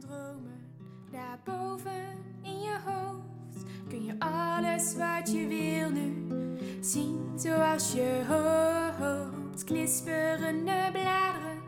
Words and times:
Dromen, 0.00 0.60
daarboven 1.10 2.16
in 2.42 2.60
je 2.60 2.78
hoofd 2.84 3.64
kun 3.88 4.04
je 4.04 4.14
alles 4.18 4.96
wat 4.96 5.32
je 5.32 5.46
wil 5.46 5.90
nu 5.90 6.26
zien 6.80 7.32
zoals 7.36 7.92
je 7.92 8.24
hoopt. 8.28 9.64
Knisperende 9.64 10.88
bladeren, 10.92 11.62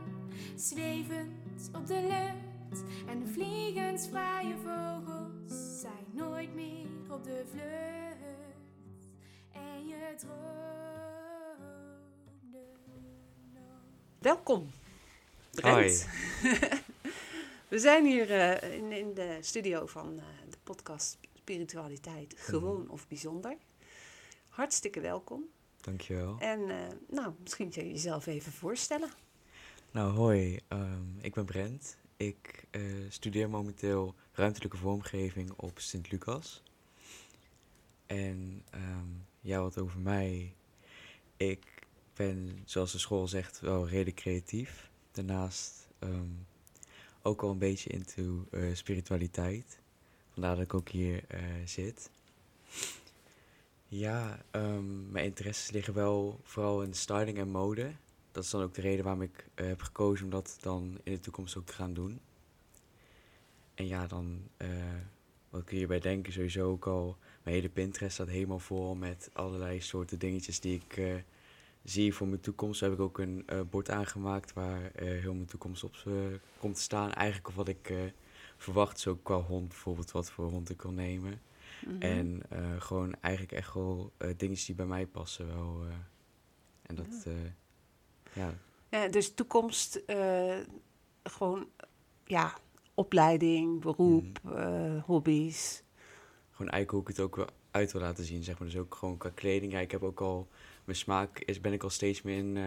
zwevend 0.55 1.71
op 1.73 1.87
de 1.87 2.01
lucht 2.01 2.85
en 3.07 3.19
de 3.19 3.27
vliegensvrije 3.27 4.55
vogels 4.57 5.81
zijn 5.81 6.07
nooit 6.13 6.55
meer 6.55 6.87
op 7.09 7.25
de 7.25 7.45
vlucht. 7.51 9.09
En 9.53 9.87
je 9.87 10.15
droomde 10.17 10.43
nog. 12.53 12.79
Welkom, 14.19 14.71
Brent. 15.51 16.09
We 17.73 17.79
zijn 17.79 18.05
hier 18.05 18.31
eh, 18.31 18.75
in, 18.77 18.93
in 18.93 19.15
de 19.15 19.39
studio 19.41 19.87
van 19.87 20.19
eh, 20.19 20.25
de 20.51 20.57
podcast 20.63 21.19
Spiritualiteit, 21.35 22.35
gewoon 22.37 22.91
of 22.91 23.09
bijzonder. 23.09 23.57
Hartstikke 24.49 25.01
welkom. 25.01 25.45
Dankjewel. 25.81 26.37
En 26.39 26.71
eh, 26.71 26.77
nou, 27.09 27.33
misschien 27.43 27.71
kun 27.71 27.85
je 27.85 27.91
jezelf 27.91 28.27
even 28.27 28.53
voorstellen. 28.53 29.11
Nou, 29.91 30.13
hoi. 30.13 30.61
ehm, 30.69 31.19
ik 31.21 31.35
ben 31.35 31.45
Brent. 31.45 31.99
Ik 32.17 32.65
studeer 33.09 33.51
momenteel 33.51 34.15
ruimtelijke 34.33 34.77
vormgeving 34.77 35.53
op 35.57 35.79
Sint-Lucas. 35.79 36.63
En 38.07 38.63
ehm, 38.71 39.09
ja, 39.41 39.61
wat 39.61 39.79
over 39.79 40.01
mij. 40.01 40.55
Ik 41.37 41.87
ben, 42.15 42.63
zoals 42.65 42.93
de 42.93 42.99
school 42.99 43.29
zegt, 43.29 43.61
wel 43.61 43.89
redelijk 43.89 44.17
creatief. 44.17 44.91
Daarnaast 45.11 45.89
ehm, 45.99 46.31
ook 47.23 47.41
wel 47.41 47.51
een 47.51 47.59
beetje 47.59 47.91
into 47.91 48.47
eh, 48.51 48.63
spiritualiteit. 48.73 49.81
Vandaar 50.33 50.55
dat 50.55 50.65
ik 50.65 50.75
ook 50.75 50.89
hier 50.89 51.25
eh, 51.29 51.41
zit. 51.65 52.11
Ja, 53.87 54.43
ehm, 54.51 55.11
mijn 55.11 55.25
interesses 55.25 55.71
liggen 55.71 55.95
wel 55.95 56.41
vooral 56.43 56.83
in 56.83 56.95
styling 56.95 57.39
en 57.39 57.49
mode. 57.49 57.93
Dat 58.33 58.45
is 58.45 58.51
dan 58.51 58.63
ook 58.63 58.75
de 58.75 58.81
reden 58.81 59.05
waarom 59.05 59.23
ik 59.23 59.47
eh, 59.55 59.67
heb 59.67 59.83
gekozen 59.83 60.25
om 60.25 60.31
dat 60.31 60.57
dan 60.61 60.99
in 61.03 61.13
de 61.13 61.21
toekomst 61.21 61.57
ook 61.57 61.67
te 61.67 61.73
gaan 61.73 61.95
doen. 61.95 62.21
En 63.75 63.87
ja, 63.87 64.07
dan 64.07 64.43
wat 65.51 65.65
kun 65.65 65.79
je 65.79 65.87
bij 65.87 66.01
denken, 66.01 66.33
sowieso 66.33 66.71
ook 66.71 66.87
al. 66.87 67.17
Mijn 67.43 67.57
hele 67.57 67.69
Pinterest 67.69 68.15
staat 68.15 68.29
helemaal 68.29 68.59
vol 68.59 68.95
met 68.95 69.31
allerlei 69.33 69.81
soorten 69.81 70.19
dingetjes 70.19 70.61
die 70.61 70.75
ik 70.75 71.25
zie 71.85 72.15
voor 72.15 72.29
mijn 72.29 72.41
toekomst. 72.41 72.79
Zo 72.79 72.85
heb 72.85 72.95
ik 72.95 73.01
ook 73.01 73.19
een 73.19 73.43
eh, 73.47 73.61
bord 73.71 73.91
aangemaakt 73.91 74.53
waar 74.53 74.91
eh, 74.95 75.21
heel 75.21 75.35
mijn 75.35 75.47
toekomst 75.47 75.85
op 75.85 75.95
eh, 76.07 76.13
komt 76.59 76.75
te 76.75 76.81
staan. 76.81 77.13
Eigenlijk 77.13 77.49
of 77.49 77.55
wat 77.55 77.69
ik 77.69 77.93
verwacht, 78.57 79.01
zo 79.01 79.17
qua 79.17 79.37
hond 79.37 79.69
bijvoorbeeld, 79.69 80.11
wat 80.11 80.31
voor 80.31 80.51
hond 80.51 80.71
ik 80.71 80.83
wil 80.83 80.93
nemen. 80.93 81.41
Mhm. 81.87 82.01
En 82.03 82.43
gewoon 82.79 83.15
eigenlijk 83.21 83.55
echt 83.55 83.75
wel 83.75 84.13
dingetjes 84.37 84.67
die 84.67 84.75
bij 84.75 84.87
mij 84.87 85.07
passen 85.07 85.47
wel. 85.47 85.85
en 86.83 86.95
dat, 86.95 87.27
ja, 88.33 88.55
Ja, 88.89 89.09
dus 89.09 89.35
toekomst, 89.35 90.03
gewoon, 91.23 91.69
ja, 92.25 92.55
opleiding, 92.95 93.81
beroep, 93.81 94.41
eh, 94.55 95.05
hobby's. 95.05 95.83
gewoon 96.51 96.71
eigenlijk 96.71 96.91
hoe 96.91 97.01
ik 97.01 97.07
het 97.07 97.21
ook 97.21 97.53
uit 97.71 97.93
wil 97.93 98.01
laten 98.01 98.25
zien, 98.25 98.43
zeg 98.43 98.59
maar. 98.59 98.69
Dus 98.69 98.79
ook 98.79 98.95
gewoon 98.95 99.17
qua 99.17 99.31
kleding. 99.35 99.73
Ja, 99.73 99.79
ik 99.79 99.91
heb 99.91 100.03
ook 100.03 100.21
al, 100.21 100.49
mijn 100.85 100.99
smaak 100.99 101.39
is, 101.39 101.61
ben 101.61 101.73
ik 101.73 101.83
al 101.83 101.91
steeds 101.91 102.23
meer 102.23 102.37
in 102.37 102.57
eh, 102.57 102.65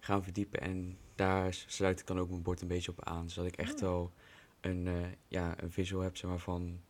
gaan 0.00 0.22
verdiepen. 0.22 0.60
En 0.60 0.98
daar 1.14 1.52
sluit 1.66 2.00
ik 2.00 2.06
dan 2.06 2.18
ook 2.18 2.28
mijn 2.30 2.42
bord 2.42 2.60
een 2.62 2.68
beetje 2.68 2.90
op 2.90 3.04
aan. 3.04 3.30
Zodat 3.30 3.52
ik 3.52 3.56
echt 3.58 3.74
Ah. 3.74 3.80
wel 3.80 4.12
een, 4.60 4.86
eh, 4.86 4.94
ja, 5.28 5.54
een 5.62 5.70
visual 5.72 6.02
heb, 6.02 6.16
zeg 6.16 6.30
maar, 6.30 6.38
van 6.38 6.80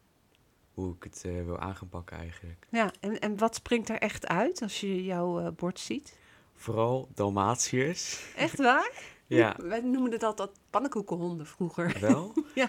hoe 0.74 0.94
ik 0.94 1.02
het 1.02 1.22
eh, 1.26 1.44
wil 1.44 1.58
aan 1.58 1.76
gaan 1.76 1.88
pakken 1.88 2.16
eigenlijk. 2.16 2.66
Ja, 2.70 2.92
en, 3.00 3.18
en 3.18 3.38
wat 3.38 3.54
springt 3.54 3.88
er 3.88 3.98
echt 3.98 4.26
uit 4.26 4.62
als 4.62 4.80
je 4.80 5.04
jouw 5.04 5.52
bord 5.52 5.78
ziet? 5.80 6.18
Vooral 6.54 7.08
Dalmatiërs. 7.14 8.32
Echt 8.36 8.58
waar? 8.58 8.90
Ja, 9.26 9.56
Wij 9.58 9.80
noemden 9.80 10.12
het 10.12 10.22
altijd 10.22 10.50
pannenkoekenhonden 10.70 11.46
vroeger. 11.46 11.96
wel. 12.00 12.32
ja, 12.54 12.68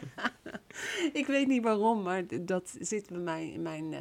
ik 1.14 1.26
weet 1.28 1.48
niet 1.48 1.64
waarom, 1.64 2.02
maar 2.02 2.24
dat 2.42 2.76
zit 2.80 3.10
bij 3.10 3.20
mij 3.20 3.50
in, 3.50 3.62
mijn, 3.62 3.94
eh, 3.94 4.00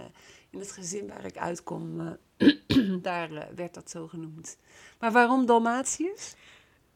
in 0.51 0.59
het 0.59 0.73
gezin 0.73 1.07
waar 1.09 1.25
ik 1.25 1.37
uitkom. 1.39 2.01
eh, 2.37 2.97
daar 3.03 3.33
eh, 3.33 3.55
werd 3.55 3.75
dat 3.75 3.91
zo 3.91 4.07
genoemd. 4.09 4.57
Maar 4.99 5.13
waarom 5.13 5.47
Dalmatiërs? 5.47 6.35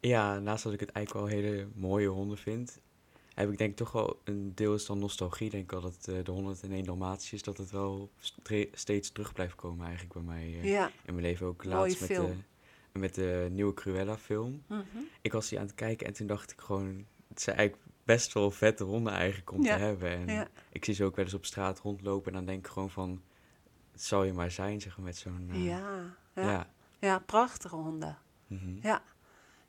Ja, 0.00 0.38
naast 0.38 0.64
dat 0.64 0.72
ik 0.72 0.80
het 0.80 0.90
eigenlijk 0.90 1.26
wel 1.26 1.36
hele 1.40 1.68
mooie 1.74 2.08
honden 2.08 2.38
vind, 2.38 2.78
heb 3.34 3.50
ik 3.50 3.58
denk 3.58 3.70
ik 3.70 3.76
toch 3.76 3.92
wel 3.92 4.20
een 4.24 4.52
deel 4.54 4.74
is 4.74 4.86
dan 4.86 4.98
nostalgie. 4.98 5.50
Denk 5.50 5.62
ik 5.64 5.70
wel 5.70 5.80
dat 5.80 6.08
eh, 6.08 6.14
de 6.24 6.30
101 6.30 6.84
Dalmatiërs, 6.84 7.42
dat 7.42 7.58
het 7.58 7.70
wel 7.70 8.10
steeds 8.72 9.12
terug 9.12 9.32
blijft 9.32 9.54
komen 9.54 9.86
eigenlijk 9.86 10.14
bij 10.14 10.22
mij 10.22 10.48
Ja. 10.62 10.86
in 11.04 11.14
mijn 11.14 11.26
leven. 11.26 11.46
Ook 11.46 11.64
Mooie 11.64 11.76
laatst 11.76 12.00
met 12.00 12.08
de, 12.08 12.32
met 12.92 13.14
de 13.14 13.48
nieuwe 13.50 13.74
Cruella 13.74 14.16
film. 14.18 14.62
Mhm. 14.66 14.82
Ik 15.20 15.32
was 15.32 15.48
die 15.48 15.58
aan 15.58 15.66
het 15.66 15.74
kijken 15.74 16.06
en 16.06 16.12
toen 16.12 16.26
dacht 16.26 16.50
ik 16.52 16.60
gewoon, 16.60 17.06
het 17.28 17.40
zijn 17.40 17.56
eigenlijk 17.56 17.87
best 18.08 18.32
wel 18.32 18.50
vette 18.50 18.84
honden 18.84 19.12
eigenlijk 19.12 19.52
om 19.52 19.62
Ja, 19.64 19.76
te 19.76 19.82
hebben. 19.82 20.10
En 20.10 20.26
ja. 20.26 20.48
ik 20.72 20.84
zie 20.84 20.94
ze 20.94 21.04
ook 21.04 21.16
wel 21.16 21.24
eens 21.24 21.34
op 21.34 21.44
straat 21.44 21.78
rondlopen 21.80 22.26
en 22.32 22.36
dan 22.36 22.46
denk 22.46 22.66
ik 22.66 22.72
gewoon 22.72 22.90
van, 22.90 23.22
het 23.92 24.02
zal 24.02 24.24
je 24.24 24.32
maar 24.32 24.50
zijn, 24.50 24.80
zeg 24.80 24.96
maar, 24.96 25.06
met 25.06 25.16
zo'n... 25.16 25.48
eh, 25.52 25.64
Ja, 25.64 26.14
ja. 26.34 26.42
ja. 26.42 26.70
ja. 27.00 27.18
prachtige 27.18 27.76
honden. 27.76 28.18
mhm. 28.46 28.78
Ja. 28.82 29.02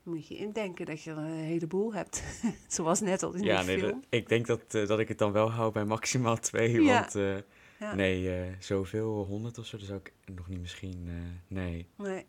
Moet 0.02 0.28
je 0.28 0.36
indenken 0.36 0.86
dat 0.86 1.02
je 1.02 1.10
er 1.10 1.16
een 1.16 1.24
heleboel 1.32 1.94
hebt. 1.94 2.22
Zoals 2.68 3.00
net 3.00 3.22
al 3.22 3.32
in 3.34 3.42
Ja, 3.42 3.56
die 3.58 3.66
nee, 3.66 3.78
film. 3.78 3.90
dat- 4.00 4.06
ik 4.10 4.28
denk 4.28 4.46
dat, 4.46 4.74
eh, 4.74 4.86
dat 4.86 4.98
ik 4.98 5.08
het 5.08 5.18
dan 5.18 5.32
wel 5.32 5.50
hou 5.50 5.72
bij 5.72 5.84
maximaal 5.84 6.36
twee. 6.50 6.82
Ja. 6.82 7.00
Want 7.00 7.14
eh, 7.14 7.36
Ja. 7.78 7.94
nee, 7.94 8.54
zoveel, 8.58 9.24
honderd 9.24 9.58
of 9.58 9.66
zo, 9.66 9.76
dat 9.76 9.86
zou 9.86 9.98
ik 9.98 10.12
nog 10.34 10.48
niet 10.48 10.60
misschien... 10.60 11.08
nee. 11.48 11.86
Nee. 11.96 12.26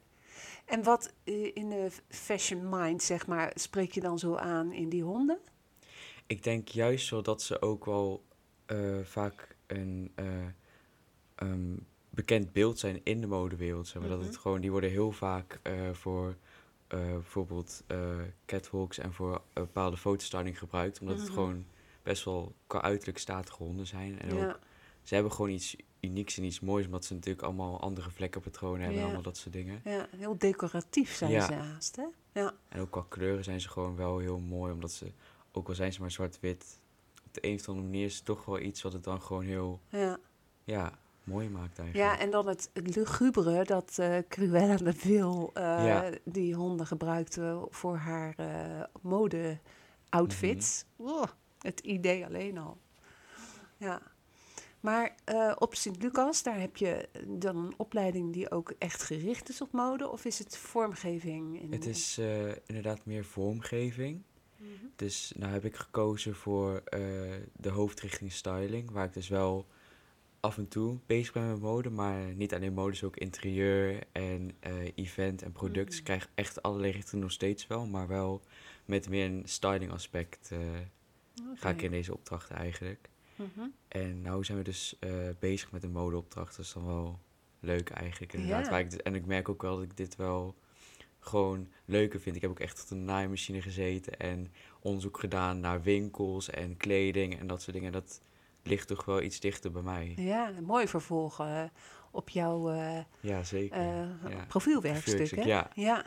En 0.66 0.84
wat 0.84 1.14
in 1.54 1.70
de 1.70 1.92
fashion 2.10 2.70
mind, 2.70 3.04
zeg 3.04 3.28
maar, 3.28 3.52
spreek 3.56 3.92
je 3.92 4.02
dan 4.02 4.20
zo 4.20 4.36
aan 4.36 4.72
in 4.72 4.90
die 4.90 5.04
honden? 5.04 5.40
Ik 6.32 6.44
denk 6.44 6.68
juist 6.68 7.10
wel 7.10 7.24
dat 7.24 7.42
ze 7.42 7.62
ook 7.62 7.86
wel 7.86 8.24
eh, 8.66 8.78
vaak 9.04 9.56
een 9.68 10.12
eh, 10.16 10.26
ehm, 11.36 11.74
bekend 12.10 12.52
beeld 12.52 12.80
zijn 12.80 13.02
in 13.04 13.22
de 13.22 13.28
modewereld. 13.28 13.88
Zeg 13.88 14.02
maar. 14.02 14.10
Dat 14.10 14.20
Mhm. 14.20 14.28
het 14.28 14.38
gewoon, 14.38 14.62
die 14.62 14.72
worden 14.72 14.90
heel 14.90 15.12
vaak 15.12 15.60
eh, 15.64 15.90
voor 15.92 16.36
bijvoorbeeld 16.88 17.84
catwalks 18.46 18.98
en 18.98 19.14
voor 19.14 19.34
een 19.34 19.42
bepaalde 19.64 19.98
fotostyling 19.98 20.58
gebruikt. 20.58 21.00
Omdat 21.00 21.16
Mhm. 21.16 21.26
het 21.26 21.34
gewoon 21.34 21.66
best 22.04 22.24
wel 22.26 22.54
qua 22.68 22.82
uiterlijk 22.82 23.18
statige 23.18 23.64
honden 23.64 23.88
zijn. 23.88 24.20
En 24.22 24.36
ja. 24.36 24.48
ook 24.50 24.60
Ze 25.04 25.14
hebben 25.14 25.32
gewoon 25.34 25.52
iets 25.52 25.76
unieks 26.00 26.38
en 26.38 26.44
iets 26.44 26.60
moois, 26.60 26.86
omdat 26.86 27.06
ze 27.06 27.14
natuurlijk 27.14 27.44
allemaal 27.46 27.80
andere 27.82 28.10
vlekkenpatronen 28.12 28.80
hebben 28.82 28.98
en 29.00 29.04
allemaal 29.06 29.22
dat 29.22 29.38
soort 29.38 29.54
dingen. 29.54 29.82
ja, 29.84 30.08
heel 30.18 30.38
decoratief 30.38 31.16
zijn 31.16 31.32
Ja. 31.32 31.46
ze 31.46 31.54
haast, 31.54 31.96
hè? 31.96 32.06
Ja. 32.34 32.54
En 32.70 32.80
ook 32.82 32.92
qua 32.92 33.06
kleuren 33.10 33.44
zijn 33.44 33.62
ze 33.62 33.70
gewoon 33.70 33.96
wel 33.96 34.18
heel 34.18 34.40
mooi, 34.40 34.74
omdat 34.74 34.92
ze, 34.92 35.12
ook 35.52 35.68
al 35.68 35.76
zijn 35.76 35.94
ze 35.94 36.02
maar 36.02 36.12
zwart-wit, 36.12 36.80
op 37.26 37.34
de 37.34 37.46
een 37.48 37.56
of 37.56 37.68
andere 37.68 37.88
manier 37.88 38.06
is 38.06 38.16
het 38.16 38.26
toch 38.26 38.46
wel 38.46 38.60
iets 38.60 38.82
wat 38.82 38.94
het 38.94 39.04
dan 39.04 39.22
gewoon 39.22 39.44
heel, 39.44 39.80
Ja. 39.90 40.18
ja, 40.64 41.00
mooi 41.24 41.50
maakt 41.50 41.80
eigenlijk. 41.80 42.10
Ja, 42.18 42.20
en 42.24 42.32
dan 42.32 42.48
het, 42.48 42.70
het 42.74 42.96
lugubere 42.96 43.64
dat 43.64 43.98
eh 44.00 44.18
Cruella 44.30 44.76
de 44.76 44.94
Vil 44.94 45.52
eh, 45.54 45.64
Ja. 45.64 46.10
die 46.24 46.54
honden 46.56 46.88
gebruikte 46.88 47.68
voor 47.70 47.96
haar 47.96 48.34
eh 48.38 48.84
mode-outfits. 49.02 50.86
Mhm. 50.96 51.26
Het 51.60 51.80
idee 51.80 52.26
alleen 52.26 52.58
al. 52.58 52.78
Ja. 53.78 54.02
Maar 54.80 55.16
op 55.58 55.76
Sint-Lucas, 55.76 56.44
daar 56.44 56.60
heb 56.60 56.78
je 56.78 57.10
dan 57.28 57.58
een 57.58 57.74
opleiding 57.78 58.34
die 58.34 58.52
ook 58.52 58.74
echt 58.78 59.04
gericht 59.04 59.50
is 59.50 59.62
op 59.62 59.72
mode? 59.72 60.10
Of 60.10 60.26
is 60.26 60.40
het 60.40 60.58
vormgeving? 60.58 61.62
In 61.62 61.72
Het 61.72 61.86
is 61.86 62.18
inderdaad 62.66 63.06
meer 63.06 63.26
vormgeving. 63.26 64.22
Dus 64.96 65.32
nou 65.36 65.52
heb 65.52 65.66
ik 65.66 65.76
gekozen 65.76 66.36
voor 66.36 66.82
eh, 66.86 67.00
de 67.56 67.70
hoofdrichting 67.70 68.32
styling, 68.32 68.92
waar 68.92 69.06
ik 69.06 69.14
dus 69.14 69.28
wel 69.28 69.68
af 70.40 70.58
en 70.58 70.68
toe 70.68 70.98
bezig 71.06 71.34
ben 71.34 71.48
met 71.48 71.60
mode, 71.60 71.90
maar 71.90 72.34
niet 72.34 72.54
alleen 72.54 72.74
mode, 72.74 72.92
dus 72.92 73.04
ook 73.04 73.18
interieur 73.18 74.04
en 74.12 74.52
eh, 74.60 74.74
event 74.96 75.42
en 75.42 75.52
product. 75.52 75.98
Ik 75.98 76.04
krijg 76.04 76.30
echt 76.36 76.62
allerlei 76.62 76.92
richtingen 76.92 77.24
nog 77.24 77.32
steeds 77.32 77.68
wel, 77.68 77.86
maar 77.86 78.08
wel 78.08 78.42
met 78.86 79.10
meer 79.10 79.26
een 79.26 79.44
styling 79.46 79.92
aspect 79.92 80.52
eh, 80.52 80.60
ga 81.56 81.70
ik 81.70 81.82
in 81.82 81.92
deze 81.92 82.14
opdrachten 82.14 82.56
eigenlijk. 82.56 83.10
Mhm. 83.36 83.68
En 83.88 84.22
nou 84.22 84.44
zijn 84.44 84.58
we 84.58 84.64
dus 84.64 85.00
bezig 85.40 85.72
met 85.72 85.84
een 85.84 85.92
modeopdracht, 85.92 86.56
dat 86.56 86.66
is 86.66 86.74
dan 86.74 86.86
wel 86.86 87.20
leuk 87.60 87.90
eigenlijk 87.90 88.34
inderdaad. 88.34 88.70
Waar 88.70 88.80
ik, 88.80 88.94
en 88.94 89.16
ik 89.16 89.26
merk 89.26 89.50
ook 89.50 89.62
wel 89.62 89.76
dat 89.76 89.84
ik 89.84 89.98
dit 89.98 90.16
wel 90.16 90.56
gewoon 91.24 91.68
leuker 91.86 92.20
vind. 92.20 92.36
Ik 92.36 92.42
heb 92.42 92.52
ook 92.52 92.60
echt 92.60 92.82
op 92.82 92.88
de 92.88 92.96
naaimachine 92.96 93.62
gezeten 93.62 94.20
en 94.20 94.54
onderzoek 94.82 95.20
gedaan 95.20 95.60
naar 95.60 95.82
winkels 95.82 96.50
en 96.50 96.78
kleding 96.78 97.40
en 97.40 97.48
dat 97.48 97.62
soort 97.62 97.76
dingen. 97.76 97.92
Dat 97.92 98.22
ligt 98.64 98.88
toch 98.88 99.06
wel 99.06 99.22
iets 99.22 99.40
dichter 99.40 99.72
bij 99.72 99.82
mij. 99.82 100.14
Ja, 100.16 100.50
een 100.50 100.64
mooi 100.64 100.88
vervolg 100.88 101.40
eh, 101.40 101.64
op 102.12 102.30
jouw 102.30 102.70
eh, 102.72 103.00
Ja, 103.20 103.44
zeker. 103.44 103.78
eh, 103.78 104.32
ja. 104.32 104.46
profielwerkstuk. 104.48 105.30
Hè? 105.30 105.42
ja. 105.42 105.70
ja. 105.76 106.06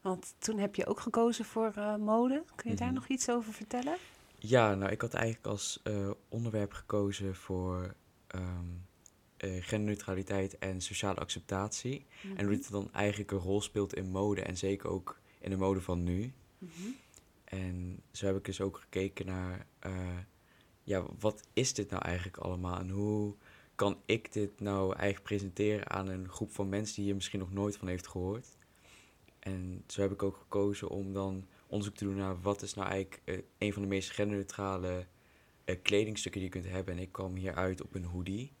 Want 0.00 0.34
toen 0.38 0.58
heb 0.58 0.74
je 0.74 0.86
ook 0.86 1.00
gekozen 1.00 1.44
voor 1.44 1.72
mode. 2.00 2.44
Kun 2.54 2.70
je 2.70 2.76
daar 2.76 2.86
Mhm. 2.86 2.96
nog 2.96 3.06
iets 3.08 3.28
over 3.30 3.52
vertellen? 3.52 3.96
Ja, 4.38 4.74
nou, 4.74 4.92
ik 4.92 5.00
had 5.00 5.14
eigenlijk 5.14 5.46
als 5.46 5.82
onderwerp 6.28 6.72
gekozen 6.72 7.34
voor 7.34 7.94
ehm, 8.26 8.66
eh, 9.36 9.50
genderneutraliteit 9.60 10.58
en 10.58 10.80
sociale 10.80 11.20
acceptatie. 11.20 12.06
En 12.36 12.46
hoe 12.46 12.54
dit 12.54 12.70
dan 12.70 12.92
eigenlijk 12.92 13.30
een 13.30 13.38
rol 13.38 13.60
speelt 13.60 13.94
in 13.94 14.10
mode 14.10 14.42
en 14.42 14.56
zeker 14.56 14.88
ook 14.88 15.18
in 15.40 15.50
de 15.50 15.56
mode 15.56 15.80
van 15.80 16.02
nu. 16.02 16.32
Mhm. 16.58 16.70
En 17.44 18.02
zo 18.10 18.26
heb 18.26 18.36
ik 18.36 18.44
dus 18.44 18.60
ook 18.60 18.78
gekeken 18.78 19.26
naar, 19.26 19.66
eh, 19.78 20.18
ja, 20.82 21.04
wat 21.18 21.48
is 21.52 21.74
dit 21.74 21.90
nou 21.90 22.02
eigenlijk 22.02 22.36
allemaal? 22.36 22.78
En 22.78 22.90
hoe 22.90 23.34
kan 23.74 23.98
ik 24.06 24.32
dit 24.32 24.60
nou 24.60 24.94
eigenlijk 24.94 25.22
presenteren 25.22 25.90
aan 25.90 26.08
een 26.08 26.28
groep 26.28 26.52
van 26.52 26.68
mensen 26.68 26.94
die 26.94 27.04
hier 27.04 27.14
misschien 27.14 27.38
nog 27.38 27.52
nooit 27.52 27.76
van 27.76 27.88
heeft 27.88 28.06
gehoord? 28.06 28.56
En 29.38 29.84
zo 29.86 30.00
heb 30.00 30.12
ik 30.12 30.22
ook 30.22 30.36
gekozen 30.36 30.88
om 30.88 31.12
dan 31.12 31.46
onderzoek 31.66 31.96
te 31.96 32.04
doen 32.04 32.16
naar 32.16 32.40
wat 32.40 32.62
is 32.62 32.74
nou 32.74 32.88
eigenlijk 32.88 33.22
eh, 33.24 33.38
een 33.58 33.72
van 33.72 33.82
de 33.82 33.88
meest 33.88 34.10
genderneutrale 34.10 35.06
kledingstukken 35.82 36.40
die 36.40 36.50
je 36.50 36.60
kunt 36.60 36.74
hebben. 36.74 36.94
En 36.94 37.00
ik 37.00 37.12
kwam 37.12 37.34
hier 37.34 37.54
uit 37.54 37.82
op 37.82 37.94
een 37.94 38.04
hoodie, 38.04 38.52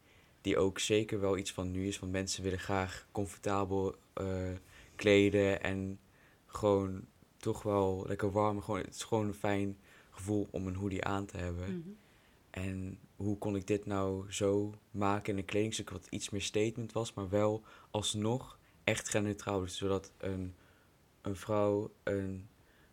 die 0.46 0.58
ook 0.58 0.78
zeker 0.78 1.20
wel 1.20 1.36
iets 1.36 1.52
van 1.52 1.70
nu 1.70 1.86
is, 1.86 1.98
want 1.98 2.12
mensen 2.12 2.42
willen 2.42 2.58
graag 2.58 3.06
comfortabel 3.12 3.94
eh, 4.12 4.26
kleden 4.94 5.62
en 5.62 5.98
gewoon 6.46 7.04
toch 7.36 7.62
wel 7.62 8.04
lekker 8.06 8.30
warm. 8.30 8.62
Gewoon, 8.62 8.80
het 8.80 8.94
is 8.94 9.02
gewoon 9.02 9.26
een 9.26 9.34
fijn 9.34 9.78
gevoel 10.10 10.48
om 10.50 10.66
een 10.66 10.74
hoodie 10.74 11.04
aan 11.04 11.26
te 11.26 11.36
hebben. 11.36 11.78
Mhm. 11.78 11.88
En 12.50 12.98
hoe 13.16 13.38
kon 13.38 13.56
ik 13.56 13.66
dit 13.66 13.86
nou 13.86 14.32
zo 14.32 14.74
maken 14.90 15.32
in 15.32 15.38
een 15.38 15.44
kledingstuk 15.44 15.90
wat 15.90 16.06
iets 16.10 16.30
meer 16.30 16.42
statement 16.42 16.92
was, 16.92 17.14
maar 17.14 17.28
wel 17.28 17.62
alsnog 17.90 18.58
echt 18.84 19.08
genderneutraal 19.08 19.62
is. 19.62 19.76
Zodat 19.76 20.12
een, 20.18 20.54
een 21.20 21.36
vrouw, 21.36 21.90
een, 22.02 22.48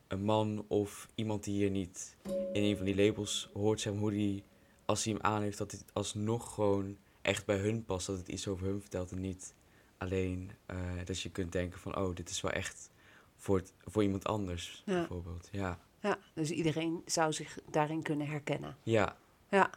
een 0.07 0.23
man 0.23 0.65
of 0.67 1.07
iemand 1.15 1.43
die 1.43 1.53
hier 1.53 1.71
niet 1.71 2.17
in 2.53 2.63
een 2.63 2.77
van 2.77 2.85
die 2.85 2.95
labels 2.95 3.49
hoort, 3.53 3.81
zeg 3.81 3.93
maar, 3.93 4.01
hoe 4.01 4.11
die, 4.11 4.43
als 4.85 5.03
hij 5.03 5.13
hem 5.13 5.21
aan 5.21 5.41
heeft, 5.41 5.57
dat 5.57 5.71
het 5.71 5.85
alsnog 5.93 6.53
gewoon 6.53 6.97
echt 7.23 7.45
bij 7.45 7.57
hun 7.57 7.85
past. 7.85 8.07
Dat 8.07 8.17
het 8.17 8.27
iets 8.27 8.47
over 8.47 8.65
hun 8.67 8.81
vertelt 8.81 9.11
en 9.11 9.21
niet 9.21 9.53
alleen 9.97 10.51
eh, 10.65 10.77
dat 11.05 11.19
je 11.21 11.29
kunt 11.31 11.51
denken 11.51 11.79
van, 11.79 11.97
oh, 11.97 12.15
dit 12.15 12.29
is 12.29 12.41
wel 12.41 12.51
echt 12.51 12.89
voor, 13.37 13.57
het, 13.57 13.73
voor 13.85 14.03
iemand 14.03 14.25
anders, 14.25 14.81
Ja. 14.85 14.93
bijvoorbeeld. 14.93 15.49
Ja. 15.51 15.79
Ja, 15.99 16.17
dus 16.33 16.49
iedereen 16.51 17.01
zou 17.05 17.33
zich 17.33 17.57
daarin 17.71 18.01
kunnen 18.03 18.27
herkennen. 18.27 18.77
ja, 18.83 19.17
Ja. 19.49 19.69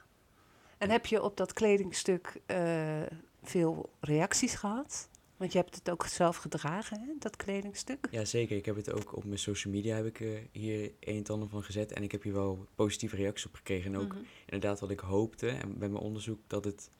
En 0.78 0.90
heb 0.90 1.06
je 1.06 1.22
op 1.22 1.36
dat 1.36 1.52
kledingstuk 1.52 2.40
eh, 2.46 3.02
veel 3.42 3.90
reacties 4.00 4.54
gehad? 4.54 5.08
Want 5.36 5.52
je 5.52 5.58
hebt 5.58 5.74
het 5.74 5.90
ook 5.90 6.06
zelf 6.06 6.36
gedragen, 6.36 7.00
hè, 7.00 7.06
dat 7.18 7.36
kledingstuk. 7.36 8.08
Ja, 8.10 8.24
zeker. 8.24 8.56
Ik 8.56 8.64
heb 8.64 8.76
het 8.76 8.92
ook 8.92 9.16
op 9.16 9.24
mijn 9.24 9.38
social 9.38 9.74
media 9.74 9.96
heb 9.96 10.06
ik 10.06 10.20
eh, 10.20 10.28
hier 10.52 10.92
een 11.00 11.16
en 11.16 11.26
ander 11.26 11.48
van 11.48 11.62
gezet. 11.62 11.92
En 11.92 12.02
ik 12.02 12.12
heb 12.12 12.22
hier 12.22 12.32
wel 12.32 12.66
positieve 12.74 13.16
reacties 13.16 13.46
op 13.46 13.54
gekregen. 13.54 13.94
En 13.94 14.00
ook 14.00 14.12
Mhm. 14.12 14.22
inderdaad 14.44 14.80
wat 14.80 14.90
ik 14.90 15.00
hoopte. 15.00 15.48
En 15.48 15.78
bij 15.78 15.88
mijn 15.88 16.02
onderzoek 16.02 16.38
dat 16.46 16.64
het 16.64 16.90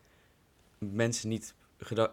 mensen 0.79 1.29
niet 1.29 1.55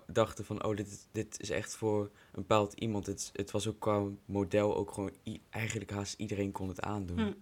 dachten 0.07 0.45
van... 0.45 0.63
oh, 0.65 0.75
dit, 0.75 1.07
dit 1.11 1.39
is 1.39 1.49
echt 1.49 1.75
voor 1.75 2.01
een 2.03 2.11
bepaald 2.31 2.73
iemand. 2.73 3.05
Het, 3.05 3.29
het 3.33 3.51
was 3.51 3.67
ook 3.67 3.79
qua 3.79 4.07
model 4.25 4.75
ook 4.75 4.91
gewoon... 4.91 5.11
eigenlijk 5.49 5.91
haast 5.91 6.19
iedereen 6.19 6.51
kon 6.51 6.67
het 6.67 6.81
aandoen. 6.81 7.19
Hm. 7.19 7.33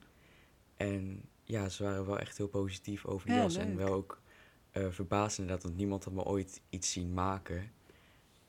En 0.77 1.29
ja, 1.43 1.69
ze 1.69 1.83
waren 1.83 2.05
wel 2.05 2.19
echt 2.19 2.37
heel 2.37 2.47
positief 2.47 3.05
over 3.05 3.27
de 3.27 3.33
Ja, 3.33 3.41
jas. 3.41 3.55
En 3.55 3.77
wel 3.77 3.93
ook 3.93 4.21
eh 4.71 4.87
verbaasd 4.89 5.37
inderdaad, 5.37 5.63
want 5.63 5.75
niemand 5.75 6.03
had 6.03 6.13
me 6.13 6.23
ooit 6.23 6.61
iets 6.69 6.91
zien 6.91 7.13
maken. 7.13 7.71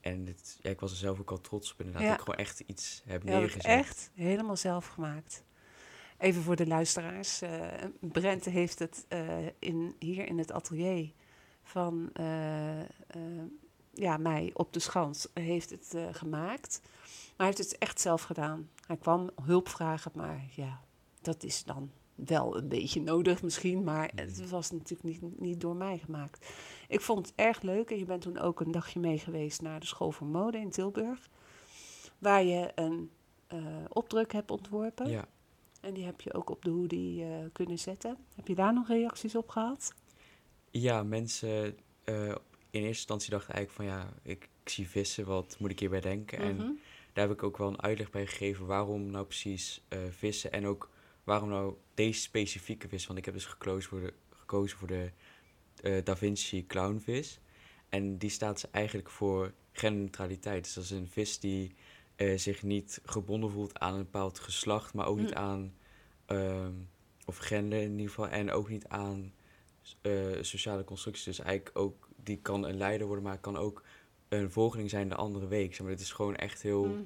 En 0.00 0.26
het, 0.26 0.58
ja, 0.62 0.70
ik 0.70 0.80
was 0.80 0.90
er 0.90 0.96
zelf 0.96 1.20
ook 1.20 1.30
al 1.30 1.40
trots 1.40 1.72
op 1.72 1.78
inderdaad. 1.78 2.02
Ja. 2.02 2.08
Dat 2.08 2.18
ik 2.18 2.25
gewoon 2.25 2.40
echt 2.40 2.60
iets 2.60 3.02
heb 3.04 3.22
het 3.22 3.30
neergezet. 3.30 3.64
echt 3.64 4.10
helemaal 4.14 4.56
zelf 4.56 4.86
gemaakt. 4.86 5.44
Even 6.18 6.42
voor 6.42 6.56
de 6.56 6.66
luisteraars. 6.66 7.42
eh 7.42 7.84
Brent 8.00 8.44
heeft 8.44 8.78
het 8.78 9.04
eh, 9.08 9.46
in, 9.58 9.94
hier 9.98 10.26
in 10.26 10.38
het 10.38 10.52
atelier 10.52 11.10
van 11.62 12.11
eh, 12.12 12.81
eh, 12.81 12.87
ja, 13.93 14.17
mij 14.17 14.50
op 14.55 14.73
de 14.73 14.81
schans 14.81 15.29
heeft 15.35 15.70
het 15.70 15.94
eh, 15.94 16.06
gemaakt. 16.11 16.81
Maar 16.82 17.47
hij 17.47 17.47
heeft 17.47 17.59
het 17.59 17.79
echt 17.79 18.00
zelf 18.00 18.23
gedaan. 18.23 18.69
Hij 18.87 18.97
kwam 18.97 19.31
hulp 19.43 19.69
vragen, 19.69 20.12
maar 20.14 20.44
ja, 20.55 20.81
dat 21.20 21.43
is 21.43 21.64
dan 21.64 21.91
wel 22.14 22.56
een 22.56 22.69
beetje 22.69 23.00
nodig 23.00 23.43
misschien. 23.43 23.85
Maar 23.85 24.11
het 24.14 24.50
was 24.50 24.70
natuurlijk 24.70 25.03
niet, 25.03 25.41
niet 25.41 25.61
door 25.61 25.76
mij 25.76 25.99
gemaakt. 25.99 26.53
Ik 26.88 27.00
vond 27.00 27.26
het 27.26 27.35
erg 27.37 27.62
leuk. 27.62 27.91
En 27.91 27.99
je 27.99 28.05
bent 28.05 28.23
toen 28.23 28.38
ook 28.38 28.61
een 28.61 28.73
dagje 28.73 29.00
mee 29.00 29.19
geweest 29.19 29.62
naar 29.62 29.81
de 29.81 29.87
School 29.87 30.12
voor 30.12 30.26
Mode 30.26 30.59
in 30.59 30.71
Tilburg. 30.71 31.28
Waar 32.19 32.45
je 32.45 32.73
een 32.75 33.11
opdruk 33.88 34.33
hebt 34.33 34.50
ontworpen. 34.50 35.11
Ja. 35.11 35.25
En 35.81 35.95
die 35.95 36.04
heb 36.04 36.21
je 36.21 36.35
ook 36.35 36.50
op 36.50 36.64
de 36.64 36.71
hoodie 36.71 37.26
kunnen 37.52 37.78
zetten. 37.78 38.16
Heb 38.35 38.49
je 38.49 38.54
daar 38.54 38.75
nog 38.75 38.88
reacties 38.88 39.37
op 39.37 39.49
gehad? 39.49 39.92
Ja, 40.73 41.02
mensen 41.02 41.79
eh, 42.05 42.26
in 42.26 42.35
eerste 42.71 42.87
instantie 42.88 43.31
dachten 43.31 43.55
eigenlijk 43.55 43.91
van 43.91 43.99
ja, 43.99 44.12
ik, 44.23 44.49
ik 44.62 44.69
zie 44.71 44.88
vissen, 44.88 45.26
wat 45.26 45.57
moet 45.59 45.71
ik 45.71 45.79
hierbij 45.79 46.00
denken? 46.00 46.38
En 46.38 46.57
Mhm. 46.57 46.71
daar 47.12 47.29
heb 47.29 47.37
ik 47.37 47.43
ook 47.43 47.57
wel 47.57 47.69
een 47.69 47.83
uitleg 47.83 48.11
bij 48.11 48.26
gegeven 48.26 48.67
waarom 48.67 49.11
nou 49.11 49.25
precies 49.26 49.83
eh, 49.88 49.99
vissen 50.11 50.52
en 50.52 50.67
ook 50.67 50.91
waarom 51.25 51.49
nou 51.49 51.75
deze 51.95 52.21
specifieke 52.21 52.88
vis. 52.88 53.07
Want 53.07 53.19
ik 53.19 53.25
heb 53.25 53.35
dus 53.35 53.45
gekozen 53.47 53.88
voor 53.91 54.00
de, 54.00 54.12
gekozen 54.31 54.79
voor 54.79 54.88
de 54.88 55.11
eh, 55.83 56.05
Da 56.05 56.17
Vinci 56.17 56.67
clownvis. 56.67 57.41
En 57.88 58.19
die 58.19 58.31
staat 58.31 58.61
dus 58.61 58.71
eigenlijk 58.71 59.11
voor 59.11 59.52
genderneutraliteit. 59.73 60.64
Dus 60.64 60.75
dat 60.75 60.85
is 60.85 60.91
een 60.91 61.09
vis 61.09 61.38
die 61.38 61.75
zich 62.37 62.62
niet 62.62 63.00
gebonden 63.05 63.50
voelt 63.50 63.79
aan 63.79 63.93
een 63.95 64.02
bepaald 64.02 64.38
geslacht, 64.38 64.95
maar 64.95 65.07
ook 65.07 65.19
niet 65.19 65.31
Mm. 65.31 65.37
aan, 65.37 65.75
ehm, 66.26 66.73
of 67.25 67.37
gender 67.37 67.81
in 67.83 67.91
ieder 67.91 68.09
geval, 68.09 68.29
en 68.29 68.50
ook 68.50 68.69
niet 68.69 68.87
aan 68.88 69.33
eh, 70.00 70.12
sociale 70.40 70.84
constructies. 70.84 71.24
Dus 71.24 71.38
eigenlijk 71.38 71.78
ook, 71.78 72.08
die 72.16 72.38
kan 72.42 72.64
een 72.64 72.76
leider 72.76 73.06
worden, 73.06 73.24
maar 73.24 73.38
kan 73.38 73.56
ook 73.56 73.82
een 74.28 74.50
volgeling 74.50 74.90
zijn 74.90 75.08
de 75.08 75.14
andere 75.14 75.46
week. 75.46 75.70
Zeg 75.74 75.80
maar, 75.80 75.90
het 75.90 76.00
is 76.00 76.12
gewoon 76.12 76.36
echt 76.36 76.62
heel, 76.62 76.84
Mhm. 76.84 77.00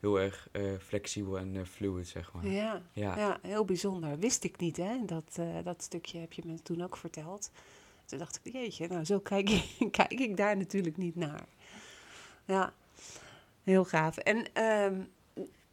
heel 0.00 0.20
erg 0.20 0.48
eh, 0.52 0.62
flexibel 0.78 1.38
en 1.38 1.56
eh, 1.56 1.64
fluid, 1.64 2.08
zeg 2.08 2.32
maar. 2.32 2.46
Ja, 2.46 2.82
Ja. 2.92 3.16
ja, 3.18 3.38
heel 3.42 3.64
bijzonder. 3.64 4.18
Wist 4.18 4.44
ik 4.44 4.58
niet, 4.58 4.76
hè? 4.76 5.04
Dat, 5.06 5.38
dat 5.64 5.82
stukje 5.82 6.18
heb 6.18 6.32
je 6.32 6.42
me 6.44 6.62
toen 6.62 6.82
ook 6.82 6.96
verteld. 6.96 7.50
Toen 8.04 8.18
dacht 8.18 8.40
ik, 8.42 8.52
jeetje, 8.52 8.88
nou 8.88 9.04
zo 9.04 9.18
kijk 9.20 9.50
ik, 9.50 9.64
kijk 9.98 10.12
ik 10.20 10.36
daar 10.36 10.56
natuurlijk 10.56 10.96
niet 10.96 11.16
naar. 11.16 11.44
Ja, 12.44 12.72
heel 13.64 13.84
gaaf. 13.84 14.16
En 14.16 14.52
ehm, 14.52 15.00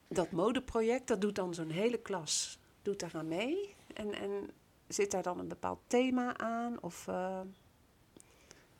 dat 0.07 0.31
modeproject, 0.31 1.07
dat 1.07 1.21
doet 1.21 1.35
dan 1.35 1.53
zo'n 1.53 1.69
hele 1.69 1.97
klas, 1.97 2.57
doet 2.81 2.99
daaraan 2.99 3.27
mee. 3.27 3.73
En, 3.93 4.13
en 4.13 4.49
zit 4.93 5.11
daar 5.11 5.23
dan 5.23 5.39
een 5.39 5.47
bepaald 5.47 5.79
thema 5.87 6.37
aan? 6.37 6.81
Of, 6.81 7.07
eh, 7.07 7.41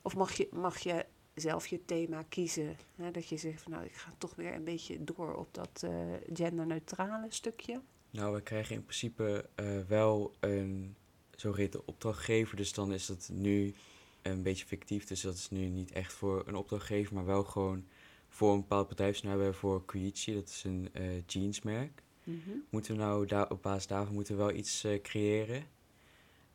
of 0.02 0.16
mag, 0.16 0.32
je, 0.32 0.48
mag 0.52 0.78
je 0.78 1.06
zelf 1.34 1.66
je 1.66 1.84
thema 1.84 2.22
kiezen? 2.22 2.76
Hè? 2.96 3.10
Dat 3.10 3.28
je 3.28 3.36
zegt, 3.36 3.62
van, 3.62 3.72
nou, 3.72 3.84
ik 3.84 3.94
ga 3.94 4.12
toch 4.18 4.34
weer 4.34 4.54
een 4.54 4.64
beetje 4.64 5.04
door 5.04 5.34
op 5.34 5.54
dat 5.54 5.82
eh, 5.84 5.90
genderneutrale 6.32 7.26
stukje. 7.28 7.80
Nou, 8.10 8.34
we 8.34 8.42
krijgen 8.42 8.74
in 8.74 8.82
principe 8.82 9.48
eh, 9.54 9.80
wel 9.88 10.34
een 10.40 10.96
zogeheten 11.30 11.86
opdrachtgever. 11.86 12.56
Dus 12.56 12.72
dan 12.72 12.92
is 12.92 13.08
het 13.08 13.28
nu 13.32 13.74
een 14.22 14.42
beetje 14.42 14.66
fictief, 14.66 15.04
dus 15.04 15.20
dat 15.20 15.34
is 15.34 15.50
nu 15.50 15.68
niet 15.68 15.92
echt 15.92 16.12
voor 16.12 16.42
een 16.46 16.54
opdrachtgever, 16.54 17.14
maar 17.14 17.24
wel 17.24 17.44
gewoon 17.44 17.84
voor 18.28 18.52
een 18.52 18.60
bepaald 18.60 18.88
bedrijf. 18.88 19.22
Nou, 19.22 19.36
we 19.36 19.42
hebben 19.42 19.60
voor 19.60 19.84
Koichi, 19.84 20.34
dat 20.34 20.48
is 20.48 20.64
een 20.64 20.90
jeansmerk. 21.26 22.02
Mhm. 22.24 22.50
Moeten 22.70 22.92
we 22.92 23.00
nou 23.00 23.26
daar, 23.26 23.50
op 23.50 23.62
basis 23.62 23.86
daarvan 23.86 24.14
moeten 24.14 24.36
we 24.36 24.42
wel 24.42 24.52
iets 24.52 24.86
creëren? 25.02 25.64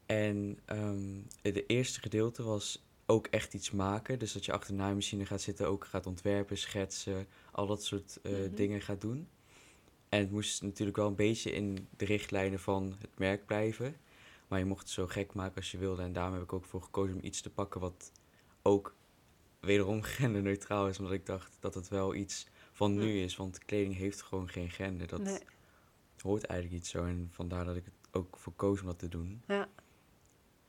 En 0.10 0.60
ehm 0.66 1.18
het 1.42 1.64
eerste 1.70 2.00
gedeelte 2.00 2.44
was 2.44 2.84
ook 3.06 3.28
echt 3.28 3.54
iets 3.54 3.72
maken. 3.72 4.20
Dus 4.20 4.34
dat 4.34 4.46
je 4.46 4.52
achter 4.52 4.72
de 4.76 4.82
naaimachine 4.82 5.26
gaat 5.26 5.42
zitten, 5.42 5.68
ook 5.68 5.86
gaat 5.86 6.06
ontwerpen, 6.06 6.58
schetsen, 6.58 7.28
al 7.52 7.68
dat 7.68 7.84
soort 7.84 8.20
eh, 8.22 8.32
Mhm. 8.32 8.56
dingen 8.56 8.82
gaat 8.82 9.02
doen. 9.02 9.28
En 10.10 10.20
het 10.20 10.32
moest 10.32 10.62
natuurlijk 10.62 10.98
wel 10.98 11.08
een 11.08 11.16
beetje 11.16 11.52
in 11.52 11.88
de 11.98 12.06
richtlijnen 12.06 12.60
van 12.60 12.96
het 13.00 13.18
merk 13.18 13.46
blijven. 13.46 13.96
Maar 14.48 14.60
je 14.60 14.66
mocht 14.66 14.82
het 14.82 14.90
zo 14.90 15.08
gek 15.08 15.34
maken 15.34 15.56
als 15.56 15.72
je 15.72 15.78
wilde. 15.78 16.02
En 16.02 16.14
daarom 16.14 16.34
heb 16.34 16.44
ik 16.44 16.54
ook 16.54 16.66
voor 16.66 16.82
gekozen 16.82 17.16
om 17.16 17.24
iets 17.24 17.42
te 17.42 17.50
pakken 17.50 17.82
wat 17.82 18.12
ook 18.62 18.96
wederom 19.60 20.02
genderneutraal 20.18 20.88
is. 20.88 20.98
Omdat 21.00 21.14
ik 21.14 21.26
dacht 21.26 21.58
dat 21.60 21.74
het 21.74 21.88
wel 21.88 22.16
iets 22.16 22.48
van 22.72 22.96
nu 22.96 23.22
is. 23.22 23.36
Want 23.36 23.66
kleding 23.66 23.96
heeft 23.96 24.22
gewoon 24.22 24.50
geen 24.50 24.70
gender. 24.70 25.08
Dat 25.08 25.22
Nee. 25.22 25.40
hoort 26.22 26.44
eigenlijk 26.44 26.80
niet 26.82 26.90
zo. 26.90 27.06
En 27.06 27.28
vandaar 27.32 27.66
dat 27.66 27.76
ik 27.76 27.86
het 27.86 27.94
ook 28.12 28.38
voor 28.38 28.54
koos 28.54 28.80
om 28.80 28.86
dat 28.86 29.00
te 29.00 29.08
doen. 29.08 29.42
Ja. 29.48 29.70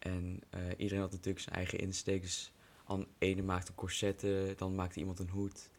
En 0.00 0.40
eh, 0.50 0.60
iedereen 0.76 1.02
had 1.02 1.10
natuurlijk 1.12 1.44
zijn 1.44 1.56
eigen 1.56 1.78
insteek. 1.78 2.22
Dus 2.22 2.52
an, 2.84 3.06
ene 3.18 3.42
maakte 3.42 3.74
corsetten, 3.74 4.56
dan 4.56 4.74
maakte 4.74 4.98
iemand 4.98 5.18
een 5.18 5.28
hoed. 5.28 5.70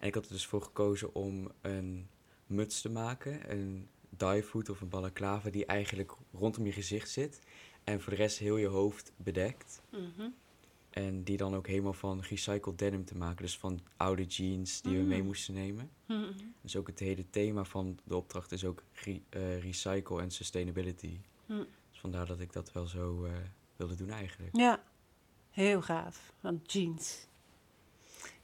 En 0.00 0.06
ik 0.06 0.14
had 0.14 0.24
er 0.26 0.32
dus 0.32 0.46
voor 0.46 0.62
gekozen 0.62 1.14
om 1.14 1.50
een 1.60 2.08
muts 2.46 2.80
te 2.80 2.88
maken. 2.90 3.52
Een 3.52 3.88
divehoed 4.10 4.68
of 4.70 4.80
een 4.80 4.88
balaclava 4.88 5.50
die 5.50 5.66
eigenlijk 5.66 6.12
rondom 6.32 6.66
je 6.66 6.72
gezicht 6.72 7.10
zit. 7.10 7.40
En 7.84 8.00
voor 8.00 8.10
de 8.12 8.18
rest 8.18 8.38
heel 8.38 8.56
je 8.56 8.66
hoofd 8.66 9.12
bedekt. 9.16 9.80
Mhm. 9.90 10.28
En 10.90 11.22
die 11.22 11.36
dan 11.36 11.54
ook 11.54 11.66
helemaal 11.66 11.92
van 11.92 12.20
recycled 12.20 12.78
denim 12.78 13.04
te 13.04 13.16
maken. 13.16 13.42
Dus 13.44 13.58
van 13.58 13.80
oude 13.96 14.24
jeans 14.24 14.82
die 14.82 14.96
we 14.96 15.02
mee 15.02 15.20
Mm. 15.20 15.26
moesten 15.26 15.54
nemen. 15.54 15.90
Mhm. 16.06 16.32
Dus 16.60 16.76
ook 16.76 16.86
het 16.86 16.98
hele 16.98 17.30
thema 17.30 17.64
van 17.64 17.98
de 18.04 18.16
opdracht 18.16 18.52
is 18.52 18.64
ook 18.64 18.82
re- 18.92 19.20
eh, 19.28 19.60
recycle 19.62 20.20
en 20.20 20.30
sustainability. 20.30 21.18
Dus 21.46 22.00
vandaar 22.00 22.26
dat 22.26 22.40
ik 22.40 22.52
dat 22.52 22.72
wel 22.72 22.86
zo 22.86 23.24
eh, 23.24 23.32
wilde 23.76 23.94
doen 23.94 24.10
eigenlijk. 24.10 24.56
Ja, 24.56 24.82
heel 25.50 25.82
gaaf. 25.82 26.32
Want 26.40 26.72
jeans 26.72 27.26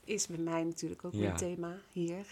is 0.04 0.26
bij 0.26 0.38
mij 0.38 0.64
natuurlijk 0.64 1.04
ook 1.04 1.12
Ja. 1.14 1.30
een 1.30 1.36
thema 1.36 1.76
hier. 1.92 2.26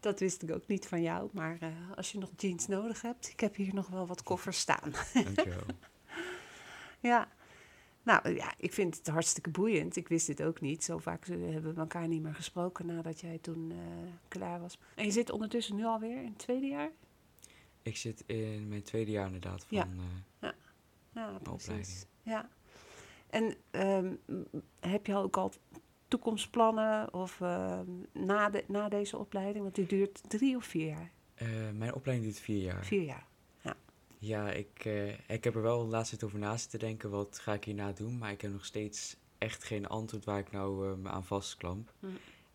Dat 0.00 0.20
wist 0.20 0.42
ik 0.42 0.50
ook 0.50 0.66
niet 0.66 0.86
van 0.86 1.02
jou, 1.02 1.28
maar 1.32 1.56
eh, 1.60 1.68
als 1.96 2.12
je 2.12 2.18
nog 2.18 2.30
jeans 2.36 2.66
nodig 2.66 3.02
hebt, 3.02 3.28
ik 3.28 3.40
heb 3.40 3.54
hier 3.54 3.74
nog 3.74 3.88
wel 3.88 4.06
wat 4.06 4.22
koffers 4.22 4.58
staan. 4.58 4.92
Dankjewel. 5.14 5.66
ja, 7.00 7.28
nou 8.02 8.34
ja, 8.34 8.54
ik 8.58 8.72
vind 8.72 8.96
het 8.96 9.06
hartstikke 9.06 9.50
boeiend. 9.50 9.96
Ik 9.96 10.08
wist 10.08 10.26
dit 10.26 10.42
ook 10.42 10.60
niet. 10.60 10.84
Zo 10.84 10.98
vaak 10.98 11.26
eh, 11.26 11.36
hebben 11.52 11.74
we 11.74 11.80
elkaar 11.80 12.08
niet 12.08 12.22
meer 12.22 12.34
gesproken 12.34 12.86
nadat 12.86 13.20
jij 13.20 13.38
toen 13.38 13.70
eh, 13.70 13.78
klaar 14.28 14.60
was. 14.60 14.78
En 14.94 15.04
je 15.04 15.10
zit 15.10 15.30
ondertussen 15.30 15.76
nu 15.76 15.84
alweer 15.84 16.18
in 16.22 16.28
het 16.28 16.38
tweede 16.38 16.66
jaar? 16.66 16.90
ik 17.82 17.96
zit 17.96 18.22
in 18.26 18.68
mijn 18.68 18.82
tweede 18.82 19.10
jaar 19.10 19.26
inderdaad 19.26 19.64
van... 19.64 19.76
Ja. 19.76 19.88
eh, 20.38 20.50
Ja, 21.14 21.38
precies. 21.42 21.62
opleiding. 21.68 22.06
Ja. 22.24 22.48
En 23.30 23.54
ehm, 23.70 24.12
heb 24.80 25.06
je 25.06 25.14
ook 25.16 25.36
al 25.36 25.52
toekomstplannen 26.08 27.14
of 27.14 27.40
ehm, 27.40 27.86
na, 28.12 28.50
de, 28.50 28.64
na 28.68 28.88
deze 28.88 29.18
opleiding? 29.18 29.62
Want 29.62 29.74
die 29.74 29.86
duurt 29.86 30.20
drie 30.28 30.56
of 30.56 30.64
vier 30.64 30.86
jaar? 30.86 31.10
eh, 31.34 31.48
mijn 31.74 31.94
opleiding 31.94 32.28
duurt 32.30 32.42
vier 32.44 32.62
jaar. 32.62 32.84
Vier 32.84 33.02
jaar. 33.02 33.26
Ja, 34.18 34.50
ik, 34.50 34.84
eh, 34.84 35.08
ik 35.28 35.44
heb 35.44 35.54
er 35.54 35.62
wel 35.62 35.84
de 35.84 35.90
laatste 35.90 36.16
tijd 36.16 36.30
over 36.30 36.38
na 36.46 36.56
zitten 36.56 36.78
denken. 36.78 37.10
Wat 37.10 37.38
ga 37.38 37.52
ik 37.52 37.64
hierna 37.64 37.92
doen? 37.92 38.18
Maar 38.18 38.30
ik 38.30 38.40
heb 38.40 38.52
nog 38.52 38.64
steeds 38.64 39.16
echt 39.38 39.64
geen 39.64 39.86
antwoord 39.86 40.24
waar 40.24 40.38
ik 40.38 40.50
nou 40.52 40.90
eh, 40.90 40.96
me 40.96 41.08
aan 41.08 41.24
vastklamp. 41.24 41.92
Hm. 42.00 42.06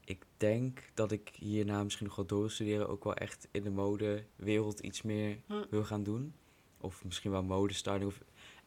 Ik 0.06 0.26
denk 0.38 0.80
dat 0.94 1.12
ik 1.12 1.30
hierna 1.40 1.84
misschien 1.84 2.06
nog 2.06 2.16
wel 2.16 2.26
doorstuderen. 2.26 2.90
Ook 2.90 3.04
wel 3.04 3.14
echt 3.14 3.48
in 3.52 3.64
de 3.64 3.70
modewereld 3.70 4.80
iets 4.80 5.02
meer 5.02 5.38
Hm. 5.48 5.64
wil 5.70 5.84
gaan 5.84 6.04
doen. 6.04 6.34
Of 6.78 7.06
misschien 7.06 7.32
wel 7.32 7.44
modestyling. 7.44 8.06
Of 8.06 8.22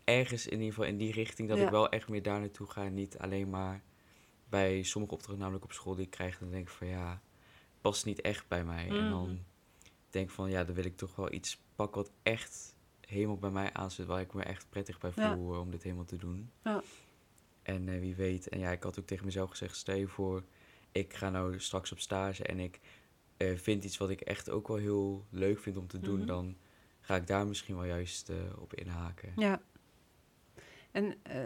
ergens 0.05 0.47
in 0.47 0.53
ieder 0.53 0.69
geval 0.69 0.85
in 0.89 0.97
die 0.97 1.13
richting. 1.13 1.49
Dat 1.49 1.59
Ja. 1.59 1.65
ik 1.65 1.71
wel 1.71 1.89
echt 1.89 2.09
meer 2.09 2.23
daar 2.23 2.41
naartoe 2.41 2.67
ga. 2.67 2.89
Niet 2.89 3.19
alleen 3.19 3.51
maar 3.51 3.83
bij 4.49 4.83
sommige 4.83 5.13
opdrachten, 5.15 5.39
namelijk 5.41 5.65
op 5.65 5.73
school 5.73 5.95
die 5.95 6.05
ik 6.05 6.11
krijg. 6.11 6.39
Dan 6.39 6.51
denk 6.51 6.63
ik 6.69 6.73
van 6.75 6.87
ja, 6.87 7.23
past 7.81 8.05
niet 8.05 8.21
echt 8.21 8.49
bij 8.49 8.65
mij. 8.65 8.89
En 8.89 8.95
Mhm. 9.03 9.11
dan 9.11 9.39
denk 10.11 10.27
ik 10.29 10.35
van 10.35 10.51
ja, 10.51 10.65
dan 10.65 10.75
wil 10.75 10.85
ik 10.85 10.97
toch 10.97 11.17
wel 11.17 11.33
iets 11.33 11.61
pakken 11.77 12.03
wat 12.03 12.13
echt 12.23 12.77
helemaal 13.01 13.39
bij 13.39 13.51
mij 13.51 13.73
aanzet. 13.73 14.07
Waar 14.07 14.21
ik 14.21 14.35
me 14.35 14.43
echt 14.43 14.67
prettig 14.69 14.99
bij 14.99 15.13
voel 15.13 15.53
eh, 15.55 15.61
om 15.61 15.71
dit 15.71 15.83
helemaal 15.83 16.05
te 16.05 16.17
doen. 16.17 16.51
Ja. 16.65 16.83
En 17.63 17.89
eh, 17.89 17.99
wie 18.01 18.15
weet. 18.15 18.49
En 18.49 18.59
ja, 18.59 18.71
ik 18.71 18.83
had 18.83 18.99
ook 18.99 19.07
tegen 19.07 19.25
mezelf 19.25 19.51
gezegd, 19.51 19.77
stel 19.77 19.97
je 19.97 20.09
voor, 20.09 20.45
ik 20.93 21.15
ga 21.15 21.31
nou 21.31 21.59
straks 21.61 21.93
op 21.93 21.99
stage 21.99 22.45
en 22.45 22.59
ik 22.59 22.81
eh, 23.37 23.57
vind 23.57 23.85
iets 23.85 23.97
wat 23.99 24.11
ik 24.11 24.21
echt 24.21 24.51
ook 24.51 24.69
wel 24.69 24.77
heel 24.77 25.27
leuk 25.31 25.59
vind 25.59 25.77
om 25.77 25.87
te 25.87 25.99
doen, 26.01 26.19
Mhm. 26.19 26.27
dan 26.27 26.57
ga 27.01 27.17
ik 27.17 27.27
daar 27.27 27.47
misschien 27.47 27.75
wel 27.77 27.85
juist 27.85 28.31
op 28.59 28.75
inhaken. 28.75 29.33
Ja. 29.37 29.63
En 30.93 31.15
eh, 31.23 31.43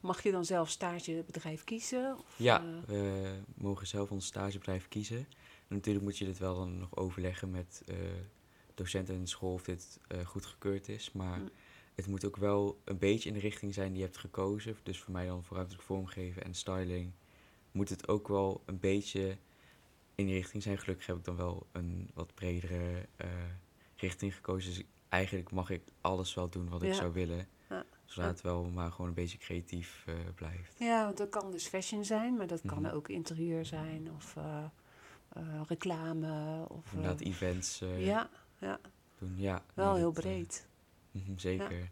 mag 0.00 0.22
je 0.22 0.30
dan 0.30 0.44
zelf 0.44 0.68
stagebedrijf 0.70 1.64
kiezen? 1.64 2.16
Of, 2.18 2.34
Ja, 2.36 2.62
eh, 2.64 2.86
we 2.86 3.34
mogen 3.54 3.86
zelf 3.86 4.10
ons 4.10 4.26
stagebedrijf 4.26 4.88
kiezen. 4.88 5.26
En 5.68 5.76
natuurlijk 5.76 6.04
moet 6.04 6.18
je 6.18 6.24
dit 6.24 6.38
wel 6.38 6.54
dan 6.56 6.78
nog 6.78 6.96
overleggen 6.96 7.50
met 7.50 7.82
eh, 7.86 7.96
docenten 8.74 9.14
in 9.14 9.20
de 9.20 9.26
school 9.28 9.52
of 9.52 9.62
dit 9.62 9.98
goedgekeurd 10.24 10.88
is. 10.88 11.12
Maar 11.12 11.38
Mm. 11.38 11.48
het 11.94 12.06
moet 12.06 12.24
ook 12.24 12.36
wel 12.36 12.80
een 12.84 12.98
beetje 12.98 13.28
in 13.28 13.34
de 13.34 13.40
richting 13.40 13.74
zijn 13.74 13.88
die 13.88 13.98
je 13.98 14.04
hebt 14.04 14.18
gekozen. 14.18 14.76
Dus 14.82 14.98
voor 15.00 15.12
mij 15.12 15.26
dan 15.26 15.44
voor 15.44 15.56
ruimtelijk 15.56 15.86
vormgeven 15.86 16.44
en 16.44 16.54
styling 16.54 17.12
moet 17.72 17.88
het 17.88 18.08
ook 18.08 18.28
wel 18.28 18.62
een 18.64 18.78
beetje 18.80 19.36
in 20.14 20.26
die 20.26 20.34
richting 20.34 20.62
zijn. 20.62 20.78
Gelukkig 20.78 21.06
heb 21.06 21.16
ik 21.16 21.24
dan 21.24 21.36
wel 21.36 21.66
een 21.72 22.10
wat 22.14 22.34
bredere 22.34 23.06
richting 23.96 24.34
gekozen. 24.34 24.74
Dus 24.74 24.82
eigenlijk 25.08 25.50
mag 25.50 25.70
ik 25.70 25.82
alles 26.00 26.34
wel 26.34 26.48
doen 26.48 26.68
wat 26.68 26.82
ik 26.82 26.94
zou 26.94 27.12
willen. 27.12 27.48
Zodat 28.12 28.30
het 28.30 28.40
wel 28.40 28.64
maar 28.64 28.90
gewoon 28.90 29.06
een 29.08 29.14
beetje 29.14 29.38
creatief 29.38 30.04
eh, 30.06 30.14
blijft. 30.34 30.78
ja, 30.78 31.04
want 31.04 31.16
dat 31.16 31.28
kan 31.28 31.50
dus 31.50 31.66
fashion 31.66 32.04
zijn, 32.04 32.36
maar 32.36 32.46
dat 32.46 32.60
kan 32.66 32.82
Mhm. 32.82 32.94
ook 32.94 33.08
interieur 33.08 33.64
zijn 33.66 34.10
of 34.16 34.36
eh, 34.36 34.64
eh, 35.28 35.60
reclame. 35.68 36.64
Of, 36.68 36.92
Inderdaad, 36.92 37.20
events 37.20 37.78
ja, 37.78 38.28
ja, 38.58 38.80
doen. 39.18 39.34
Ja, 39.36 39.62
wel 39.74 39.88
nee, 39.90 39.96
heel 39.96 40.12
dat, 40.12 40.22
breed. 40.22 40.66
mhm, 41.10 41.38
zeker. 41.38 41.90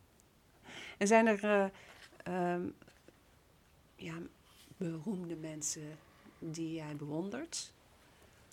En 0.99 1.07
zijn 1.07 1.27
er 1.27 1.45
eh, 1.45 1.65
ehm, 2.53 2.69
ja, 3.97 4.15
beroemde 4.77 5.37
mensen 5.37 5.99
die 6.39 6.73
jij 6.75 6.97
bewondert? 6.97 7.73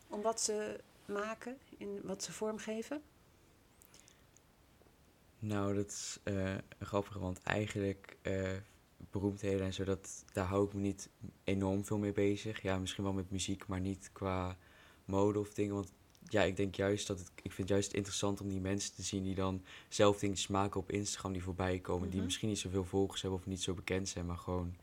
Om 0.08 0.22
wat 0.22 0.42
ze 0.42 0.80
maken, 1.06 1.58
in 1.78 2.00
wat 2.04 2.24
ze 2.24 2.32
vormgeven? 2.32 3.02
Nou, 5.40 5.76
dat 5.76 5.88
is 5.90 6.20
eh, 6.24 6.52
een 6.54 6.86
grappige, 6.86 7.20
want 7.20 7.42
eigenlijk 7.44 8.18
eh, 8.22 8.52
beroemdheden 9.12 9.66
en 9.66 9.74
zo, 9.74 9.84
dat, 9.84 10.24
daar 10.34 10.46
hou 10.46 10.66
ik 10.68 10.74
me 10.74 10.82
niet 10.82 11.10
enorm 11.44 11.86
veel 11.86 11.98
mee 11.98 12.12
bezig. 12.12 12.62
Ja, 12.62 12.78
misschien 12.80 13.04
wel 13.04 13.14
met 13.14 13.32
muziek, 13.32 13.68
maar 13.68 13.80
niet 13.80 14.10
qua 14.14 14.58
mode 15.06 15.40
of 15.40 15.54
dingen. 15.54 15.74
Want 15.74 15.92
ja, 16.30 16.44
ik 16.44 16.56
denk 16.56 16.76
juist 16.76 17.08
dat 17.08 17.20
het, 17.20 17.28
ik 17.36 17.42
vind 17.52 17.58
het 17.58 17.70
juist 17.70 17.94
interessant 17.94 18.42
om 18.42 18.50
die 18.50 18.60
mensen 18.62 18.94
te 18.94 19.02
zien 19.02 19.24
die 19.24 19.36
dan 19.36 19.64
zelf 19.90 20.20
dingetjes 20.20 20.48
maken 20.48 20.80
op 20.80 20.92
Instagram 20.92 21.32
die 21.34 21.44
voorbij 21.44 21.80
komen. 21.80 22.08
Die 22.08 22.16
Mhm. 22.16 22.26
misschien 22.26 22.50
niet 22.50 22.60
zoveel 22.60 22.86
volgers 22.86 23.22
hebben 23.22 23.40
of 23.40 23.46
niet 23.46 23.62
zo 23.62 23.74
bekend 23.74 24.10
zijn, 24.10 24.26
maar 24.26 24.38
gewoon 24.38 24.76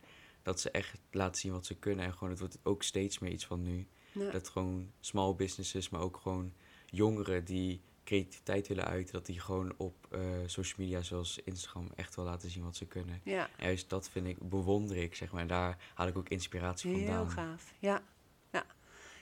dat 0.43 0.61
ze 0.61 0.71
echt 0.71 0.99
laten 1.11 1.41
zien 1.41 1.53
wat 1.53 1.67
ze 1.67 1.75
kunnen. 1.75 2.05
En 2.05 2.13
gewoon, 2.13 2.31
het 2.31 2.39
wordt 2.39 2.59
ook 2.63 2.83
steeds 2.83 3.19
meer 3.19 3.33
iets 3.33 3.47
van 3.47 3.63
nu. 3.63 3.87
Ja. 4.13 4.31
Dat 4.31 4.49
gewoon 4.49 4.91
small 5.01 5.35
businesses, 5.35 5.89
maar 5.89 6.01
ook 6.01 6.17
gewoon 6.17 6.53
jongeren 6.87 7.45
die 7.45 7.81
creativiteit 8.05 8.69
willen 8.69 8.85
uiten, 8.85 9.13
dat 9.13 9.27
die 9.27 9.41
gewoon 9.41 9.75
op 9.77 9.95
eh, 10.11 10.21
social 10.47 10.87
media 10.87 11.03
zoals 11.03 11.41
Instagram 11.45 11.89
echt 11.95 12.15
wel 12.15 12.25
laten 12.25 12.51
zien 12.51 12.65
wat 12.65 12.77
ze 12.77 12.87
kunnen. 12.87 13.21
ja. 13.25 13.49
En 13.57 13.65
juist 13.67 13.91
dat 13.91 14.09
vind 14.09 14.27
ik, 14.27 14.49
bewonder 14.49 14.97
ik, 14.97 15.15
zeg 15.15 15.33
maar. 15.33 15.41
En 15.41 15.47
daar 15.49 15.79
haal 15.95 16.07
ik 16.07 16.17
ook 16.17 16.29
inspiratie 16.29 16.95
Heel 16.95 17.07
vandaan. 17.07 17.31
gaaf, 17.31 17.73
ja. 17.79 18.03
ja. 18.51 18.65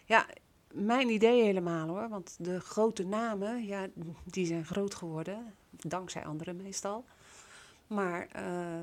Ja, 0.04 0.26
mijn 0.72 1.08
idee 1.08 1.42
helemaal 1.42 1.88
hoor. 1.88 2.08
Want 2.08 2.36
de 2.38 2.60
grote 2.60 3.04
namen, 3.04 3.64
ja, 3.66 3.88
die 4.24 4.46
zijn 4.46 4.64
groot 4.64 4.94
geworden. 4.94 5.54
Dankzij 5.70 6.24
anderen 6.24 6.56
meestal. 6.56 7.04
Maar 7.94 8.26
eh, 8.26 8.80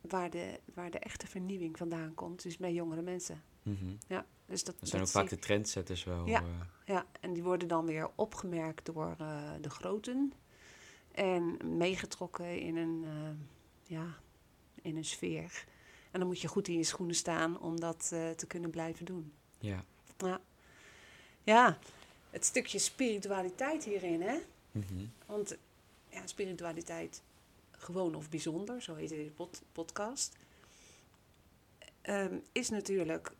waar, 0.00 0.30
de, 0.30 0.60
waar 0.74 0.90
de 0.90 0.98
echte 0.98 1.26
vernieuwing 1.26 1.76
vandaan 1.76 2.14
komt, 2.14 2.44
is 2.44 2.56
bij 2.56 2.72
jongere 2.72 3.02
mensen. 3.02 3.42
Mhm. 3.62 3.94
Ja, 4.08 4.26
dus 4.46 4.64
dat, 4.64 4.80
Dat 4.80 4.88
zijn 4.88 5.02
ook 5.02 5.08
vaak 5.08 5.28
de 5.28 5.38
trendsetters 5.38 6.04
wel. 6.04 6.26
Ja. 6.26 6.40
eh. 6.40 6.46
Ja, 6.84 7.06
en 7.20 7.32
die 7.32 7.42
worden 7.42 7.68
dan 7.68 7.84
weer 7.86 8.10
opgemerkt 8.14 8.86
door 8.86 9.14
eh, 9.18 9.50
de 9.60 9.70
groten. 9.70 10.32
En 11.12 11.56
meegetrokken 11.76 12.60
in 12.60 12.76
een, 12.76 13.04
ja, 13.86 14.06
in 14.82 14.96
een 14.96 15.04
sfeer. 15.04 15.64
En 16.10 16.18
dan 16.18 16.28
moet 16.28 16.40
je 16.40 16.48
goed 16.48 16.68
in 16.68 16.76
je 16.76 16.84
schoenen 16.84 17.14
staan 17.16 17.60
om 17.60 17.80
dat 17.80 18.08
te 18.08 18.44
kunnen 18.46 18.70
blijven 18.70 19.04
doen. 19.04 19.32
ja. 19.58 19.84
Ja. 20.18 20.40
ja, 21.42 21.78
het 22.30 22.44
stukje 22.44 22.78
spiritualiteit 22.78 23.84
hierin, 23.84 24.22
hè? 24.22 24.38
Mhm. 24.72 25.04
Want 25.26 25.56
ja, 26.08 26.26
spiritualiteit, 26.26 27.22
gewoon 27.82 28.14
of 28.14 28.28
bijzonder, 28.30 28.82
zo 28.82 28.94
heet 28.94 29.08
deze 29.08 29.30
pod- 29.30 29.62
podcast. 29.72 30.36
ehm, 32.02 32.38
is 32.52 32.68
natuurlijk 32.70 33.32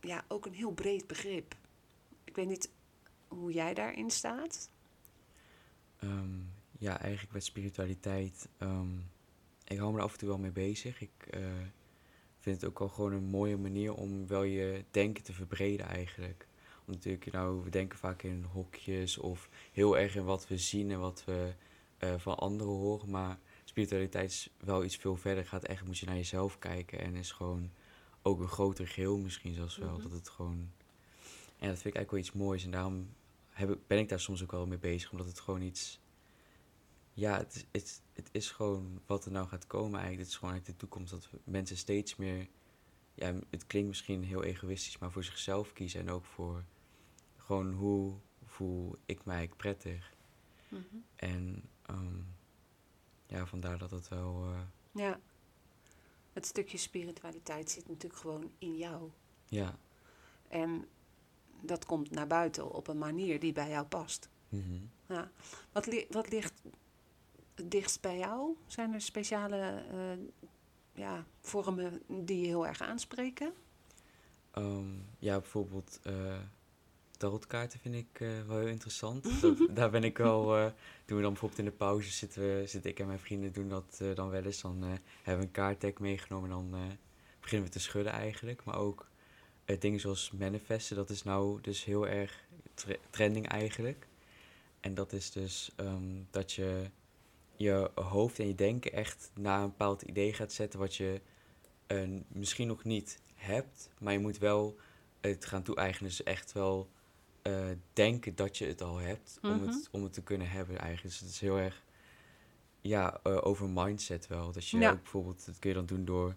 ja, 0.00 0.24
ook 0.28 0.46
een 0.46 0.52
heel 0.52 0.72
breed 0.72 1.06
begrip. 1.06 1.54
Ik 2.24 2.36
weet 2.36 2.46
niet 2.48 2.70
hoe 3.28 3.52
jij 3.52 3.74
daarin 3.74 4.10
staat. 4.10 4.70
Ehm, 5.98 6.38
ja, 6.78 7.00
eigenlijk 7.00 7.32
met 7.32 7.44
spiritualiteit. 7.44 8.48
ehm, 8.58 8.96
ik 9.64 9.78
hou 9.78 9.92
me 9.92 9.98
er 9.98 10.04
af 10.04 10.12
en 10.12 10.18
toe 10.18 10.28
wel 10.28 10.38
mee 10.38 10.50
bezig. 10.50 11.00
Ik 11.00 11.26
eh, 11.30 11.40
vind 12.38 12.60
het 12.60 12.70
ook 12.70 12.78
wel 12.78 12.88
gewoon 12.88 13.12
een 13.12 13.24
mooie 13.24 13.56
manier 13.56 13.94
om 13.94 14.26
wel 14.26 14.42
je 14.42 14.84
denken 14.90 15.24
te 15.24 15.32
verbreden 15.32 15.86
eigenlijk. 15.86 16.46
Want 16.84 16.98
natuurlijk, 16.98 17.32
nou, 17.32 17.62
we 17.64 17.70
denken 17.70 17.98
vaak 17.98 18.22
in 18.22 18.44
hokjes 18.52 19.18
of 19.18 19.48
heel 19.72 19.98
erg 19.98 20.16
in 20.16 20.24
wat 20.24 20.48
we 20.48 20.58
zien 20.58 20.90
en 20.90 20.98
wat 21.00 21.24
we 21.24 21.54
eh, 21.98 22.14
van 22.18 22.36
anderen 22.38 22.72
horen. 22.72 23.10
Maar 23.10 23.38
spiritualiteit 23.74 24.30
is 24.30 24.50
wel 24.58 24.84
iets 24.84 24.96
veel 24.96 25.16
verder. 25.16 25.46
Gaat 25.46 25.64
echt, 25.64 25.84
moet 25.84 25.98
je 25.98 26.06
naar 26.06 26.16
jezelf 26.16 26.58
kijken 26.58 26.98
en 26.98 27.14
is 27.14 27.32
gewoon 27.32 27.70
ook 28.22 28.40
een 28.40 28.48
groter 28.48 28.88
geheel 28.88 29.18
misschien 29.18 29.54
zelfs 29.54 29.76
wel. 29.76 29.92
Mhm. 29.92 30.02
Dat 30.02 30.12
het 30.12 30.28
gewoon... 30.28 30.70
En 31.58 31.68
dat 31.68 31.78
vind 31.78 31.94
ik 31.94 31.94
eigenlijk 31.94 32.10
wel 32.10 32.20
iets 32.20 32.32
moois. 32.32 32.64
En 32.64 32.70
daarom 32.70 33.08
heb 33.48 33.70
ik, 33.70 33.86
ben 33.86 33.98
ik 33.98 34.08
daar 34.08 34.20
soms 34.20 34.42
ook 34.42 34.50
wel 34.50 34.66
mee 34.66 34.78
bezig. 34.78 35.10
Omdat 35.10 35.26
het 35.26 35.40
gewoon 35.40 35.62
iets... 35.62 36.00
Ja, 37.12 37.38
het 37.38 37.54
is, 37.54 37.64
het, 37.72 38.02
het 38.12 38.28
is 38.32 38.50
gewoon 38.50 39.00
wat 39.06 39.24
er 39.24 39.32
nou 39.32 39.48
gaat 39.48 39.66
komen 39.66 40.00
eigenlijk. 40.00 40.22
Het 40.22 40.28
is 40.28 40.36
gewoon 40.36 40.54
eigenlijk 40.54 40.80
de 40.80 40.86
toekomst. 40.86 41.12
Dat 41.12 41.28
mensen 41.44 41.76
steeds 41.76 42.16
meer... 42.16 42.48
Ja, 43.14 43.34
het 43.50 43.66
klinkt 43.66 43.88
misschien 43.88 44.24
heel 44.24 44.42
egoïstisch, 44.42 44.98
maar 44.98 45.12
voor 45.12 45.24
zichzelf 45.24 45.72
kiezen. 45.72 46.00
En 46.00 46.10
ook 46.10 46.24
voor 46.24 46.64
gewoon 47.36 47.72
hoe 47.72 48.14
voel 48.44 48.96
ik 49.06 49.24
mij 49.24 49.48
prettig. 49.56 50.12
En 51.16 51.62
ehm, 51.86 52.20
ja, 53.26 53.46
vandaar 53.46 53.78
dat 53.78 53.90
het 53.90 54.08
wel... 54.08 54.44
eh, 54.52 54.60
Ja. 54.92 55.20
Het 56.32 56.46
stukje 56.46 56.78
spiritualiteit 56.78 57.70
zit 57.70 57.88
natuurlijk 57.88 58.20
gewoon 58.20 58.50
in 58.58 58.76
jou. 58.76 59.10
ja. 59.48 59.78
En 60.48 60.88
dat 61.60 61.84
komt 61.86 62.10
naar 62.10 62.26
buiten 62.26 62.70
op 62.72 62.88
een 62.88 62.98
manier 62.98 63.40
die 63.40 63.52
bij 63.52 63.68
jou 63.70 63.86
past. 63.86 64.28
mhm. 64.48 64.78
Ja. 65.06 65.30
Wat, 65.72 65.86
li- 65.86 66.06
wat 66.10 66.30
ligt 66.30 66.62
het 67.54 67.70
dichtst 67.70 68.00
bij 68.00 68.18
jou? 68.18 68.56
Zijn 68.66 68.92
er 68.94 69.00
speciale 69.00 69.84
eh, 69.90 70.18
ja, 70.92 71.24
vormen 71.40 72.02
die 72.06 72.40
je 72.40 72.46
heel 72.46 72.66
erg 72.66 72.80
aanspreken? 72.80 73.52
Ehm, 74.50 74.94
ja, 75.18 75.38
bijvoorbeeld 75.40 76.00
eh 76.02 76.38
tarotkaarten 77.16 77.78
vind 77.80 77.94
ik 77.94 78.20
eh, 78.20 78.28
wel 78.46 78.58
heel 78.58 78.66
interessant. 78.68 79.40
Dat, 79.40 79.56
daar 79.76 79.90
ben 79.90 80.04
ik 80.04 80.18
wel... 80.18 80.56
eh, 80.56 80.64
doen 81.04 81.16
we 81.16 81.22
dan 81.22 81.32
bijvoorbeeld 81.32 81.60
in 81.60 81.64
de 81.64 81.70
pauze 81.70 82.10
zitten, 82.10 82.42
we, 82.42 82.62
zitten 82.66 82.90
ik 82.90 82.98
en 82.98 83.06
mijn 83.06 83.18
vrienden 83.18 83.52
doen 83.52 83.68
dat 83.68 83.98
eh, 84.00 84.14
dan 84.14 84.30
wel 84.30 84.42
eens. 84.44 84.60
Dan 84.60 84.82
hebben 84.82 84.98
we 85.22 85.30
een 85.30 85.50
kaartdeck 85.50 85.98
meegenomen 86.00 86.50
en 86.50 86.56
dan 86.56 86.98
beginnen 87.40 87.66
we 87.66 87.72
te 87.72 87.80
schudden 87.80 88.12
eigenlijk. 88.12 88.64
Maar 88.64 88.76
ook 88.78 89.06
dingen 89.78 90.00
zoals 90.00 90.30
manifesten, 90.30 90.96
dat 90.96 91.10
is 91.10 91.22
nou 91.22 91.60
dus 91.60 91.84
heel 91.84 92.08
erg 92.08 92.44
tre- 92.74 92.98
trending 93.10 93.48
eigenlijk. 93.48 94.06
En 94.80 94.94
dat 94.94 95.12
is 95.12 95.30
dus 95.30 95.70
ehm, 95.76 96.22
dat 96.30 96.52
je 96.52 96.90
je 97.56 97.90
hoofd 97.94 98.38
en 98.38 98.46
je 98.46 98.54
denken 98.54 98.92
echt 98.92 99.30
naar 99.34 99.62
een 99.62 99.68
bepaald 99.68 100.02
idee 100.02 100.32
gaat 100.32 100.52
zetten 100.52 100.78
wat 100.78 100.94
je 100.96 101.20
misschien 102.28 102.66
nog 102.66 102.84
niet 102.84 103.20
hebt, 103.34 103.90
maar 103.98 104.12
je 104.12 104.18
moet 104.18 104.38
wel 104.38 104.76
het 105.20 105.44
gaan 105.44 105.62
toe-eigenen. 105.62 106.08
Dus 106.10 106.22
echt 106.22 106.52
wel 106.52 106.88
eh, 107.44 107.64
denken 107.92 108.34
dat 108.34 108.58
je 108.58 108.66
het 108.66 108.82
al 108.82 108.96
hebt 108.96 109.38
om, 109.42 109.50
Mhm. 109.50 109.66
het, 109.66 109.88
om 109.92 110.02
het 110.02 110.12
te 110.12 110.22
kunnen 110.22 110.50
hebben 110.50 110.78
eigenlijk. 110.78 111.02
Dus 111.08 111.20
het 111.20 111.28
is 111.28 111.40
heel 111.40 111.56
erg 111.58 111.82
ja, 112.80 113.20
eh, 113.22 113.46
over 113.46 113.68
mindset 113.68 114.26
wel. 114.26 114.52
Dat 114.52 114.68
je 114.68 114.78
Ja. 114.78 114.90
ook 114.90 115.02
bijvoorbeeld, 115.02 115.46
dat 115.46 115.58
kun 115.58 115.70
je 115.70 115.76
dan 115.76 115.86
doen 115.86 116.04
door 116.04 116.34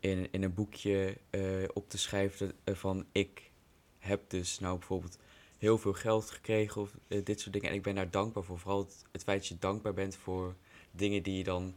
in, 0.00 0.28
in 0.32 0.42
een 0.42 0.54
boekje 0.54 1.16
eh, 1.30 1.42
op 1.74 1.88
te 1.90 1.98
schrijven 1.98 2.52
dat- 2.64 2.78
van 2.78 3.06
ik 3.12 3.50
heb 3.98 4.30
dus 4.30 4.58
nou 4.58 4.78
bijvoorbeeld 4.78 5.18
heel 5.58 5.78
veel 5.78 5.92
geld 5.92 6.30
gekregen 6.30 6.80
of 6.80 6.90
dit 7.08 7.40
soort 7.40 7.52
dingen. 7.52 7.68
En 7.70 7.74
ik 7.74 7.82
ben 7.82 7.94
daar 7.94 8.10
dankbaar 8.10 8.42
voor. 8.44 8.58
Vooral 8.58 8.78
het, 8.78 9.04
het 9.12 9.22
feit 9.22 9.38
dat 9.38 9.48
je 9.48 9.58
dankbaar 9.58 9.94
bent 9.94 10.16
voor 10.16 10.54
dingen 10.90 11.22
die 11.22 11.36
je 11.36 11.44
dan 11.44 11.74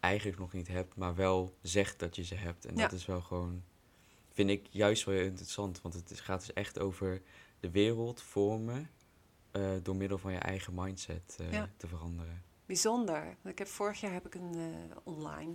eigenlijk 0.00 0.38
nog 0.38 0.52
niet 0.52 0.68
hebt, 0.68 0.96
maar 0.96 1.14
wel 1.14 1.54
zegt 1.62 1.98
dat 1.98 2.16
je 2.16 2.24
ze 2.24 2.34
hebt. 2.34 2.64
En 2.64 2.76
Ja. 2.76 2.82
dat 2.82 2.92
is 2.92 3.06
wel 3.06 3.20
gewoon, 3.20 3.62
vind 4.32 4.50
ik 4.50 4.66
juist 4.70 5.04
wel 5.04 5.14
heel 5.14 5.24
interessant. 5.24 5.80
Want 5.82 5.94
het 5.94 6.20
gaat 6.20 6.40
dus 6.40 6.52
echt 6.52 6.78
over 6.78 7.22
de 7.60 7.70
wereld 7.70 8.22
vormen 8.22 8.90
eh, 9.50 9.70
door 9.82 9.96
middel 9.96 10.18
van 10.18 10.32
je 10.32 10.38
eigen 10.38 10.74
mindset 10.74 11.36
eh, 11.38 11.52
Ja. 11.52 11.70
te 11.76 11.86
veranderen. 11.86 12.42
Bijzonder. 12.66 13.36
Ik 13.44 13.58
heb, 13.58 13.68
vorig 13.68 14.00
jaar 14.00 14.12
heb 14.12 14.26
ik 14.26 14.34
een 14.34 14.54
eh, 14.54 14.96
online, 15.02 15.54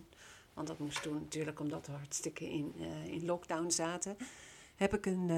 want 0.54 0.68
dat 0.68 0.80
moest 0.80 1.02
toen 1.02 1.13
natuurlijk 1.13 1.60
omdat 1.60 1.88
we 1.88 1.91
hartstikke 1.91 2.50
in, 2.50 2.76
in 3.06 3.26
lockdown 3.26 3.70
zaten, 3.70 4.18
heb 4.76 4.94
ik 4.94 5.06
een, 5.06 5.30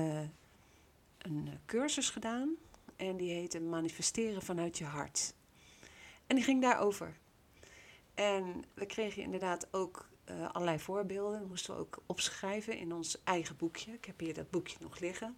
een 1.17 1.60
cursus 1.65 2.10
gedaan 2.10 2.56
en 2.95 3.17
die 3.17 3.32
heette 3.32 3.60
Manifesteren 3.60 4.41
vanuit 4.41 4.77
je 4.77 4.84
hart. 4.86 5.34
En 6.27 6.36
die 6.36 6.45
ging 6.45 6.62
daarover. 6.62 7.17
En 8.13 8.63
we 8.73 8.86
kregen 8.86 9.23
inderdaad 9.23 9.67
ook 9.71 10.10
allerlei 10.51 10.80
voorbeelden. 10.80 11.39
Dat 11.39 11.47
moesten 11.47 11.73
we 11.73 11.80
ook 11.80 12.03
opschrijven 12.06 12.77
in 12.77 12.93
ons 12.93 13.23
eigen 13.23 13.56
boekje. 13.58 13.93
Ik 13.93 14.06
heb 14.06 14.19
hier 14.19 14.34
dat 14.34 14.49
boekje 14.49 14.77
nog 14.82 14.99
liggen. 14.99 15.38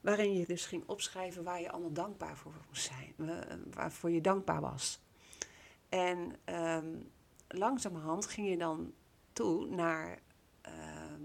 Waarin 0.00 0.32
je 0.32 0.46
dus 0.46 0.66
ging 0.66 0.82
opschrijven 0.86 1.44
waar 1.44 1.60
je 1.60 1.70
allemaal 1.70 1.92
dankbaar 1.92 2.36
voor 2.36 2.52
moest 2.68 2.82
zijn. 2.92 3.14
eh, 3.28 3.56
waarvoor 3.70 4.10
je 4.10 4.20
dankbaar 4.20 4.60
was. 4.60 5.00
En 5.88 6.36
ehm, 6.44 6.96
langzamerhand 7.48 8.26
ging 8.26 8.48
je 8.48 8.56
dan 8.56 8.92
toe 9.32 9.66
naar. 9.66 10.18
ehm, 10.60 11.22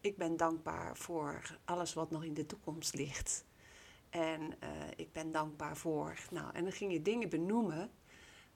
ik 0.00 0.16
ben 0.16 0.36
dankbaar 0.36 0.96
voor 0.96 1.58
alles 1.64 1.94
wat 1.94 2.10
nog 2.10 2.24
in 2.24 2.34
de 2.34 2.46
toekomst 2.46 2.94
ligt. 2.94 3.44
En 4.10 4.60
eh, 4.60 4.68
ik 4.96 5.12
ben 5.12 5.32
dankbaar 5.32 5.76
voor. 5.76 6.18
Nou, 6.30 6.52
en 6.54 6.62
dan 6.62 6.72
ging 6.72 6.92
je 6.92 7.02
dingen 7.02 7.28
benoemen 7.28 7.90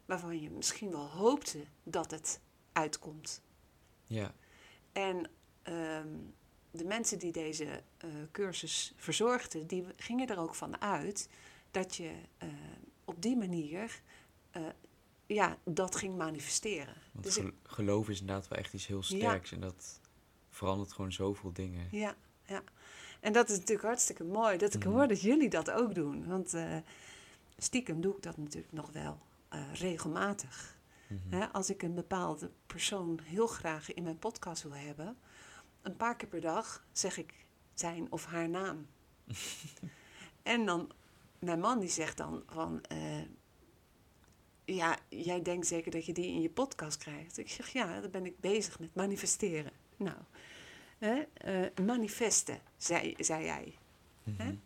waarvan 0.07 0.41
je 0.41 0.51
misschien 0.51 0.91
wel 0.91 1.09
hoopte 1.09 1.65
dat 1.83 2.11
het 2.11 2.41
uitkomt. 2.73 3.43
Ja, 4.07 4.35
En 4.93 5.31
ehm, 5.63 6.09
de 6.71 6.85
mensen 6.85 7.19
die 7.19 7.33
deze 7.33 7.65
eh, 7.99 8.09
cursus 8.33 8.93
verzorgden, 8.97 9.67
die 9.67 9.85
gingen 9.97 10.29
er 10.29 10.39
ook 10.39 10.55
van 10.55 10.81
uit 10.81 11.29
dat 11.71 11.97
je 11.97 12.13
eh, 12.39 12.49
op 13.05 13.23
die 13.23 13.37
manier 13.37 14.01
eh, 14.51 14.63
ja, 15.27 15.57
dat 15.65 15.97
ging 15.97 16.17
manifesteren. 16.17 16.95
want 17.13 17.25
Dus 17.25 17.35
gel- 17.35 17.51
geloof 17.63 18.09
is 18.09 18.21
inderdaad 18.21 18.49
wel 18.49 18.59
echt 18.59 18.75
iets 18.75 18.87
heel 18.87 18.99
Ja. 18.99 19.05
sterks. 19.05 19.53
En 19.53 19.61
dat 19.61 20.01
verandert 20.49 20.93
gewoon 20.93 21.13
zoveel 21.13 21.53
dingen. 21.53 21.89
ja, 21.91 22.15
ja. 22.47 22.63
En 23.21 23.33
dat 23.33 23.49
is 23.49 23.57
natuurlijk 23.59 23.87
hartstikke 23.87 24.25
mooi 24.25 24.59
dat 24.59 24.75
ik 24.75 24.85
Mhm. 24.85 24.93
hoor 24.95 25.09
dat 25.09 25.21
jullie 25.21 25.49
dat 25.49 25.71
ook 25.71 25.95
doen. 25.95 26.27
Want 26.27 26.55
stiekem 27.57 28.01
doe 28.01 28.17
ik 28.17 28.23
dat 28.23 28.37
natuurlijk 28.37 28.73
nog 28.73 28.91
wel 28.93 29.19
regelmatig. 29.73 30.79
Mhm. 31.09 31.43
Als 31.53 31.71
ik 31.71 31.83
een 31.83 31.95
bepaalde 31.95 32.51
persoon 32.67 33.21
heel 33.23 33.47
graag 33.47 33.93
in 33.95 34.03
mijn 34.03 34.19
podcast 34.19 34.63
wil 34.63 34.75
hebben, 34.75 35.17
een 35.83 35.97
paar 35.97 36.17
keer 36.17 36.29
per 36.29 36.41
dag 36.41 36.87
zeg 36.93 37.19
ik 37.19 37.35
zijn 37.75 38.13
of 38.13 38.25
haar 38.25 38.49
naam. 38.49 38.87
en 40.43 40.65
dan, 40.67 40.91
mijn 41.39 41.61
man 41.61 41.79
die 41.79 41.89
zegt 41.89 42.17
dan 42.17 42.43
van, 42.47 42.83
eh, 42.83 43.23
ja, 44.65 44.99
jij 45.09 45.43
denkt 45.43 45.67
zeker 45.67 45.91
dat 45.91 46.07
je 46.07 46.13
die 46.13 46.27
in 46.27 46.41
je 46.41 46.51
podcast 46.51 46.99
krijgt. 46.99 47.39
Ik 47.39 47.51
zeg, 47.51 47.69
ja, 47.69 48.01
dan 48.01 48.11
ben 48.11 48.27
ik 48.27 48.41
bezig 48.41 48.79
met 48.79 48.95
manifesteren. 48.95 49.73
Nou, 49.97 50.19
hè, 50.99 51.23
eh, 51.35 51.85
manifesten, 51.85 52.61
zei, 52.77 53.15
zei 53.19 53.45
jij. 53.45 53.79
Mhm. 54.23 54.43
Hè? 54.43 54.59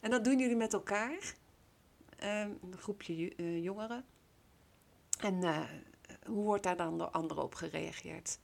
En 0.00 0.10
dat 0.10 0.24
doen 0.24 0.38
jullie 0.38 0.56
met 0.56 0.72
elkaar, 0.72 1.34
ehm, 2.18 2.50
een 2.62 2.78
groepje 2.78 3.34
eh, 3.36 3.62
jongeren. 3.62 4.04
En 5.20 5.66
hoe 6.26 6.44
wordt 6.44 6.62
daar 6.62 6.76
dan 6.76 6.98
door 6.98 7.10
anderen 7.10 7.42
op 7.42 7.54
gereageerd? 7.54 8.38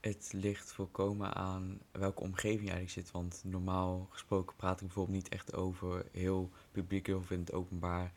Het 0.00 0.28
ligt 0.32 0.72
volkomen 0.72 1.34
aan 1.34 1.80
welke 1.92 2.20
omgeving 2.20 2.64
je 2.68 2.70
eigenlijk 2.70 2.90
zit. 3.06 3.10
Want 3.10 3.40
normaal 3.44 4.06
gesproken 4.10 4.56
praat 4.56 4.80
ik 4.80 4.86
bijvoorbeeld 4.86 5.16
niet 5.16 5.28
echt 5.28 5.54
over 5.54 6.06
heel 6.12 6.50
publiek 6.72 7.08
of 7.08 7.30
in 7.30 7.38
het 7.40 7.52
openbaar. 7.52 8.12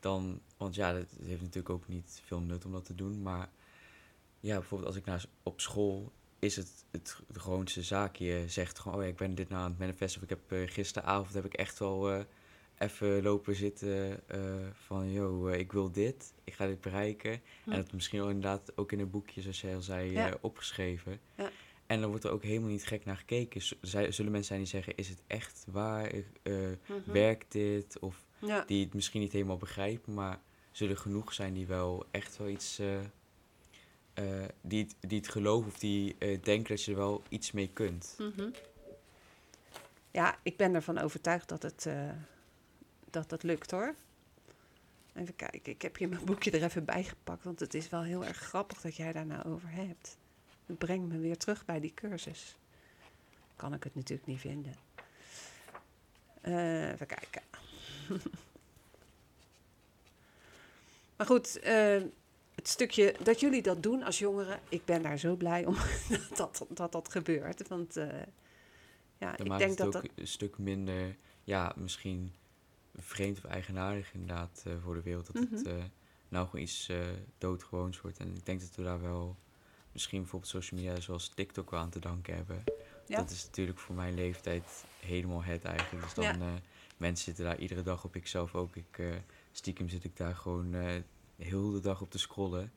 Dan, 0.00 0.40
want 0.56 0.74
ja, 0.74 0.94
het 0.94 1.10
heeft 1.22 1.40
natuurlijk 1.40 1.70
ook 1.74 1.88
niet 1.88 2.20
veel 2.24 2.40
nut 2.40 2.64
om 2.64 2.72
dat 2.72 2.84
te 2.84 2.94
doen. 2.94 3.22
Maar 3.22 3.50
ja, 4.40 4.54
bijvoorbeeld 4.54 4.88
als 4.90 4.98
ik 4.98 5.04
naar, 5.04 5.20
s- 5.20 5.28
op 5.42 5.60
school 5.60 6.12
is 6.38 6.56
het, 6.56 6.84
het 6.90 7.20
de 7.28 7.40
gewoonste 7.40 7.82
zaak. 7.82 8.16
Je 8.16 8.44
zegt 8.46 8.78
gewoon, 8.78 8.96
oh 8.98 9.02
ja, 9.02 9.08
ik 9.08 9.16
ben 9.16 9.34
dit 9.34 9.48
nou 9.48 9.62
aan 9.62 9.70
het 9.70 9.78
manifesten. 9.78 10.22
Of 10.22 10.30
ik 10.30 10.36
heb 10.38 10.52
eh, 10.60 10.68
gisteravond 10.74 11.34
heb 11.34 11.44
ik 11.44 11.54
echt 11.54 11.78
wel 11.78 12.10
eh, 12.12 12.24
even 12.82 13.22
lopen 13.22 13.54
zitten 13.54 14.28
eh, 14.28 14.40
van, 14.72 15.12
yo, 15.12 15.46
eh, 15.48 15.58
ik 15.58 15.72
wil 15.72 15.90
dit. 15.92 16.32
Ik 16.44 16.52
ga 16.54 16.66
dit 16.66 16.80
bereiken. 16.80 17.40
Hm. 17.64 17.70
En 17.72 17.76
het 17.78 17.92
misschien 17.92 18.18
wel 18.18 18.28
inderdaad 18.28 18.72
ook 18.76 18.92
in 18.92 19.00
een 19.00 19.10
boekje, 19.10 19.40
zoals 19.40 19.60
jij 19.60 19.74
al 19.74 19.82
zei, 19.82 20.10
Ja. 20.10 20.28
eh, 20.28 20.34
opgeschreven. 20.40 21.20
Ja. 21.36 21.50
En 21.86 22.00
dan 22.00 22.10
wordt 22.10 22.24
er 22.24 22.30
ook 22.30 22.42
helemaal 22.42 22.68
niet 22.68 22.86
gek 22.86 23.04
naar 23.04 23.16
gekeken. 23.16 23.60
Z- 23.62 23.74
zullen 24.08 24.32
mensen 24.32 24.44
zijn 24.44 24.58
die 24.58 24.68
zeggen, 24.68 24.96
is 24.96 25.08
het 25.08 25.22
echt 25.26 25.64
waar? 25.70 26.12
Mhm. 26.42 26.74
Werkt 27.12 27.52
dit? 27.52 27.98
Of 27.98 28.24
Ja, 28.38 28.64
die 28.66 28.84
het 28.84 28.94
misschien 28.94 29.20
niet 29.20 29.32
helemaal 29.32 29.56
begrijpen, 29.56 30.14
maar 30.14 30.40
zullen 30.70 30.98
genoeg 30.98 31.32
zijn 31.32 31.52
die 31.54 31.66
wel 31.66 32.04
echt 32.10 32.36
wel 32.36 32.48
iets, 32.48 32.80
die, 34.60 34.82
het, 34.82 34.96
die 35.00 35.18
het 35.18 35.28
geloven 35.28 35.68
of 35.70 35.78
die 35.78 36.16
denken 36.18 36.64
dat 36.68 36.84
je 36.84 36.90
er 36.90 36.96
wel 36.96 37.22
iets 37.28 37.52
mee 37.52 37.70
kunt. 37.72 38.14
Mhm. 38.18 38.50
Ja, 40.10 40.38
ik 40.42 40.56
ben 40.56 40.74
ervan 40.74 40.98
overtuigd 40.98 41.48
dat 41.48 41.62
het, 41.62 41.86
dat 43.12 43.30
het 43.30 43.42
lukt 43.42 43.70
hoor. 43.70 43.94
Even 45.14 45.36
kijken, 45.36 45.72
ik 45.72 45.82
heb 45.82 45.96
hier 45.96 46.08
mijn 46.08 46.24
boekje 46.24 46.50
er 46.50 46.62
even 46.62 46.84
bij 46.84 47.04
gepakt, 47.04 47.44
want 47.44 47.60
het 47.60 47.74
is 47.74 47.88
wel 47.88 48.02
heel 48.02 48.24
erg 48.24 48.36
grappig 48.36 48.80
dat 48.80 48.96
jij 48.96 49.12
daar 49.12 49.26
nou 49.26 49.44
over 49.44 49.70
hebt. 49.70 50.16
Het 50.66 50.78
brengt 50.78 51.08
me 51.12 51.18
weer 51.18 51.36
terug 51.36 51.64
bij 51.64 51.80
die 51.80 51.94
cursus. 51.94 52.56
Kan 53.56 53.74
ik 53.74 53.84
het 53.84 53.94
natuurlijk 53.94 54.26
niet 54.26 54.40
vinden. 54.40 54.74
Eh, 56.40 56.90
even 56.90 57.06
kijken. 57.06 57.42
maar 61.16 61.26
goed, 61.26 61.58
eh, 61.58 62.02
het 62.54 62.68
stukje 62.68 63.14
dat 63.22 63.40
jullie 63.40 63.62
dat 63.62 63.82
doen 63.82 64.02
als 64.02 64.18
jongeren, 64.18 64.60
ik 64.68 64.84
ben 64.84 65.02
daar 65.02 65.18
zo 65.18 65.36
blij 65.36 65.66
om 65.66 65.76
dat 66.36 66.36
dat, 66.36 66.66
dat, 66.68 66.92
dat 66.92 67.08
gebeurt. 67.08 67.68
Want 67.68 67.96
eh, 67.96 68.06
ja, 69.18 69.32
Dan 69.36 69.46
ik 69.46 69.58
denk 69.58 69.70
het 69.70 69.78
dat 69.78 69.86
ook 69.86 69.92
dat. 69.92 70.10
een 70.14 70.26
stuk 70.26 70.58
minder, 70.58 71.16
ja, 71.44 71.72
misschien 71.76 72.32
vreemd 72.96 73.38
of 73.38 73.44
eigenaardig 73.44 74.12
inderdaad 74.12 74.62
eh, 74.66 74.72
voor 74.82 74.94
de 74.94 75.02
wereld. 75.02 75.26
Dat 75.32 75.42
het 75.50 75.50
Mhm. 75.64 75.66
eh, 75.76 75.84
nou 76.28 76.46
gewoon 76.48 76.64
iets 76.64 76.88
eh, 76.88 76.98
doodgewoons 77.38 78.00
wordt. 78.00 78.18
En 78.18 78.34
ik 78.36 78.46
denk 78.46 78.60
dat 78.60 78.74
we 78.74 78.82
daar 78.82 79.00
wel 79.00 79.36
misschien 79.92 80.20
bijvoorbeeld 80.20 80.50
social 80.50 80.80
media 80.80 81.00
zoals 81.00 81.28
TikTok 81.28 81.70
wel 81.70 81.80
aan 81.80 81.90
te 81.90 81.98
danken 82.00 82.34
hebben. 82.34 82.64
Ja. 83.06 83.16
Dat 83.16 83.30
is 83.30 83.44
natuurlijk 83.44 83.78
voor 83.78 83.94
mijn 83.94 84.14
leeftijd 84.14 84.84
helemaal 85.00 85.42
het 85.42 85.64
eigenlijk. 85.64 86.04
Dus 86.04 86.14
dan, 86.14 86.24
Ja. 86.24 86.60
mensen 86.96 87.24
zitten 87.24 87.44
daar 87.44 87.58
iedere 87.58 87.82
dag 87.82 88.04
op, 88.04 88.16
ik 88.16 88.26
zelf 88.26 88.54
ook. 88.54 88.76
Ik, 88.76 89.00
stiekem 89.52 89.88
zit 89.88 90.04
ik 90.04 90.16
daar 90.16 90.36
gewoon 90.36 90.74
heel 91.36 91.70
de 91.70 91.80
dag 91.80 92.00
op 92.00 92.10
te 92.10 92.18
scrollen. 92.18 92.72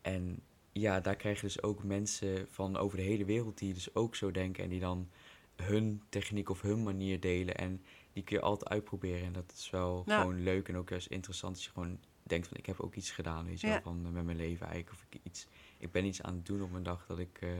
En 0.00 0.42
ja, 0.72 1.00
daar 1.00 1.16
krijg 1.16 1.40
je 1.40 1.46
dus 1.46 1.62
ook 1.62 1.82
mensen 1.84 2.46
van 2.50 2.76
over 2.76 2.96
de 2.96 3.02
hele 3.02 3.24
wereld 3.24 3.58
die 3.58 3.74
dus 3.74 3.94
ook 3.94 4.14
zo 4.16 4.30
denken. 4.30 4.64
En 4.64 4.70
die 4.70 4.80
dan 4.80 5.08
hun 5.56 6.02
techniek 6.08 6.48
of 6.50 6.60
hun 6.62 6.82
manier 6.82 7.20
delen. 7.20 7.56
En 7.56 7.82
die 8.12 8.22
kun 8.22 8.36
je 8.36 8.42
altijd 8.42 8.70
uitproberen. 8.70 9.24
En 9.26 9.32
dat 9.32 9.52
is 9.56 9.70
wel 9.70 10.02
Ja. 10.06 10.20
gewoon 10.20 10.42
leuk 10.42 10.68
en 10.68 10.76
ook 10.76 10.88
juist 10.88 11.06
interessant. 11.06 11.54
Als 11.54 11.64
je 11.64 11.70
gewoon 11.70 11.98
denkt 12.22 12.48
van 12.48 12.56
ik 12.56 12.66
heb 12.66 12.80
ook 12.80 12.94
iets 12.94 13.10
gedaan, 13.10 13.44
weet 13.46 13.60
je 13.60 13.66
wel, 13.66 13.76
Ja. 13.76 13.82
van 13.82 14.02
eh, 14.06 14.10
met 14.12 14.24
mijn 14.24 14.36
leven 14.36 14.66
eigenlijk. 14.66 14.96
Of 14.96 15.06
ik 15.10 15.20
iets, 15.22 15.46
ik 15.78 15.90
ben 15.92 16.04
iets 16.04 16.22
aan 16.22 16.34
het 16.34 16.46
doen 16.46 16.62
op 16.62 16.70
mijn 16.70 16.82
dag 16.82 17.06
dat 17.06 17.18
ik, 17.18 17.38
eh, 17.40 17.50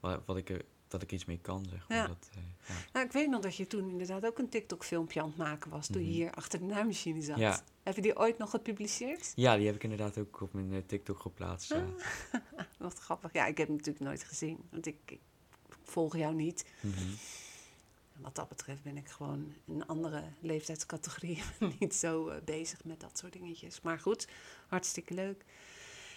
wat, 0.00 0.22
wat 0.26 0.36
ik 0.36 0.50
er, 0.50 0.64
dat 0.88 1.02
ik 1.02 1.12
iets 1.12 1.24
mee 1.24 1.38
kan, 1.38 1.66
zeg 1.70 1.88
maar. 1.88 1.96
Ja. 1.98 2.06
Dat, 2.06 2.30
eh, 2.34 2.42
ja. 2.68 2.74
Nou, 2.92 3.06
ik 3.06 3.12
weet 3.12 3.28
nog 3.28 3.40
dat 3.40 3.56
je 3.56 3.66
toen 3.66 3.88
inderdaad 3.90 4.26
ook 4.26 4.38
een 4.38 4.48
TikTok-filmpje 4.48 5.20
aan 5.20 5.28
het 5.28 5.36
maken 5.36 5.70
was. 5.70 5.86
Toen 5.86 6.00
je 6.02 6.06
Mhm. 6.08 6.16
hier 6.16 6.30
achter 6.32 6.58
de 6.58 6.64
naaimachine 6.64 7.22
zat. 7.22 7.38
Ja. 7.38 7.62
Heb 7.82 7.94
je 7.94 8.02
die 8.02 8.18
ooit 8.18 8.38
nog 8.38 8.50
gepubliceerd? 8.50 9.32
ja, 9.34 9.56
die 9.56 9.66
heb 9.66 9.74
ik 9.74 9.82
inderdaad 9.82 10.18
ook 10.18 10.40
op 10.40 10.52
mijn 10.52 10.86
TikTok 10.86 11.18
geplaatst. 11.20 11.68
ja. 11.72 11.84
Wat 12.78 12.98
grappig. 12.98 13.32
Ja, 13.32 13.46
ik 13.46 13.58
heb 13.58 13.66
hem 13.66 13.76
natuurlijk 13.76 14.04
nooit 14.04 14.24
gezien. 14.24 14.58
Want 14.70 14.86
ik, 14.86 14.96
ik 15.06 15.20
volg 15.82 16.16
jou 16.16 16.34
niet. 16.34 16.66
Mhm. 16.80 16.94
Wat 18.22 18.34
dat 18.34 18.48
betreft 18.48 18.82
ben 18.82 18.96
ik 18.96 19.08
gewoon 19.08 19.54
in 19.64 19.74
een 19.74 19.86
andere 19.86 20.22
leeftijdscategorie. 20.40 21.42
niet 21.80 21.94
zo 21.94 22.28
eh, 22.28 22.42
bezig 22.44 22.84
met 22.84 23.00
dat 23.00 23.18
soort 23.18 23.32
dingetjes. 23.32 23.80
Maar 23.80 23.98
goed, 23.98 24.28
hartstikke 24.68 25.14
leuk. 25.14 25.44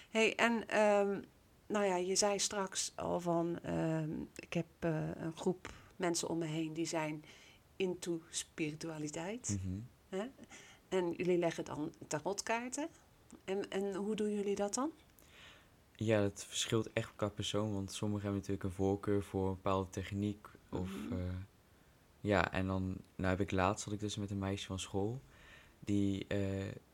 hey, 0.10 0.36
en 0.36 0.68
ehm, 0.68 1.22
nou 1.68 1.86
ja, 1.86 1.96
je 1.96 2.16
zei 2.16 2.40
straks 2.40 2.92
al 2.96 3.20
van... 3.20 3.60
ehm, 3.62 4.12
ik 4.36 4.54
heb 4.54 4.66
eh, 4.80 5.10
een 5.16 5.36
groep 5.38 5.74
mensen 5.96 6.28
om 6.30 6.38
me 6.38 6.46
heen 6.46 6.74
die 6.74 6.86
zijn 6.86 7.24
into 7.76 8.22
spiritualiteit. 8.30 9.58
Mhm. 9.64 9.80
Hè? 10.10 10.26
En 10.90 11.12
jullie 11.12 11.38
leggen 11.38 11.66
dan 11.66 11.94
tarotkaarten. 12.08 12.88
En, 13.46 13.70
en 13.70 13.96
hoe 13.96 14.16
doen 14.16 14.34
jullie 14.34 14.56
dat 14.56 14.74
dan? 14.74 14.92
Ja, 15.96 16.22
het 16.22 16.44
verschilt 16.48 16.94
echt 16.94 17.12
qua 17.16 17.30
persoon, 17.30 17.74
want 17.74 17.92
sommigen 17.92 18.24
hebben 18.24 18.40
natuurlijk 18.42 18.64
een 18.70 18.76
voorkeur 18.86 19.24
voor 19.24 19.48
een 19.48 19.54
bepaalde 19.56 19.90
techniek. 19.90 20.48
Of, 20.70 20.90
Mhm. 20.90 21.14
eh, 21.14 21.20
ja, 22.26 22.52
en 22.52 22.68
dan, 22.68 22.98
nou 23.16 23.30
heb 23.30 23.40
ik 23.42 23.52
laatst, 23.52 23.86
had 23.86 23.94
ik 23.94 24.00
dus 24.00 24.16
met 24.16 24.32
een 24.32 24.40
meisje 24.40 24.66
van 24.66 24.80
school, 24.80 25.22
die 25.80 26.28
eh, 26.28 26.40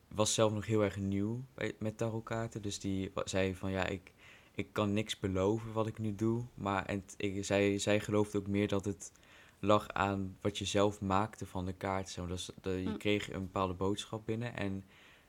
was 0.08 0.34
zelf 0.34 0.54
nog 0.54 0.66
heel 0.66 0.84
erg 0.84 0.98
nieuw 0.98 1.44
bij, 1.54 1.74
met 1.80 1.98
tarotkaarten. 1.98 2.62
Dus 2.62 2.80
die 2.80 3.12
zei 3.24 3.56
van, 3.56 3.72
ja, 3.72 3.86
ik, 3.86 4.12
ik 4.56 4.74
kan 4.74 4.94
niks 4.94 5.20
beloven 5.20 5.74
wat 5.74 5.88
ik 5.88 5.98
nu 6.00 6.16
doe. 6.16 6.44
Maar 6.54 6.86
en 6.86 7.06
t- 7.06 7.14
ik, 7.18 7.46
zij, 7.46 7.78
zij 7.78 8.00
geloofde 8.00 8.38
ook 8.38 8.48
meer 8.48 8.68
dat 8.68 8.86
het 8.86 9.12
lag 9.60 9.88
aan 9.90 10.38
wat 10.42 10.58
je 10.58 10.66
zelf 10.66 11.02
maakte 11.02 11.46
van 11.46 11.66
de 11.66 11.74
kaart. 11.74 12.10
Zo. 12.10 12.26
Dus, 12.28 12.50
dat 12.62 12.74
je 12.74 12.90
Hm. 12.90 12.98
kreeg 12.98 13.32
een 13.34 13.42
bepaalde 13.42 13.74
boodschap 13.74 14.26
binnen 14.26 14.56
en 14.58 14.84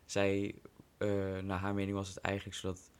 zij, 0.05 0.55
eh, 0.99 1.38
naar 1.38 1.59
haar 1.59 1.75
mening 1.75 1.97
was 1.97 2.09
het 2.09 2.19
eigenlijk 2.19 2.57
zodat 2.57 2.91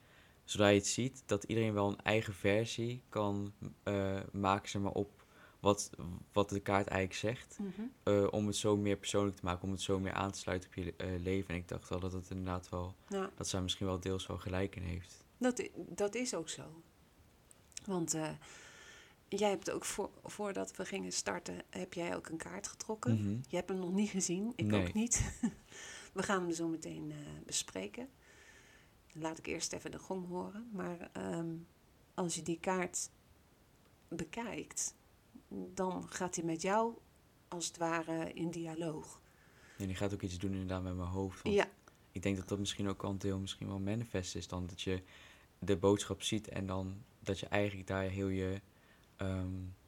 zodra 0.45 0.69
je 0.69 0.79
het 0.79 0.87
ziet, 0.87 1.23
dat 1.27 1.45
iedereen 1.45 1.73
wel 1.73 1.89
een 1.89 2.01
eigen 2.03 2.35
versie 2.35 3.03
kan 3.09 3.53
eh, 3.83 4.21
maken 4.33 4.69
zeg 4.69 4.83
maar, 4.83 4.93
op 4.93 5.22
wat, 5.63 5.91
wat 6.33 6.49
de 6.49 6.61
kaart 6.61 6.87
eigenlijk 6.87 7.21
zegt. 7.37 7.59
eh, 8.03 8.27
om 8.31 8.47
het 8.47 8.57
zo 8.57 8.77
meer 8.77 8.97
persoonlijk 8.97 9.37
te 9.37 9.45
maken, 9.45 9.63
om 9.63 9.71
het 9.71 9.81
zo 9.81 9.99
meer 9.99 10.13
aan 10.13 10.31
te 10.33 10.39
sluiten 10.39 10.69
op 10.69 10.75
je 10.75 10.95
eh, 10.97 11.21
leven. 11.21 11.51
En 11.51 11.57
ik 11.61 11.69
dacht 11.69 11.89
wel 11.89 12.01
dat 12.01 12.13
het 12.13 12.31
inderdaad 12.31 12.69
wel, 12.69 12.95
Ja, 13.09 13.31
dat 13.35 13.49
zij 13.49 13.61
misschien 13.63 13.87
wel 13.87 14.01
deels 14.01 14.27
wel 14.27 14.39
gelijk 14.39 14.77
in 14.77 14.83
heeft. 14.83 15.25
dat, 15.39 15.69
dat 15.77 16.15
is 16.15 16.35
ook 16.35 16.49
zo. 16.49 16.83
Want 17.87 18.15
eh, 18.15 18.31
jij 19.29 19.49
hebt 19.51 19.71
ook 19.71 19.85
voor, 19.85 20.11
voordat 20.25 20.77
we 20.77 20.85
gingen 20.85 21.13
starten, 21.13 21.63
heb 21.71 21.95
jij 21.95 22.17
ook 22.17 22.29
een 22.29 22.37
kaart 22.37 22.67
getrokken. 22.69 23.19
Mhm. 23.21 23.37
Je 23.49 23.57
hebt 23.57 23.69
hem 23.69 23.79
nog 23.79 23.93
niet 23.93 24.11
gezien, 24.11 24.53
ik 24.57 24.65
Nee. 24.67 24.81
ook 24.87 24.93
niet. 24.93 25.39
we 26.15 26.23
gaan 26.23 26.43
hem 26.43 26.53
zo 26.53 26.69
meteen 26.69 27.13
bespreken. 27.47 28.09
Laat 29.13 29.39
ik 29.39 29.47
eerst 29.47 29.73
even 29.73 29.91
de 29.91 29.99
gong 29.99 30.29
horen. 30.29 30.69
Maar 30.73 31.11
ehm, 31.13 31.55
als 32.15 32.35
je 32.35 32.43
die 32.43 32.61
kaart 32.61 33.11
bekijkt, 34.09 34.95
dan 35.75 36.07
gaat 36.11 36.35
hij 36.35 36.45
met 36.45 36.63
jou 36.63 36.95
als 37.49 37.67
het 37.67 37.77
ware 37.77 38.33
in 38.33 38.51
dialoog. 38.51 39.21
En 39.79 39.87
die 39.87 39.97
gaat 39.97 40.15
ook 40.15 40.23
iets 40.23 40.39
doen 40.39 40.53
inderdaad 40.53 40.83
met 40.83 40.97
mijn 40.97 41.09
hoofd. 41.09 41.43
Want 41.43 41.55
Ja, 41.55 41.69
Ik 42.13 42.23
denk 42.23 42.37
dat 42.37 42.49
dat 42.49 42.59
misschien 42.59 42.89
ook 42.89 43.03
al 43.05 43.11
een 43.11 43.19
deel 43.19 43.39
misschien 43.39 43.67
wel 43.67 43.79
manifest 43.81 44.35
is. 44.37 44.49
Dan 44.49 44.67
dat 44.67 44.83
je 44.83 45.03
de 45.59 45.77
boodschap 45.77 46.23
ziet 46.23 46.49
en 46.49 46.67
dan 46.67 47.03
dat 47.21 47.39
je 47.39 47.47
eigenlijk 47.47 47.89
daar 47.89 48.03
heel 48.03 48.29
je 48.29 48.61
ehm 49.17 49.47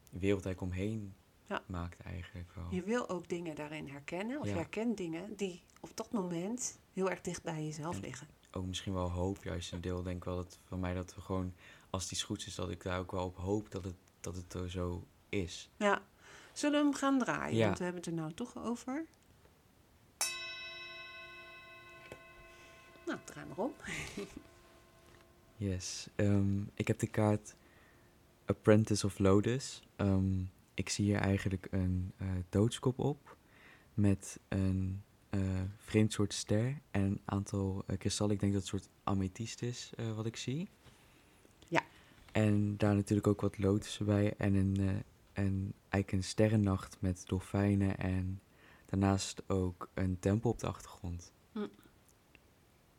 wereld 0.09 0.45
eigenlijk 0.45 0.61
omheen 0.73 1.15
Ja. 1.47 1.63
maakt 1.67 1.99
eigenlijk 1.99 2.49
wel. 2.55 2.65
je 2.69 2.81
wil 2.83 3.09
ook 3.09 3.29
dingen 3.29 3.55
daarin 3.55 3.87
herkennen. 3.87 4.39
Of 4.39 4.45
Ja. 4.45 4.51
je 4.51 4.57
herkent 4.57 4.97
dingen 4.97 5.35
die 5.35 5.61
op 5.79 5.91
dat 5.95 6.11
moment 6.11 6.79
heel 6.93 7.09
erg 7.09 7.21
dicht 7.21 7.43
bij 7.43 7.63
jezelf 7.65 7.95
En- 7.95 8.01
liggen. 8.01 8.27
ook 8.51 8.65
misschien 8.65 8.93
wel 8.93 9.11
hoop, 9.11 9.43
juist 9.43 9.71
een 9.71 9.81
deel. 9.81 10.03
denk 10.03 10.23
wel 10.25 10.35
dat 10.35 10.59
van 10.63 10.79
mij 10.79 10.93
dat 10.93 11.15
we 11.15 11.21
gewoon, 11.21 11.53
als 11.89 12.03
het 12.03 12.11
iets 12.11 12.23
goeds 12.23 12.45
is, 12.47 12.55
dat 12.55 12.69
ik 12.69 12.83
daar 12.83 12.99
ook 12.99 13.11
wel 13.11 13.25
op 13.25 13.37
hoop 13.37 13.71
dat 13.71 13.83
het, 13.83 13.95
dat 14.19 14.35
het 14.35 14.53
er 14.53 14.69
zo 14.69 15.07
is. 15.35 15.69
Ja, 15.77 16.01
zullen 16.53 16.79
we 16.79 16.85
hem 16.85 16.95
gaan 16.95 17.19
draaien? 17.19 17.57
Ja. 17.57 17.65
Want 17.65 17.77
we 17.77 17.83
hebben 17.83 18.01
het 18.01 18.11
er 18.11 18.17
nou 18.17 18.33
toch 18.33 18.57
over. 18.57 19.05
Nou, 23.05 23.19
draai 23.25 23.47
maar 23.47 23.57
om. 23.57 23.73
Yes. 25.57 26.07
Ehm, 26.15 26.61
ik 26.73 26.87
heb 26.87 26.99
de 26.99 27.07
kaart 27.07 27.55
Apprentice 28.45 29.05
of 29.05 29.19
Lotus. 29.19 29.81
Ehm, 29.95 30.41
ik 30.73 30.89
zie 30.89 31.05
hier 31.05 31.19
eigenlijk 31.19 31.67
een 31.71 32.11
eh, 32.17 32.27
doodskop 32.49 32.99
op 32.99 33.37
met 33.93 34.39
een 34.47 35.03
eh, 35.29 35.39
vreemd 35.77 36.13
soort 36.13 36.33
ster 36.33 36.81
en 36.91 37.01
een 37.01 37.21
aantal 37.25 37.83
eh, 37.87 37.97
kristallen. 37.97 38.33
Ik 38.33 38.39
denk 38.39 38.53
dat 38.53 38.63
het 38.63 38.73
een 38.73 38.79
soort 38.79 38.91
amethyst 39.03 39.61
is 39.61 39.91
wat 40.15 40.25
ik 40.25 40.35
zie. 40.35 40.69
Ja. 41.67 41.83
En 42.31 42.77
daar 42.77 42.95
natuurlijk 42.95 43.27
ook 43.27 43.41
wat 43.41 43.57
lotussen 43.57 44.05
bij 44.05 44.33
en 44.37 44.53
een, 44.53 45.03
een, 45.35 45.73
eigenlijk 45.89 46.11
een 46.11 46.23
sterrennacht 46.29 46.97
met 46.99 47.23
dolfijnen 47.27 47.97
en 47.97 48.41
daarnaast 48.85 49.49
ook 49.49 49.89
een 49.93 50.19
tempel 50.19 50.49
op 50.49 50.59
de 50.59 50.67
achtergrond. 50.67 51.31
Hm. 51.51 51.59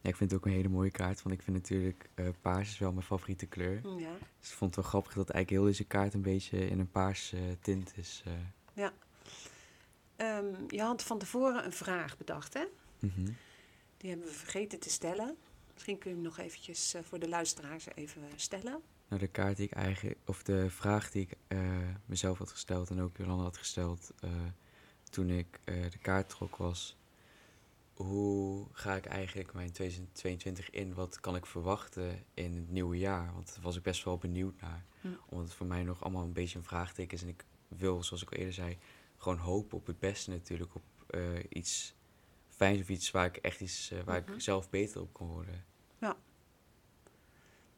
Ja, 0.00 0.12
ik 0.12 0.16
vind 0.16 0.30
het 0.30 0.40
ook 0.40 0.46
een 0.46 0.52
hele 0.52 0.68
mooie 0.68 0.90
kaart, 0.90 1.22
want 1.22 1.34
ik 1.34 1.42
vind 1.42 1.56
natuurlijk 1.56 2.08
eh, 2.14 2.28
paars 2.40 2.68
is 2.70 2.78
wel 2.78 2.92
mijn 2.92 3.06
favoriete 3.06 3.46
kleur. 3.46 3.74
Ja. 3.98 4.12
Dus 4.40 4.50
ik 4.50 4.56
vond 4.56 4.74
het 4.74 4.84
wel 4.84 4.90
grappig 4.90 5.12
dat 5.14 5.30
eigenlijk 5.30 5.62
heel 5.62 5.72
deze 5.72 5.84
kaart 5.84 6.14
een 6.14 6.22
beetje 6.22 6.68
in 6.68 6.78
een 6.78 6.90
paars 6.90 7.32
eh, 7.32 7.40
tint 7.60 7.92
is. 7.96 8.22
eh. 8.24 8.32
Ehm, 10.16 10.54
je 10.68 10.82
had 10.82 11.02
van 11.02 11.18
tevoren 11.18 11.64
een 11.64 11.72
vraag 11.72 12.16
bedacht, 12.16 12.54
hè? 12.54 12.64
Mhm. 12.98 13.24
Die 13.96 14.10
hebben 14.10 14.26
we 14.28 14.34
vergeten 14.34 14.78
te 14.80 14.90
stellen. 14.90 15.36
Misschien 15.72 15.98
kun 15.98 16.10
je 16.10 16.16
hem 16.16 16.24
nog 16.24 16.38
eventjes 16.38 16.94
eh, 16.94 17.02
voor 17.02 17.18
de 17.18 17.28
luisteraars 17.28 17.86
even 17.94 18.22
stellen. 18.36 18.80
Nou, 19.08 19.20
de 19.20 19.26
kaart 19.28 19.56
die 19.56 19.66
ik 19.66 19.72
eigenlijk, 19.72 20.18
of 20.24 20.42
de 20.42 20.70
vraag 20.70 21.10
die 21.10 21.22
ik 21.22 21.36
eh, 21.48 21.58
mezelf 22.06 22.38
had 22.38 22.50
gesteld 22.50 22.90
en 22.90 23.00
ook 23.00 23.16
Jolanda 23.16 23.42
had 23.42 23.56
gesteld 23.56 24.12
eh, 24.20 24.30
toen 25.10 25.30
ik 25.30 25.60
eh, 25.64 25.90
de 25.90 25.98
kaart 25.98 26.28
trok 26.28 26.56
was, 26.56 26.96
hoe 27.94 28.66
ga 28.72 28.94
ik 28.94 29.06
eigenlijk 29.06 29.52
mijn 29.52 29.72
2022 29.72 30.70
in? 30.70 30.94
Wat 30.94 31.20
kan 31.20 31.36
ik 31.36 31.46
verwachten 31.46 32.24
in 32.34 32.54
het 32.54 32.70
nieuwe 32.70 32.98
jaar? 32.98 33.32
Want 33.32 33.54
daar 33.54 33.62
was 33.62 33.76
ik 33.76 33.82
best 33.82 34.04
wel 34.04 34.18
benieuwd 34.18 34.60
naar. 34.60 34.84
Hm. 35.00 35.08
Omdat 35.28 35.46
het 35.46 35.54
voor 35.54 35.66
mij 35.66 35.82
nog 35.82 36.02
allemaal 36.02 36.22
een 36.24 36.32
beetje 36.32 36.58
een 36.58 36.64
vraagteken 36.64 37.16
is. 37.16 37.22
En 37.22 37.28
ik 37.28 37.44
wil, 37.68 38.02
zoals 38.02 38.22
ik 38.22 38.30
al 38.30 38.36
eerder 38.38 38.54
zei, 38.54 38.78
gewoon 39.16 39.38
hopen 39.38 39.78
op 39.78 39.86
het 39.86 39.98
beste 39.98 40.30
natuurlijk. 40.30 40.74
Op 40.74 40.82
iets 41.48 41.94
fijns 42.48 42.80
of 42.80 42.88
iets 42.88 43.10
waar 43.10 43.26
ik 43.26 43.36
echt 43.36 43.60
iets, 43.60 43.92
waar 44.04 44.22
Mhm. 44.22 44.32
ik 44.32 44.40
zelf 44.40 44.70
beter 44.70 45.00
op 45.00 45.12
kon 45.12 45.28
worden. 45.28 45.64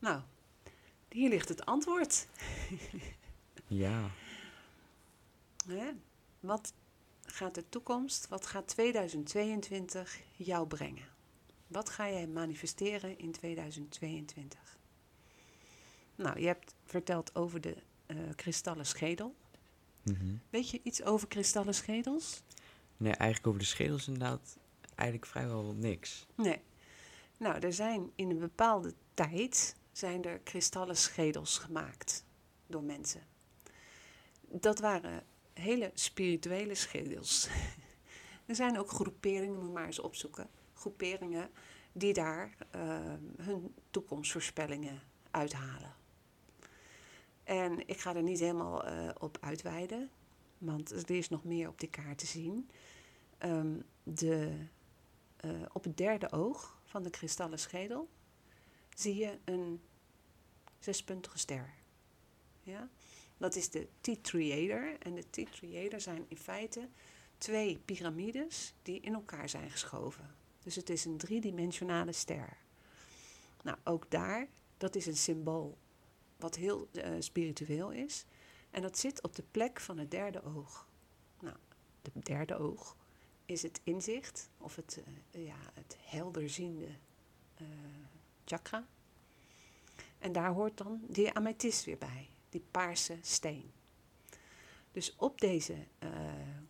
Nou, 0.01 0.23
hier 1.09 1.29
ligt 1.29 1.49
het 1.49 1.64
antwoord. 1.64 2.27
Ja. 3.71 4.11
Hè? 5.66 5.90
Wat 6.40 6.73
gaat 7.25 7.55
de 7.55 7.68
toekomst, 7.68 8.29
wat 8.29 8.47
gaat 8.47 8.68
2022 8.68 10.21
jou 10.37 10.66
brengen? 10.66 11.09
Wat 11.66 11.90
ga 11.90 12.11
jij 12.11 12.27
manifesteren 12.27 13.18
in 13.18 13.33
2022? 13.33 14.79
Nou, 16.14 16.40
je 16.40 16.47
hebt 16.47 16.75
verteld 16.85 17.35
over 17.35 17.61
de 17.61 17.77
eh, 18.07 18.16
kristallen 18.37 18.87
schedel. 18.87 19.35
Mhm. 20.03 20.35
Weet 20.51 20.71
je 20.71 20.81
iets 20.83 21.03
over 21.03 21.29
kristallen 21.29 21.75
schedels? 21.75 22.42
Nee, 22.97 23.12
eigenlijk 23.12 23.47
over 23.47 23.61
de 23.61 23.66
schedels 23.66 24.07
inderdaad 24.07 24.59
eigenlijk 24.94 25.31
vrijwel 25.31 25.75
niks. 25.75 26.27
Nee. 26.35 26.61
Nou, 27.37 27.59
er 27.59 27.73
zijn 27.73 28.11
in 28.14 28.31
een 28.31 28.38
bepaalde 28.38 28.94
tijd 29.14 29.77
zijn 29.98 30.24
er 30.24 30.38
kristallen 30.38 30.96
schedels 30.96 31.58
gemaakt 31.58 32.24
door 32.66 32.82
mensen. 32.82 33.26
Dat 34.40 34.78
waren 34.78 35.22
hele 35.52 35.90
spirituele 35.94 36.74
schedels. 36.74 37.48
er 38.46 38.54
zijn 38.54 38.78
ook 38.78 38.90
groeperingen, 38.90 39.64
moet 39.64 39.72
maar 39.72 39.87
eens 39.87 39.98
opzoeken. 39.98 40.48
Groeperingen 40.74 41.50
die 41.92 42.12
daar 42.12 42.56
eh, 42.70 42.80
hun 43.37 43.74
toekomstvoorspellingen 43.90 45.02
uithalen. 45.30 45.94
En 47.44 47.88
ik 47.88 48.00
ga 48.00 48.14
er 48.14 48.22
niet 48.22 48.40
helemaal 48.40 48.84
eh, 48.84 49.08
op 49.18 49.38
uitweiden, 49.40 50.11
want 50.58 50.90
er 50.90 51.16
is 51.16 51.28
nog 51.28 51.44
meer 51.44 51.68
op 51.68 51.80
die 51.80 51.90
kaart 51.90 52.18
te 52.18 52.26
zien. 52.26 52.70
Ehm, 53.38 53.80
de, 54.02 54.66
eh, 55.37 55.50
op 55.72 55.84
het 55.84 55.96
derde 55.96 56.32
oog 56.32 56.80
van 56.84 57.02
de 57.02 57.11
kristallen 57.11 57.58
schedel 57.58 58.08
zie 58.94 59.14
je 59.14 59.38
een 59.44 59.80
zespuntige 60.79 61.38
ster. 61.38 61.75
Ja? 62.62 62.88
Dat 63.37 63.57
is 63.57 63.71
de 63.71 63.88
tetraeder. 64.01 64.99
En 64.99 65.14
de 65.14 65.31
tetraeder 65.31 66.01
zijn 66.01 66.25
in 66.29 66.37
feite 66.37 66.88
twee 67.38 67.79
piramides 67.79 68.75
die 68.83 69.01
in 69.01 69.14
elkaar 69.14 69.49
zijn 69.49 69.71
geschoven. 69.71 70.35
Dus 70.62 70.77
het 70.77 70.91
is 70.91 71.05
een 71.05 71.17
driedimensionale 71.17 72.12
ster. 72.12 72.57
Nou, 73.62 73.79
ook 73.85 74.11
daar, 74.11 74.49
dat 74.77 74.95
is 74.95 75.07
een 75.07 75.17
symbool 75.17 75.79
wat 76.37 76.55
heel 76.55 76.88
eh, 76.93 77.12
spiritueel 77.19 77.91
is. 77.91 78.25
En 78.71 78.83
dat 78.83 78.99
zit 78.99 79.23
op 79.23 79.37
de 79.37 79.45
plek 79.51 79.81
van 79.81 79.99
het 79.99 80.11
derde 80.11 80.43
oog. 80.43 80.88
Nou, 81.41 81.57
het 82.03 82.25
derde 82.25 82.57
oog 82.57 82.97
is 83.47 83.62
het 83.62 83.81
inzicht 83.85 84.51
of 84.59 84.77
het, 84.77 85.03
uh, 85.33 85.47
ja, 85.47 85.59
het 85.75 85.97
helderziende 86.01 86.87
uh, 87.61 87.67
chakra. 88.45 88.87
En 90.18 90.33
daar 90.33 90.50
hoort 90.50 90.76
dan 90.76 91.00
die 91.09 91.33
amethyst 91.33 91.85
weer 91.85 91.98
bij, 91.98 92.28
die 92.48 92.64
paarse 92.70 93.18
steen. 93.20 93.70
Dus 94.92 95.16
op 95.16 95.40
deze 95.40 95.74
uh, 95.74 96.11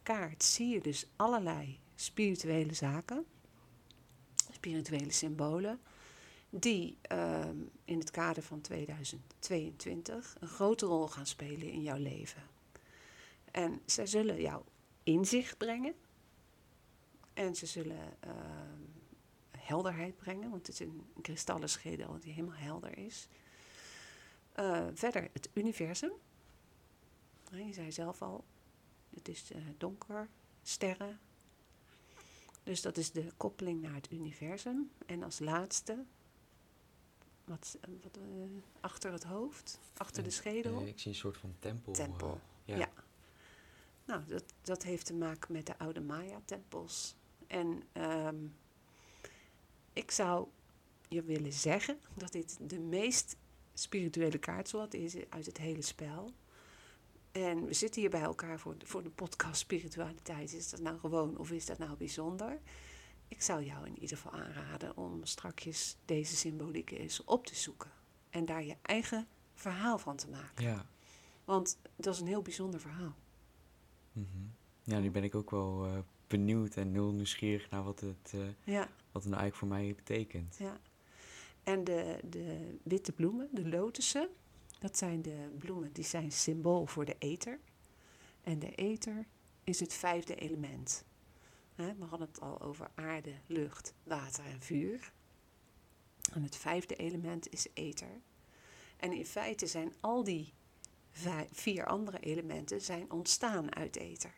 kaart 0.02 0.42
zie 0.42 0.68
je 0.68 0.80
dus 0.80 1.06
allerlei 1.16 1.78
spirituele 1.94 2.74
zaken, 2.74 3.24
spirituele 4.52 5.12
symbolen, 5.12 5.80
die 6.50 6.98
uh, 7.12 7.44
in 7.84 7.98
het 7.98 8.11
kader 8.11 8.42
van 8.42 8.61
2022 8.61 10.37
een 10.40 10.48
grote 10.48 10.87
rol 10.87 11.08
gaan 11.08 11.26
spelen 11.26 11.70
in 11.70 11.82
jouw 11.82 11.98
leven. 11.98 12.42
En 13.50 13.80
zij 13.87 14.06
zullen 14.06 14.40
jou 14.40 14.62
inzicht 15.02 15.56
brengen 15.58 15.94
en 17.34 17.54
ze 17.54 17.66
zullen 17.66 18.16
uh, 18.26 18.32
helderheid 19.68 20.16
brengen, 20.16 20.50
want 20.50 20.66
het 20.66 20.81
is 20.81 20.87
een, 20.87 21.07
een 21.14 21.22
kristallen 21.22 21.68
schedel 21.68 22.18
die 22.20 22.33
helemaal 22.33 22.57
helder 22.57 22.98
is. 22.98 23.28
Uh, 24.59 24.87
verder 24.92 25.28
het 25.33 25.48
universum. 25.52 26.12
Je 27.50 27.72
zei 27.72 27.92
zelf 27.92 28.22
al, 28.22 28.44
het 29.14 29.28
is 29.28 29.52
uh, 29.52 29.62
donker, 29.78 30.28
sterren. 30.62 31.18
Dus 32.62 32.83
dat 32.83 32.96
is 32.96 33.11
de 33.11 33.33
koppeling 33.37 33.83
naar 33.83 33.94
het 33.94 34.11
universum. 34.11 34.90
En 35.07 35.22
als 35.22 35.38
laatste, 35.38 36.04
wat, 37.44 37.78
wat 38.02 38.16
uh, 38.16 38.24
achter 38.81 39.12
het 39.12 39.24
hoofd, 39.24 39.81
achter 39.96 40.22
de 40.22 40.31
schedel. 40.31 40.87
ik 40.87 40.98
zie 40.98 41.11
een 41.11 41.16
soort 41.16 41.37
van 41.37 41.54
tempel. 41.59 41.92
Tempel, 41.92 42.40
ja. 42.64 42.76
ja. 42.76 42.90
Nou, 44.04 44.24
dat, 44.24 44.44
dat 44.62 44.83
heeft 44.83 45.07
te 45.07 45.14
maken 45.14 45.52
met 45.52 45.66
de 45.66 45.78
oude 45.78 46.00
Maya-tempels. 46.00 47.14
En 47.46 47.83
um, 47.92 48.54
ik 49.98 50.11
zou 50.11 50.48
je 51.08 51.22
willen 51.22 51.52
zeggen 51.52 51.98
dat 52.14 52.32
dit 52.32 52.58
de 52.61 52.78
meest 52.78 53.37
spirituele 53.74 54.38
kaartsoort 54.38 54.94
is 54.94 55.16
uit 55.28 55.46
het 55.46 55.58
hele 55.58 55.82
spel. 55.82 56.32
En 57.32 57.64
we 57.64 57.72
zitten 57.72 58.00
hier 58.00 58.11
bij 58.11 58.22
elkaar 58.22 58.58
voor 58.58 58.78
de, 58.78 58.87
voor 58.87 59.02
de 59.02 59.11
podcast 59.11 59.61
Spiritualiteit. 59.61 60.52
Is 60.52 60.70
dat 60.70 60.80
nou 60.80 60.98
gewoon 60.98 61.38
of 61.38 61.50
is 61.50 61.66
dat 61.66 61.78
nou 61.78 61.96
bijzonder? 61.96 62.58
Ik 63.28 63.42
zou 63.42 63.64
jou 63.64 63.87
in 63.87 64.00
ieder 64.00 64.16
geval 64.16 64.32
aanraden 64.32 64.96
om 64.96 65.24
strakjes 65.24 65.96
deze 66.04 66.37
symboliek 66.37 66.90
eens 66.90 67.24
op 67.24 67.46
te 67.46 67.54
zoeken. 67.54 67.90
En 68.30 68.44
daar 68.44 68.64
je 68.64 68.76
eigen 68.82 69.26
verhaal 69.54 69.98
van 69.98 70.16
te 70.16 70.28
maken. 70.28 70.64
Ja. 70.64 70.87
Want 71.44 71.78
dat 71.96 72.14
is 72.14 72.20
een 72.20 72.26
heel 72.26 72.42
bijzonder 72.42 72.80
verhaal. 72.80 73.14
Mm 74.12 74.28
-hmm. 74.32 74.54
Ja, 74.82 74.98
nu 74.98 75.11
ben 75.11 75.24
ik 75.24 75.34
ook 75.34 75.50
wel 75.50 75.87
uh, 75.87 75.98
benieuwd 76.26 76.74
en 76.74 76.92
nul 76.92 77.12
nieuwsgierig 77.12 77.70
naar 77.70 77.82
wat 77.82 78.00
het, 78.00 78.32
uh, 78.34 78.46
ja. 78.64 78.88
Wat 79.18 79.26
het 79.26 79.33
nou 79.33 79.42
eigenlijk 79.42 79.54
voor 79.54 79.68
mij 79.68 79.94
betekent. 79.94 80.57
Ja. 80.59 80.81
En 81.62 81.85
de, 81.85 82.18
de 82.24 82.78
witte 82.83 83.12
bloemen, 83.12 83.48
de 83.52 83.68
lotussen, 83.68 84.28
dat 84.78 84.96
zijn 84.96 85.22
de 85.22 85.54
bloemen 85.59 85.92
die 85.92 86.04
zijn 86.04 86.33
symbool 86.33 86.87
voor 86.87 87.04
de 87.04 87.16
ether. 87.18 87.59
En 88.42 88.59
de 88.59 88.74
ether 88.74 89.26
is 89.64 89.81
het 89.81 89.92
vijfde 89.94 90.35
element. 90.35 91.04
We 91.74 91.94
hadden 92.09 92.28
het 92.28 92.40
al 92.40 92.61
over 92.61 92.90
aarde, 92.94 93.33
lucht, 93.46 93.94
water 94.02 94.44
en 94.44 94.61
vuur. 94.61 95.12
En 96.33 96.42
het 96.42 96.57
vijfde 96.57 96.96
element 96.96 97.52
is 97.52 97.66
ether. 97.74 98.20
En 98.96 99.12
in 99.12 99.26
feite 99.26 99.66
zijn 99.66 99.94
al 100.00 100.24
die 100.24 100.52
vier 101.50 101.87
andere 101.87 102.18
elementen 102.18 102.81
zijn 102.81 103.12
ontstaan 103.12 103.74
uit 103.74 103.96
ether. 103.96 104.35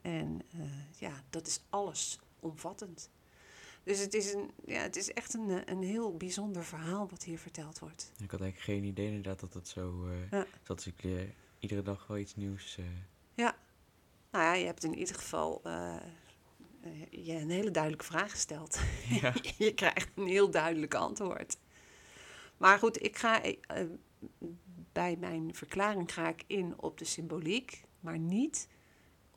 En 0.00 0.40
uh, 0.54 0.62
ja, 0.98 1.22
dat 1.30 1.46
is 1.46 1.60
alles 1.70 2.18
omvattend. 2.40 3.10
Dus 3.88 3.98
het 3.98 4.14
is, 4.14 4.32
een, 4.32 4.50
ja, 4.64 4.80
het 4.80 4.96
is 4.96 5.12
echt 5.12 5.34
een, 5.34 5.70
een 5.70 5.82
heel 5.82 6.16
bijzonder 6.16 6.64
verhaal 6.64 7.08
wat 7.08 7.22
hier 7.22 7.38
verteld 7.38 7.78
wordt. 7.78 8.12
Ik 8.22 8.30
had 8.30 8.40
eigenlijk 8.40 8.70
geen 8.70 8.84
idee 8.84 9.06
inderdaad 9.06 9.40
dat 9.40 9.52
dat 9.52 9.68
zo 9.68 10.06
uh, 10.06 10.30
ja. 10.30 10.46
dat 10.62 10.86
ik 10.86 11.02
leer 11.02 11.34
iedere 11.58 11.82
dag 11.82 12.06
wel 12.06 12.18
iets 12.18 12.36
nieuws. 12.36 12.76
Uh... 12.78 12.86
Ja, 13.34 13.56
nou 14.30 14.44
ja, 14.44 14.54
je 14.54 14.66
hebt 14.66 14.84
in 14.84 14.98
ieder 14.98 15.14
geval 15.14 15.60
je 17.10 17.32
een 17.32 17.50
hele 17.50 17.70
duidelijke 17.70 18.04
vraag 18.04 18.30
gesteld. 18.30 18.78
Ja. 19.20 19.34
je 19.66 19.74
krijgt 19.74 20.08
een 20.14 20.26
heel 20.26 20.50
duidelijk 20.50 20.94
antwoord. 20.94 21.56
Maar 22.56 22.78
goed, 22.78 23.02
ik 23.02 23.16
ga 23.16 23.42
bij 24.92 25.16
mijn 25.16 25.54
verklaring 25.54 26.12
ga 26.12 26.28
ik 26.28 26.44
in 26.46 26.74
op 26.76 26.98
de 26.98 27.04
symboliek, 27.04 27.82
maar 28.00 28.18
niet 28.18 28.68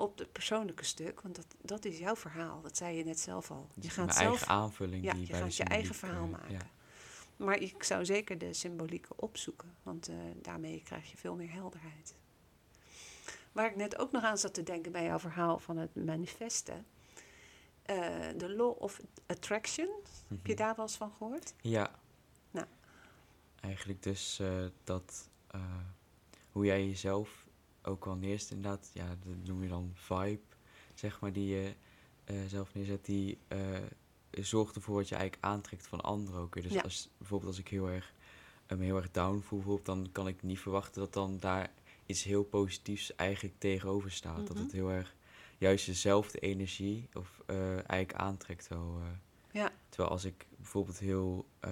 op 0.02 0.18
het 0.18 0.32
persoonlijke 0.32 0.84
stuk, 0.84 1.22
want 1.22 1.36
dat, 1.36 1.46
dat 1.62 1.86
is 1.86 1.98
jouw 1.98 2.16
verhaal. 2.16 2.62
Dat 2.62 2.78
zei 2.78 2.98
je 2.98 3.04
net 3.04 3.20
zelf 3.20 3.52
al. 3.52 3.68
Je 3.80 3.90
gaat 3.90 4.16
zelf, 4.16 4.28
eigen 4.28 4.48
aanvulling. 4.48 5.04
Ja, 5.04 5.14
die 5.14 5.28
je 5.28 5.34
gaat 5.34 5.56
je 5.56 5.64
eigen 5.64 5.96
symboliek, 5.96 6.14
verhaal 6.14 6.26
uh, 6.26 6.32
maken. 6.32 6.52
ja. 6.52 6.70
Maar 7.36 7.60
ik 7.60 7.84
zou 7.84 8.06
zeker 8.06 8.38
de 8.38 8.54
symbolieken 8.54 9.20
opzoeken, 9.20 9.76
want 9.84 10.10
uh, 10.10 10.16
daarmee 10.42 10.82
krijg 10.84 11.12
je 11.12 11.18
veel 11.18 11.36
meer 11.36 11.52
helderheid. 11.52 12.16
Waar 13.52 13.70
ik 13.70 13.76
net 13.76 13.98
ook 13.98 14.12
nog 14.12 14.24
aan 14.24 14.38
zat 14.38 14.54
te 14.54 14.64
denken 14.64 14.92
bij 14.92 15.04
jouw 15.04 15.20
verhaal 15.20 15.60
van 15.60 15.78
het 15.78 15.96
manifesten. 15.96 16.86
Uh, 17.86 17.98
de 18.38 18.50
law 18.56 18.82
of 18.82 19.00
attraction, 19.26 19.88
mm 19.88 19.94
-hmm. 20.28 20.38
heb 20.38 20.46
je 20.46 20.56
daar 20.56 20.76
wel 20.76 20.86
eens 20.86 20.96
van 20.96 21.12
gehoord? 21.18 21.54
Ja. 21.62 21.92
Nou. 22.52 22.68
Eigenlijk 23.60 24.04
dus 24.04 24.42
dat 24.84 25.30
hoe 26.52 26.66
jij 26.66 26.88
jezelf 26.88 27.46
ook 27.84 28.06
wel 28.06 28.16
neerst 28.16 28.52
inderdaad, 28.52 28.90
ja, 28.94 29.08
dat 29.08 29.36
noem 29.44 29.64
je 29.64 29.70
dan 29.70 29.92
vibe, 29.94 30.42
zeg 30.96 31.20
maar, 31.20 31.34
die 31.34 31.48
je 31.48 31.74
uh, 32.32 32.36
zelf 32.48 32.74
neerzet, 32.74 33.06
die 33.06 33.38
uh, 33.48 33.78
zorgt 34.32 34.76
ervoor 34.76 34.96
wat 34.96 35.10
je 35.10 35.16
eigenlijk 35.16 35.44
aantrekt 35.46 35.88
van 35.88 36.02
anderen 36.02 36.42
ook 36.42 36.54
weer. 36.54 36.64
Dus 36.64 36.74
Ja. 36.74 36.82
als, 36.82 37.10
bijvoorbeeld 37.18 37.50
als 37.52 37.60
ik 37.60 37.68
heel 37.68 37.90
erg, 37.90 38.14
me 38.68 38.84
heel 38.84 38.96
erg 38.98 39.12
down 39.12 39.40
voel, 39.40 39.60
bijvoorbeeld, 39.60 39.86
dan 39.86 40.10
kan 40.12 40.28
ik 40.28 40.44
niet 40.44 40.60
verwachten 40.60 41.02
dat 41.02 41.14
dan 41.14 41.38
daar 41.40 41.72
iets 42.06 42.24
heel 42.24 42.44
positiefs 42.44 43.16
eigenlijk 43.16 43.56
tegenover 43.58 44.12
staat. 44.12 44.48
Dat 44.48 44.56
Mhm. 44.56 44.64
het 44.64 44.72
heel 44.72 44.90
erg 44.92 45.16
juist 45.58 45.86
dezelfde 45.86 46.40
energie 46.40 47.10
of 47.14 47.42
eh, 47.46 47.74
eigenlijk 47.74 48.14
aantrekt. 48.14 48.68
Wel, 48.68 48.98
eh. 49.02 49.08
Ja. 49.62 49.72
Terwijl 49.90 50.10
als 50.10 50.26
ik 50.26 50.48
bijvoorbeeld 50.58 51.00
heel 51.00 51.46
eh, 51.60 51.72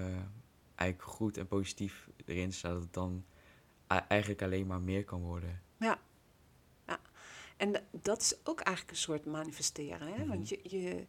eigenlijk 0.75 1.09
goed 1.11 1.37
en 1.37 1.47
positief 1.47 2.09
erin 2.25 2.53
sta, 2.53 2.69
dat 2.73 2.81
het 2.81 2.93
dan 2.93 3.25
eigenlijk 3.87 4.41
alleen 4.41 4.67
maar 4.67 4.81
meer 4.81 5.03
kan 5.03 5.21
worden. 5.21 5.61
Ja. 5.79 5.99
ja. 6.87 6.99
En 7.57 7.71
da- 7.71 7.83
dat 7.91 8.21
is 8.21 8.35
ook 8.43 8.59
eigenlijk 8.59 8.95
een 8.97 9.01
soort 9.03 9.25
manifesteren. 9.25 10.07
Hè? 10.07 10.17
Mhm. 10.19 10.27
Want 10.27 10.49
je, 10.49 10.59
je, 10.63 11.05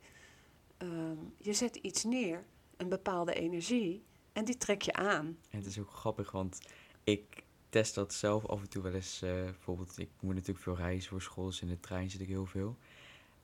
ehm, 0.76 1.16
je 1.36 1.52
zet 1.52 1.76
iets 1.76 2.04
neer, 2.04 2.44
een 2.76 2.88
bepaalde 2.88 3.32
energie. 3.34 4.02
En 4.32 4.44
die 4.44 4.56
trek 4.56 4.82
je 4.82 4.92
aan. 4.92 5.26
En 5.50 5.58
het 5.58 5.66
is 5.66 5.78
ook 5.78 5.90
grappig, 5.90 6.30
want 6.30 6.58
ik 7.04 7.42
test 7.68 7.94
dat 7.94 8.14
zelf 8.14 8.46
af 8.46 8.60
en 8.60 8.68
toe 8.68 8.82
wel 8.82 8.92
eens. 8.94 9.22
eh, 9.22 9.30
bijvoorbeeld, 9.30 9.98
ik 9.98 10.08
moet 10.20 10.34
natuurlijk 10.34 10.64
veel 10.64 10.76
reizen 10.76 11.10
voor 11.10 11.22
school, 11.22 11.46
dus 11.46 11.60
in 11.60 11.68
de 11.68 11.80
trein 11.80 12.10
zit 12.10 12.20
ik 12.20 12.28
heel 12.28 12.46
veel. 12.46 12.76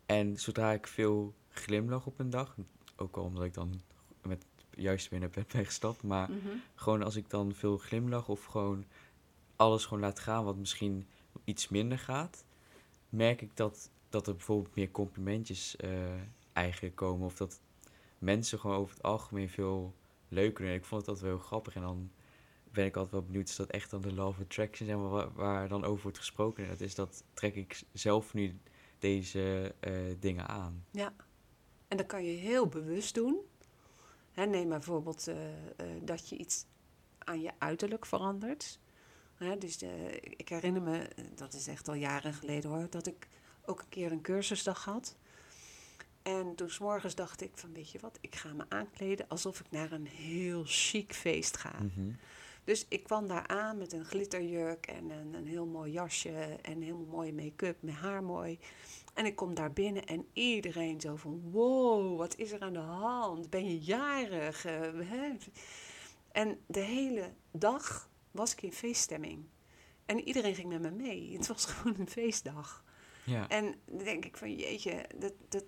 En 0.07 0.37
zodra 0.37 0.73
ik 0.73 0.87
veel 0.87 1.35
glimlach 1.49 2.07
op 2.07 2.19
een 2.19 2.31
dag, 2.31 2.57
ook 2.97 3.17
al 3.17 3.25
omdat 3.25 3.45
ik 3.45 3.55
dan 3.55 3.81
met 4.23 4.45
juist 4.71 5.09
weer 5.09 5.21
naar 5.21 5.31
bed 5.31 5.49
ben 5.53 5.65
gestapt, 5.65 6.03
maar 6.03 6.31
Mhm. 6.31 6.49
gewoon 6.75 7.03
als 7.03 7.17
ik 7.17 7.31
dan 7.31 7.55
veel 7.55 7.79
glimlach 7.79 8.29
of 8.29 8.45
gewoon 8.45 8.85
alles 9.57 9.85
gewoon 9.85 10.03
laat 10.03 10.19
gaan 10.19 10.45
wat 10.45 10.57
misschien 10.57 11.07
iets 11.47 11.69
minder 11.69 11.99
gaat, 11.99 12.45
merk 13.09 13.43
ik 13.43 13.57
dat, 13.57 13.91
dat 14.09 14.27
er 14.27 14.35
bijvoorbeeld 14.35 14.75
meer 14.75 14.91
complimentjes 14.91 15.77
eh, 15.77 15.91
eigenlijk 16.53 16.97
komen. 16.97 17.27
Of 17.27 17.37
dat 17.37 17.61
mensen 18.19 18.59
gewoon 18.59 18.77
over 18.77 18.95
het 18.95 19.05
algemeen 19.05 19.49
veel 19.49 19.95
leuker 20.29 20.63
doen. 20.65 20.73
En 20.73 20.79
ik 20.79 20.85
vond 20.85 21.01
het 21.01 21.11
altijd 21.11 21.27
wel 21.27 21.37
heel 21.37 21.47
grappig. 21.47 21.75
En 21.75 21.83
dan 21.83 22.11
ben 22.71 22.85
ik 22.85 22.95
altijd 22.97 23.13
wel 23.15 23.25
benieuwd, 23.25 23.49
is 23.49 23.57
dat 23.57 23.71
echt 23.71 23.91
dan 23.91 24.01
de 24.01 24.15
law 24.15 24.29
of 24.29 24.41
attraction 24.41 25.11
waar, 25.35 25.69
dan 25.69 25.85
over 25.85 26.03
wordt 26.03 26.19
gesproken? 26.19 26.65
En 26.65 26.71
dat 26.71 26.81
is 26.81 26.95
dat 26.95 27.25
trek 27.35 27.55
ik 27.55 27.83
zelf 27.93 28.35
nu 28.35 28.59
deze 28.99 29.75
eh, 29.81 29.93
dingen 30.19 30.47
aan. 30.49 30.85
Ja. 30.91 31.15
En 31.89 31.97
dat 31.97 32.07
kan 32.07 32.25
je 32.25 32.37
heel 32.37 32.67
bewust 32.67 33.15
doen. 33.15 33.39
Hè, 34.33 34.47
neem 34.47 34.69
bijvoorbeeld 34.69 35.27
eh, 35.27 35.37
dat 36.03 36.29
je 36.29 36.37
iets 36.37 36.67
aan 37.19 37.41
je 37.41 37.53
uiterlijk 37.59 38.07
verandert. 38.07 38.79
Hè, 39.37 39.59
dus 39.59 39.83
ik 40.21 40.49
herinner 40.49 40.83
me, 40.83 40.99
eh, 40.99 41.25
dat 41.35 41.55
is 41.55 41.67
echt 41.67 41.89
al 41.89 41.95
jaren 41.95 42.35
geleden 42.35 42.71
hoor, 42.71 42.87
dat 42.91 43.07
ik 43.07 43.29
ook 43.65 43.81
een 43.81 43.89
keer 43.89 44.13
een 44.13 44.21
cursusdag 44.21 44.85
had. 44.85 45.17
En 46.23 46.55
toen 46.55 46.71
's 46.71 46.79
morgens 46.79 47.15
dacht 47.15 47.43
ik 47.43 47.51
van, 47.55 47.73
weet 47.73 47.91
je 47.91 47.99
wat, 47.99 48.19
ik 48.21 48.35
ga 48.35 48.53
me 48.53 48.65
aankleden 48.69 49.29
alsof 49.29 49.61
ik 49.61 49.71
naar 49.71 49.93
een 49.93 50.07
heel 50.07 50.63
chic 50.67 51.13
feest 51.15 51.57
ga. 51.57 51.73
Mhm. 51.83 52.11
Dus 52.65 52.87
ik 52.89 53.05
kwam 53.05 53.27
daar 53.27 53.47
aan 53.47 53.79
met 53.79 53.93
een 53.93 54.05
glitterjurk 54.05 54.87
en 54.87 55.11
een, 55.11 55.35
een 55.35 55.47
heel 55.47 55.67
mooi 55.67 55.93
jasje 55.93 56.59
en 56.63 56.81
heel 56.81 57.07
mooie 57.11 57.33
make-up, 57.33 57.77
mijn 57.83 57.97
haar 57.97 58.23
mooi. 58.23 58.59
En 59.15 59.27
ik 59.27 59.37
kom 59.37 59.55
daar 59.55 59.73
binnen 59.73 60.07
en 60.07 60.27
iedereen 60.33 61.01
zo 61.01 61.17
van, 61.17 61.51
wow, 61.51 62.19
wat 62.19 62.37
is 62.37 62.53
er 62.53 62.61
aan 62.61 62.73
de 62.73 62.79
hand? 62.79 63.51
Ben 63.51 63.65
je 63.65 63.79
jarig? 63.79 64.65
Eh? 64.65 65.31
En 66.33 66.59
de 66.67 66.81
hele 66.81 67.33
dag 67.51 68.09
was 68.37 68.53
ik 68.53 68.63
in 68.63 68.73
feeststemming. 68.73 69.45
En 70.07 70.21
iedereen 70.21 70.55
ging 70.55 70.69
met 70.69 70.81
me 70.81 70.91
mee. 70.91 71.33
Het 71.37 71.47
was 71.47 71.65
gewoon 71.65 72.01
een 72.01 72.09
feestdag. 72.09 72.85
Ja. 73.25 73.49
En 73.49 73.75
dan 73.85 74.05
denk 74.05 74.25
ik 74.25 74.37
van, 74.37 74.55
jeetje, 74.55 75.05
dat, 75.19 75.33
dat, 75.49 75.65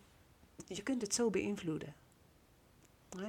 je 0.66 0.82
kunt 0.82 1.02
het 1.02 1.14
zo 1.14 1.30
beïnvloeden. 1.30 1.94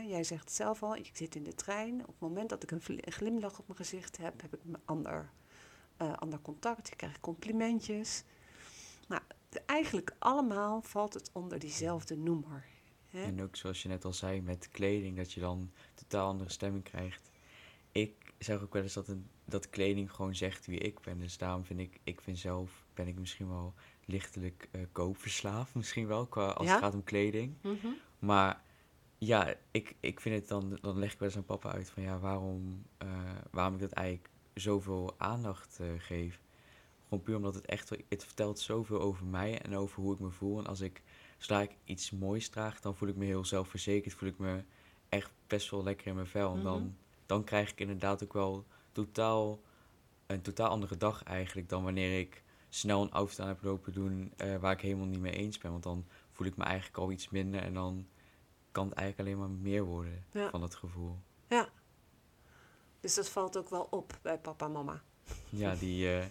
Jij 0.07 0.23
zegt 0.23 0.43
het 0.43 0.53
zelf 0.53 0.83
al, 0.83 0.95
ik 0.95 1.09
zit 1.13 1.35
in 1.35 1.43
de 1.43 1.55
trein. 1.55 2.01
Op 2.01 2.07
het 2.07 2.19
moment 2.19 2.49
dat 2.49 2.63
ik 2.63 2.71
een 2.71 3.01
glimlach 3.01 3.59
op 3.59 3.67
mijn 3.67 3.79
gezicht 3.79 4.17
heb, 4.17 4.41
heb 4.41 4.53
ik 4.53 4.59
een 4.63 4.77
ander, 4.85 5.29
eh, 5.97 6.13
ander 6.17 6.41
contact. 6.41 6.91
Ik 6.91 6.97
krijg 6.97 7.19
complimentjes. 7.19 8.23
Nou, 9.07 9.21
eigenlijk 9.65 10.15
allemaal 10.19 10.81
valt 10.81 11.13
het 11.13 11.29
onder 11.33 11.59
diezelfde 11.59 12.17
noemer. 12.17 12.65
Hè? 13.09 13.23
En 13.23 13.41
ook 13.41 13.55
zoals 13.55 13.81
je 13.81 13.87
net 13.87 14.05
al 14.05 14.13
zei 14.13 14.41
met 14.41 14.69
kleding, 14.71 15.17
dat 15.17 15.33
je 15.33 15.39
dan 15.39 15.71
totaal 15.93 16.27
andere 16.27 16.49
stemming 16.49 16.83
krijgt. 16.83 17.29
Ik 17.91 18.28
zeg 18.39 18.61
ook 18.61 18.73
wel 18.73 18.81
eens 18.83 18.93
dat, 18.93 19.07
een, 19.07 19.27
dat 19.45 19.69
kleding 19.69 20.11
gewoon 20.11 20.35
zegt 20.35 20.65
wie 20.65 20.79
ik 20.79 20.99
ben. 21.01 21.19
Dus 21.19 21.37
daarom 21.37 21.65
vind 21.65 21.79
ik, 21.79 21.99
ik 22.03 22.21
vind 22.21 22.37
zelf, 22.37 22.85
ben 22.93 23.07
ik 23.07 23.19
misschien 23.19 23.49
wel 23.49 23.73
lichtelijk 24.05 24.67
eh, 24.71 24.81
koopverslaafd. 24.91 25.75
Misschien 25.75 26.07
wel, 26.07 26.25
qua, 26.25 26.49
als 26.51 26.67
Ja? 26.67 26.73
het 26.73 26.83
gaat 26.83 26.93
om 26.93 27.03
kleding. 27.03 27.53
Mhm. 27.61 27.87
Maar 28.19 28.61
ja, 29.17 29.55
ik, 29.71 29.95
ik 29.99 30.19
vind 30.19 30.35
het 30.35 30.47
dan, 30.47 30.77
dan 30.81 30.99
leg 30.99 31.13
ik 31.13 31.19
wel 31.19 31.27
eens 31.27 31.37
aan 31.37 31.45
papa 31.45 31.71
uit 31.71 31.89
van 31.89 32.03
ja, 32.03 32.19
waarom, 32.19 32.83
eh, 32.97 33.07
waarom 33.51 33.73
ik 33.73 33.79
dat 33.79 33.91
eigenlijk 33.91 34.29
zoveel 34.53 35.15
aandacht 35.17 35.79
eh, 35.79 35.87
geef. 35.97 36.39
Gewoon 37.03 37.23
puur 37.23 37.35
omdat 37.35 37.55
het 37.55 37.65
echt, 37.65 37.89
het 38.09 38.23
vertelt 38.25 38.59
zoveel 38.59 38.99
over 39.01 39.25
mij 39.25 39.61
en 39.61 39.75
over 39.75 40.01
hoe 40.01 40.13
ik 40.13 40.19
me 40.19 40.29
voel. 40.29 40.59
En 40.59 40.65
als 40.67 40.81
ik, 40.81 41.01
zodra 41.37 41.61
ik 41.61 41.71
iets 41.83 42.11
moois 42.11 42.49
draag, 42.49 42.79
dan 42.81 42.95
voel 42.95 43.09
ik 43.09 43.15
me 43.15 43.25
heel 43.25 43.45
zelfverzekerd. 43.45 44.13
Voel 44.13 44.29
ik 44.29 44.37
me 44.37 44.63
echt 45.09 45.31
best 45.47 45.69
wel 45.69 45.83
lekker 45.83 46.07
in 46.07 46.15
mijn 46.15 46.27
vel. 46.27 46.49
En 46.51 46.55
Mhm. 46.55 46.63
dan, 46.65 46.95
dan 47.29 47.43
krijg 47.43 47.71
ik 47.71 47.79
inderdaad 47.79 48.23
ook 48.23 48.33
wel 48.33 48.65
totaal, 48.91 49.59
een 50.27 50.41
totaal 50.41 50.69
andere 50.69 50.97
dag 50.97 51.23
eigenlijk 51.23 51.69
dan 51.69 51.83
wanneer 51.83 52.19
ik 52.19 52.43
snel 52.69 53.01
een 53.01 53.11
outfit 53.11 53.39
aan 53.39 53.47
heb 53.47 53.63
lopen 53.63 53.93
doen 53.93 54.33
eh, 54.37 54.55
waar 54.55 54.71
ik 54.71 54.81
helemaal 54.81 55.05
niet 55.05 55.19
mee 55.19 55.31
eens 55.31 55.57
ben. 55.57 55.71
Want 55.71 55.83
dan 55.83 56.05
voel 56.31 56.47
ik 56.47 56.57
me 56.57 56.63
eigenlijk 56.63 56.97
al 56.97 57.11
iets 57.11 57.29
minder 57.29 57.61
en 57.61 57.73
dan 57.73 58.07
kan 58.71 58.87
het 58.89 58.97
eigenlijk 58.97 59.29
alleen 59.29 59.39
maar 59.39 59.57
meer 59.61 59.83
worden 59.83 60.25
Ja. 60.31 60.49
van 60.49 60.59
dat 60.59 60.75
gevoel. 60.75 61.19
Ja. 61.47 61.69
Dus 62.99 63.15
dat 63.15 63.29
valt 63.29 63.57
ook 63.57 63.69
wel 63.69 63.87
op 63.89 64.19
bij 64.21 64.37
papa 64.39 64.65
en 64.65 64.71
mama. 64.71 65.01
Ja, 65.49 65.75
die 65.75 66.17
eh, 66.17 66.25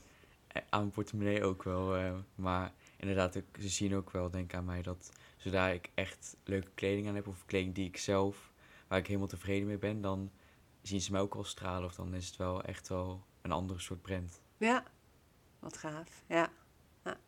aan 0.48 0.80
mijn 0.80 0.90
portemonnee 0.90 1.44
ook 1.44 1.62
wel. 1.62 2.14
maar 2.34 2.72
inderdaad, 2.96 3.36
ook, 3.36 3.44
ze 3.60 3.68
zien 3.68 3.94
ook 3.94 4.10
wel, 4.10 4.30
denk 4.30 4.44
ik 4.44 4.54
aan 4.54 4.64
mij, 4.64 4.82
dat 4.82 5.12
zodra 5.36 5.68
ik 5.68 5.90
echt 5.94 6.36
leuke 6.44 6.70
kleding 6.74 7.08
aan 7.08 7.14
heb, 7.14 7.26
of 7.26 7.44
kleding 7.46 7.74
die 7.74 7.86
ik 7.86 7.96
zelf, 7.96 8.52
waar 8.88 8.98
ik 8.98 9.06
helemaal 9.06 9.28
tevreden 9.28 9.66
mee 9.66 9.78
ben, 9.78 10.00
dan 10.00 10.30
zien 10.88 11.00
ze 11.00 11.12
mij 11.12 11.20
ook 11.20 11.34
al 11.34 11.44
stralen. 11.44 11.84
Of 11.84 11.94
dan 11.94 12.14
is 12.14 12.26
het 12.26 12.36
wel 12.36 12.62
echt 12.62 12.88
wel 12.88 13.24
een 13.42 13.52
andere 13.52 13.80
soort 13.80 14.02
brand. 14.02 14.40
Ja, 14.56 14.84
wat 15.58 15.76
gaaf. 15.76 16.22
Ja. 16.26 16.52
ja. 17.04 17.18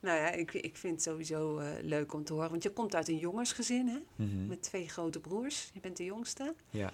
Nou 0.00 0.18
ja, 0.18 0.30
ik, 0.30 0.52
ik 0.52 0.76
vind 0.76 0.94
het 0.94 1.02
sowieso 1.02 1.58
eh, 1.58 1.82
leuk 1.82 2.12
om 2.12 2.24
te 2.24 2.32
horen. 2.32 2.50
Want 2.50 2.62
je 2.62 2.72
komt 2.72 2.94
uit 2.94 3.08
een 3.08 3.18
jongensgezin, 3.18 3.88
hè? 3.88 4.24
Mhm. 4.24 4.46
Met 4.46 4.62
twee 4.62 4.88
grote 4.88 5.20
broers. 5.20 5.70
Je 5.72 5.80
bent 5.80 5.96
de 5.96 6.04
jongste. 6.04 6.54
Ja. 6.70 6.92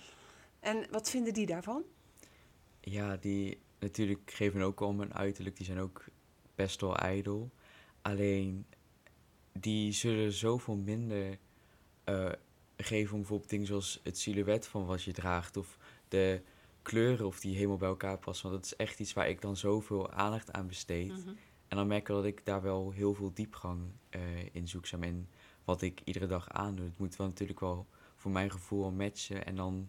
En 0.60 0.86
wat 0.90 1.10
vinden 1.10 1.32
die 1.32 1.46
daarvan? 1.46 1.82
Ja, 2.80 3.16
die 3.16 3.58
natuurlijk 3.78 4.30
geven 4.30 4.62
ook 4.62 4.80
om 4.80 4.98
hun 4.98 5.14
uiterlijk. 5.14 5.56
Die 5.56 5.66
zijn 5.66 5.78
ook 5.78 6.04
best 6.54 6.80
wel 6.80 6.96
ijdel. 6.96 7.50
Alleen, 8.02 8.66
die 9.52 9.92
zullen 9.92 10.32
zoveel 10.32 10.76
minder 10.76 11.38
eh, 12.04 12.32
geven 12.76 13.12
om 13.12 13.18
bijvoorbeeld 13.18 13.50
dingen 13.50 13.66
zoals 13.66 14.00
het 14.02 14.18
silhouet 14.18 14.66
van 14.66 14.86
wat 14.86 15.02
je 15.02 15.12
draagt. 15.12 15.56
Of 15.56 15.78
de 16.08 16.42
kleuren 16.82 17.26
of 17.26 17.40
die 17.40 17.54
helemaal 17.54 17.76
bij 17.76 17.88
elkaar 17.88 18.18
passen. 18.18 18.50
Want 18.50 18.62
dat 18.62 18.72
is 18.72 18.76
echt 18.76 19.00
iets 19.00 19.12
waar 19.12 19.28
ik 19.28 19.40
dan 19.40 19.56
zoveel 19.56 20.10
aandacht 20.10 20.52
aan 20.52 20.66
besteed. 20.66 21.08
Mhm. 21.08 21.34
En 21.68 21.76
dan 21.76 21.86
merk 21.86 22.00
ik 22.00 22.14
dat 22.14 22.24
ik 22.24 22.44
daar 22.44 22.62
wel 22.62 22.90
heel 22.90 23.14
veel 23.14 23.30
diepgang 23.34 23.80
eh, 24.08 24.20
in 24.52 24.68
zoek. 24.68 24.86
Zeg 24.86 25.00
maar, 25.00 25.08
in 25.08 25.28
wat 25.64 25.82
ik 25.82 26.00
iedere 26.04 26.26
dag 26.26 26.48
aandoe. 26.48 26.86
Het 26.86 26.98
moet 26.98 27.16
wel 27.16 27.26
natuurlijk 27.26 27.60
wel 27.60 27.86
voor 28.16 28.30
mijn 28.30 28.50
gevoel 28.50 28.90
matchen. 28.90 29.46
En 29.46 29.56
dan 29.56 29.88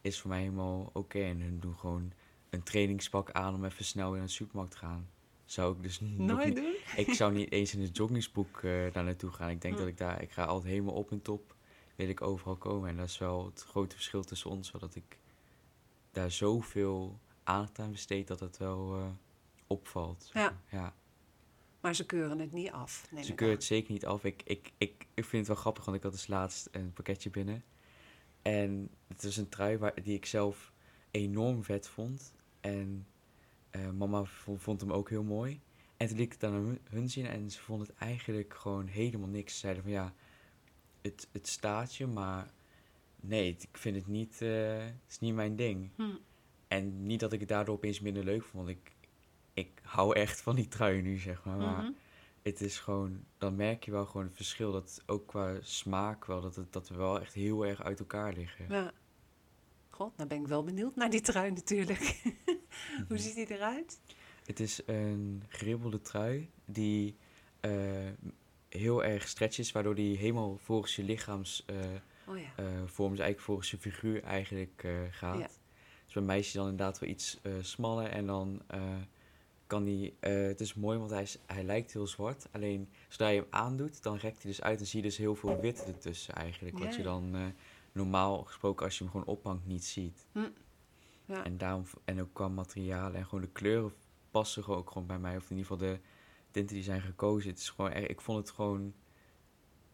is 0.00 0.12
het 0.12 0.20
voor 0.20 0.30
mij 0.30 0.40
helemaal 0.40 0.90
oké. 0.92 1.18
En 1.18 1.40
hun 1.40 1.60
doen 1.60 1.76
gewoon 1.76 2.12
een 2.50 2.62
trainingspak 2.62 3.30
aan 3.30 3.54
om 3.54 3.64
even 3.64 3.84
snel 3.84 4.12
naar 4.12 4.20
de 4.20 4.28
supermarkt 4.28 4.72
te 4.72 4.78
gaan. 4.78 5.08
Zou 5.44 5.76
ik 5.76 5.82
dus 5.82 6.00
Nooit 6.16 6.56
doen? 6.56 6.74
ik 6.96 7.12
zou 7.12 7.32
niet 7.32 7.52
eens 7.58 7.74
in 7.74 7.80
de 7.80 7.90
joggingsboek 7.92 8.62
eh, 8.62 8.92
daar 8.92 9.04
naartoe 9.04 9.30
gaan. 9.30 9.50
Ik 9.50 9.60
denk 9.60 9.78
dat 9.78 9.86
ik 9.86 9.98
daar, 9.98 10.22
ik 10.22 10.30
ga 10.30 10.44
altijd 10.44 10.72
helemaal 10.72 10.94
op 10.94 11.10
en 11.10 11.22
top, 11.22 11.54
wil 12.00 12.08
ik 12.08 12.22
overal 12.22 12.56
komen. 12.56 12.88
En 12.88 12.96
dat 12.96 13.08
is 13.08 13.18
wel 13.18 13.44
het 13.44 13.62
grote 13.62 13.94
verschil 13.94 14.24
tussen 14.24 14.50
ons, 14.50 14.70
dat 14.70 14.94
ik 14.94 15.18
daar 16.10 16.30
zoveel 16.30 17.18
aandacht 17.44 17.78
aan 17.78 17.90
besteed 17.90 18.26
dat 18.26 18.40
het 18.40 18.56
wel 18.56 18.96
eh, 18.96 19.06
opvalt. 19.66 20.30
Ja. 20.32 20.60
ja. 20.70 20.94
Maar 21.80 21.94
ze 21.94 22.06
keuren 22.06 22.38
het 22.38 22.52
niet 22.52 22.70
af. 22.70 23.08
Ze 23.20 23.34
keuren 23.34 23.56
het 23.56 23.64
zeker 23.64 23.92
niet 23.92 24.06
af. 24.06 24.24
Ik, 24.24 24.42
ik, 24.42 24.72
ik, 24.78 25.06
ik 25.14 25.24
vind 25.24 25.46
het 25.46 25.46
wel 25.46 25.56
grappig, 25.56 25.84
want 25.84 25.96
ik 25.96 26.02
had 26.02 26.12
dus 26.12 26.26
laatst 26.26 26.68
een 26.72 26.92
pakketje 26.92 27.30
binnen. 27.30 27.64
En 28.42 28.90
het 29.08 29.22
is 29.22 29.36
een 29.36 29.48
trui 29.48 29.78
waar, 29.78 30.02
die 30.02 30.16
ik 30.16 30.26
zelf 30.26 30.72
enorm 31.10 31.64
vet 31.64 31.88
vond. 31.88 32.32
En 32.60 33.06
eh, 33.70 33.90
mama 33.90 34.24
vond, 34.24 34.62
vond 34.62 34.80
hem 34.80 34.92
ook 34.92 35.08
heel 35.08 35.22
mooi. 35.22 35.60
En 35.96 36.06
toen 36.06 36.16
liet 36.16 36.26
ik 36.26 36.32
het 36.32 36.44
aan 36.44 36.52
hun, 36.52 36.78
hun 36.90 37.08
zien 37.10 37.26
en 37.26 37.50
ze 37.50 37.60
vonden 37.60 37.86
het 37.86 37.96
eigenlijk 37.96 38.54
gewoon 38.54 38.86
helemaal 38.86 39.28
niks. 39.28 39.52
Ze 39.52 39.58
zeiden 39.58 39.82
van 39.82 39.92
ja, 39.92 40.14
het, 41.02 41.28
het 41.32 41.48
staat 41.48 41.94
je, 41.94 42.06
maar 42.06 42.50
nee, 43.20 43.52
het- 43.52 43.62
ik 43.62 43.76
vind 43.78 43.96
het 43.96 44.06
niet, 44.06 44.42
eh, 44.42 44.78
het 44.78 44.94
is 45.08 45.18
niet 45.18 45.34
mijn 45.34 45.56
ding. 45.56 45.90
Hm. 45.96 46.02
En 46.68 47.06
niet 47.06 47.20
dat 47.20 47.32
ik 47.32 47.40
het 47.40 47.48
daardoor 47.48 47.74
opeens 47.74 48.00
minder 48.00 48.24
leuk 48.24 48.44
vond. 48.44 48.68
Ik, 48.68 48.92
ik 49.54 49.70
hou 49.82 50.14
echt 50.16 50.40
van 50.40 50.54
die 50.56 50.68
trui 50.68 51.02
nu, 51.02 51.18
zeg 51.18 51.44
maar. 51.44 51.56
maar 51.56 51.82
Mhm. 51.82 51.92
het 52.42 52.60
is 52.60 52.78
gewoon, 52.78 53.24
dan 53.38 53.56
merk 53.56 53.84
je 53.84 53.90
wel 53.90 54.06
gewoon 54.06 54.26
het 54.26 54.36
verschil. 54.36 54.72
Dat 54.72 55.02
ook 55.06 55.26
qua 55.26 55.56
smaak 55.60 56.24
wel, 56.24 56.40
dat, 56.40 56.56
het, 56.56 56.72
dat 56.72 56.88
we 56.88 56.94
wel 56.96 57.20
echt 57.20 57.34
heel 57.34 57.66
erg 57.66 57.82
uit 57.82 57.98
elkaar 57.98 58.32
liggen. 58.32 58.66
Ja. 58.68 58.92
God, 59.90 60.16
nou 60.16 60.28
ben 60.28 60.40
ik 60.40 60.46
wel 60.46 60.64
benieuwd 60.64 60.96
naar 60.96 61.10
die 61.10 61.20
trui 61.20 61.50
natuurlijk. 61.50 62.22
Hoe 63.08 63.18
ziet 63.18 63.34
die 63.34 63.50
eruit? 63.50 64.00
Het 64.44 64.60
is 64.60 64.80
een 64.86 65.42
geribbelde 65.48 66.00
trui 66.00 66.50
die 66.64 67.16
eh, 67.60 68.08
heel 68.70 69.04
erg 69.04 69.28
stretch 69.28 69.58
is, 69.58 69.72
waardoor 69.72 69.94
die 69.94 70.16
helemaal 70.16 70.58
volgens 70.62 70.96
je 70.96 71.04
lichaams 71.04 71.64
eh 71.66 71.76
Oh 72.30 72.38
ja. 72.38 72.52
eh, 72.56 72.86
dus 72.86 72.98
eigenlijk 72.98 73.40
volgens 73.40 73.70
je 73.70 73.78
figuur 73.78 74.22
eigenlijk 74.22 74.84
eh, 74.84 74.92
gaat. 75.10 75.38
Ja. 75.38 75.48
Dus 76.04 76.14
bij 76.14 76.22
meisjes 76.22 76.54
dan 76.54 76.68
inderdaad 76.68 76.98
wel 76.98 77.08
iets 77.08 77.40
smaller 77.60 78.06
en 78.06 78.26
dan 78.26 78.62
kan 79.66 79.84
die, 79.84 80.14
eh, 80.20 80.46
het 80.46 80.60
is 80.60 80.74
mooi 80.74 80.98
want 80.98 81.10
hij, 81.10 81.22
is, 81.22 81.38
hij 81.46 81.64
lijkt 81.64 81.92
heel 81.92 82.06
zwart, 82.06 82.46
alleen 82.50 82.88
zodra 83.08 83.28
je 83.28 83.40
hem 83.40 83.48
aandoet, 83.50 84.02
dan 84.02 84.16
rekt 84.16 84.42
hij 84.42 84.50
dus 84.50 84.62
uit 84.62 84.80
en 84.80 84.86
zie 84.86 85.02
je 85.02 85.08
dus 85.08 85.16
heel 85.16 85.34
veel 85.34 85.60
wit 85.60 85.84
ertussen 85.86 86.34
eigenlijk, 86.34 86.78
wat 86.78 86.94
je 86.94 87.02
dan 87.02 87.54
normaal 87.92 88.44
gesproken 88.44 88.84
als 88.84 88.98
je 88.98 89.04
hem 89.04 89.12
gewoon 89.12 89.26
ophangt 89.26 89.66
niet 89.66 89.84
ziet. 89.84 90.26
Ja. 91.24 91.44
En, 91.44 91.58
daarom, 91.58 91.84
en 92.04 92.20
ook 92.20 92.32
qua 92.32 92.48
materialen 92.48 93.14
en 93.14 93.24
gewoon 93.24 93.40
de 93.40 93.50
kleuren 93.50 93.92
passen 94.30 94.64
gewoon 94.64 94.78
ook 94.78 94.90
gewoon 94.90 95.06
bij 95.06 95.18
mij. 95.18 95.36
Of 95.36 95.50
in 95.50 95.56
ieder 95.56 95.70
geval 95.70 95.88
de 95.88 95.98
tinten 96.50 96.74
die 96.74 96.84
zijn 96.84 97.00
gekozen. 97.00 97.50
Het 97.50 97.58
is 97.58 97.68
gewoon, 97.70 97.90
erg- 97.92 98.06
ik 98.06 98.20
vond 98.20 98.38
het 98.38 98.50
gewoon 98.50 98.94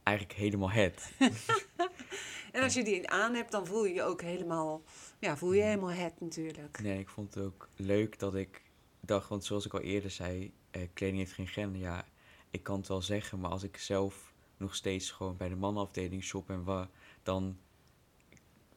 eigenlijk 0.02 0.38
helemaal 0.38 0.70
het. 0.70 1.12
En 2.52 2.62
als 2.62 2.74
je 2.74 2.84
die 2.84 3.08
aan 3.10 3.34
hebt, 3.34 3.50
dan 3.50 3.66
voel 3.66 3.84
je 3.84 3.94
je 3.94 4.02
ook 4.02 4.22
helemaal, 4.22 4.82
ja, 5.20 5.36
voel 5.36 5.52
je 5.52 5.60
Mm. 5.62 5.66
helemaal 5.66 5.90
het 5.90 6.20
natuurlijk. 6.20 6.80
Nee, 6.82 6.98
ik 6.98 7.08
vond 7.08 7.34
het 7.34 7.44
ook 7.44 7.68
leuk 7.74 8.18
dat 8.18 8.34
ik 8.34 8.62
dacht, 9.00 9.28
want 9.28 9.44
zoals 9.44 9.66
ik 9.66 9.74
al 9.74 9.80
eerder 9.80 10.10
zei, 10.10 10.52
eh, 10.70 10.82
kleding 10.92 11.18
heeft 11.18 11.32
geen 11.32 11.46
gender. 11.48 11.80
Ja, 11.80 12.04
ik 12.50 12.62
kan 12.62 12.76
het 12.78 12.88
wel 12.88 13.02
zeggen, 13.02 13.40
maar 13.40 13.50
als 13.50 13.62
ik 13.62 13.76
zelf 13.76 14.32
nog 14.56 14.74
steeds 14.74 15.10
gewoon 15.10 15.36
bij 15.36 15.48
de 15.48 15.56
mannenafdeling 15.56 16.24
shop 16.24 16.50
en 16.50 16.64
waar, 16.64 16.88
dan 17.22 17.58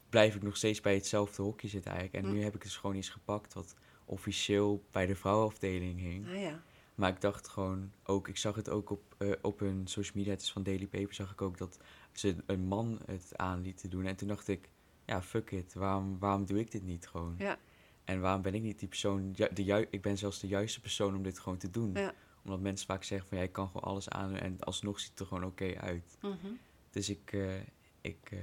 blijf 0.10 0.36
ik 0.36 0.42
nog 0.42 0.58
steeds 0.58 0.82
bij 0.82 0.94
hetzelfde 0.94 1.42
hokje 1.42 1.68
zitten 1.68 1.92
eigenlijk. 1.92 2.24
En 2.24 2.30
Hm. 2.32 2.36
nu 2.38 2.44
heb 2.44 2.56
ik 2.56 2.62
dus 2.62 2.78
gewoon 2.78 2.96
iets 2.96 3.10
gepakt 3.10 3.54
wat 3.54 3.76
officieel 4.06 4.84
bij 4.92 5.06
de 5.06 5.16
vrouwenafdeling 5.16 6.00
hing. 6.00 6.26
Nou 6.26 6.38
ja, 6.38 6.64
Maar 7.00 7.10
ik 7.10 7.22
dacht 7.22 7.48
gewoon 7.48 7.92
ook, 8.04 8.28
ik 8.28 8.38
zag 8.38 8.56
het 8.56 8.70
ook 8.70 8.90
op, 8.90 9.16
eh, 9.18 9.32
op 9.42 9.60
hun 9.60 9.88
social 9.88 10.14
media, 10.18 10.32
het 10.32 10.42
is 10.42 10.52
van 10.52 10.64
Daily 10.64 10.88
Paper, 10.88 11.14
zag 11.14 11.32
ik 11.32 11.42
ook 11.42 11.58
dat 11.58 11.80
ze 12.12 12.36
een 12.46 12.60
man 12.68 13.00
het 13.06 13.32
aan 13.38 13.62
lieten 13.62 13.90
doen. 13.90 14.06
En 14.06 14.16
toen 14.16 14.28
dacht 14.28 14.48
ik, 14.48 14.70
ja, 15.06 15.22
fuck 15.22 15.52
it, 15.52 15.74
waarom, 15.74 16.20
waarom 16.20 16.46
doe 16.46 16.60
ik 16.60 16.72
dit 16.72 16.84
niet 16.84 17.08
gewoon? 17.08 17.36
Ja. 17.38 17.58
En 18.04 18.22
waarom 18.22 18.42
ben 18.42 18.54
ik 18.54 18.62
niet 18.62 18.80
die 18.80 18.88
persoon, 18.88 19.32
ju- 19.32 19.54
de 19.54 19.64
ju- 19.64 19.88
ik 19.90 20.02
ben 20.02 20.18
zelfs 20.18 20.40
de 20.40 20.48
juiste 20.48 20.82
persoon 20.82 21.16
om 21.16 21.24
dit 21.24 21.40
gewoon 21.40 21.58
te 21.58 21.70
doen. 21.70 21.94
Ja. 21.94 22.14
Omdat 22.44 22.60
mensen 22.60 22.88
vaak 22.88 23.04
zeggen 23.04 23.28
van, 23.30 23.38
ja, 23.38 23.44
ik 23.44 23.52
kan 23.52 23.68
gewoon 23.68 23.84
alles 23.84 24.10
aan 24.10 24.36
en 24.36 24.60
alsnog 24.60 25.00
ziet 25.00 25.10
het 25.10 25.20
er 25.20 25.26
gewoon 25.26 25.44
oké 25.46 25.76
uit. 25.78 26.18
Mhm. 26.22 26.48
Dus 26.90 27.10
ik, 27.10 27.32
eh, 27.34 27.56
ik 28.02 28.28
eh, 28.32 28.40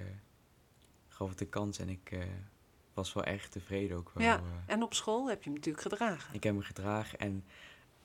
gaf 1.08 1.28
het 1.28 1.38
de 1.38 1.46
kans 1.48 1.78
en 1.78 1.88
ik 1.88 2.18
was 2.94 3.12
wel 3.12 3.24
erg 3.24 3.48
tevreden 3.48 3.96
ook 3.96 4.10
wel. 4.14 4.24
Ja. 4.26 4.42
En 4.66 4.82
op 4.82 4.94
school 4.94 5.28
heb 5.28 5.38
je 5.38 5.44
hem 5.44 5.54
natuurlijk 5.58 5.82
gedragen. 5.82 6.34
Ik 6.34 6.42
heb 6.42 6.54
me 6.54 6.62
gedragen 6.62 7.18
en 7.18 7.44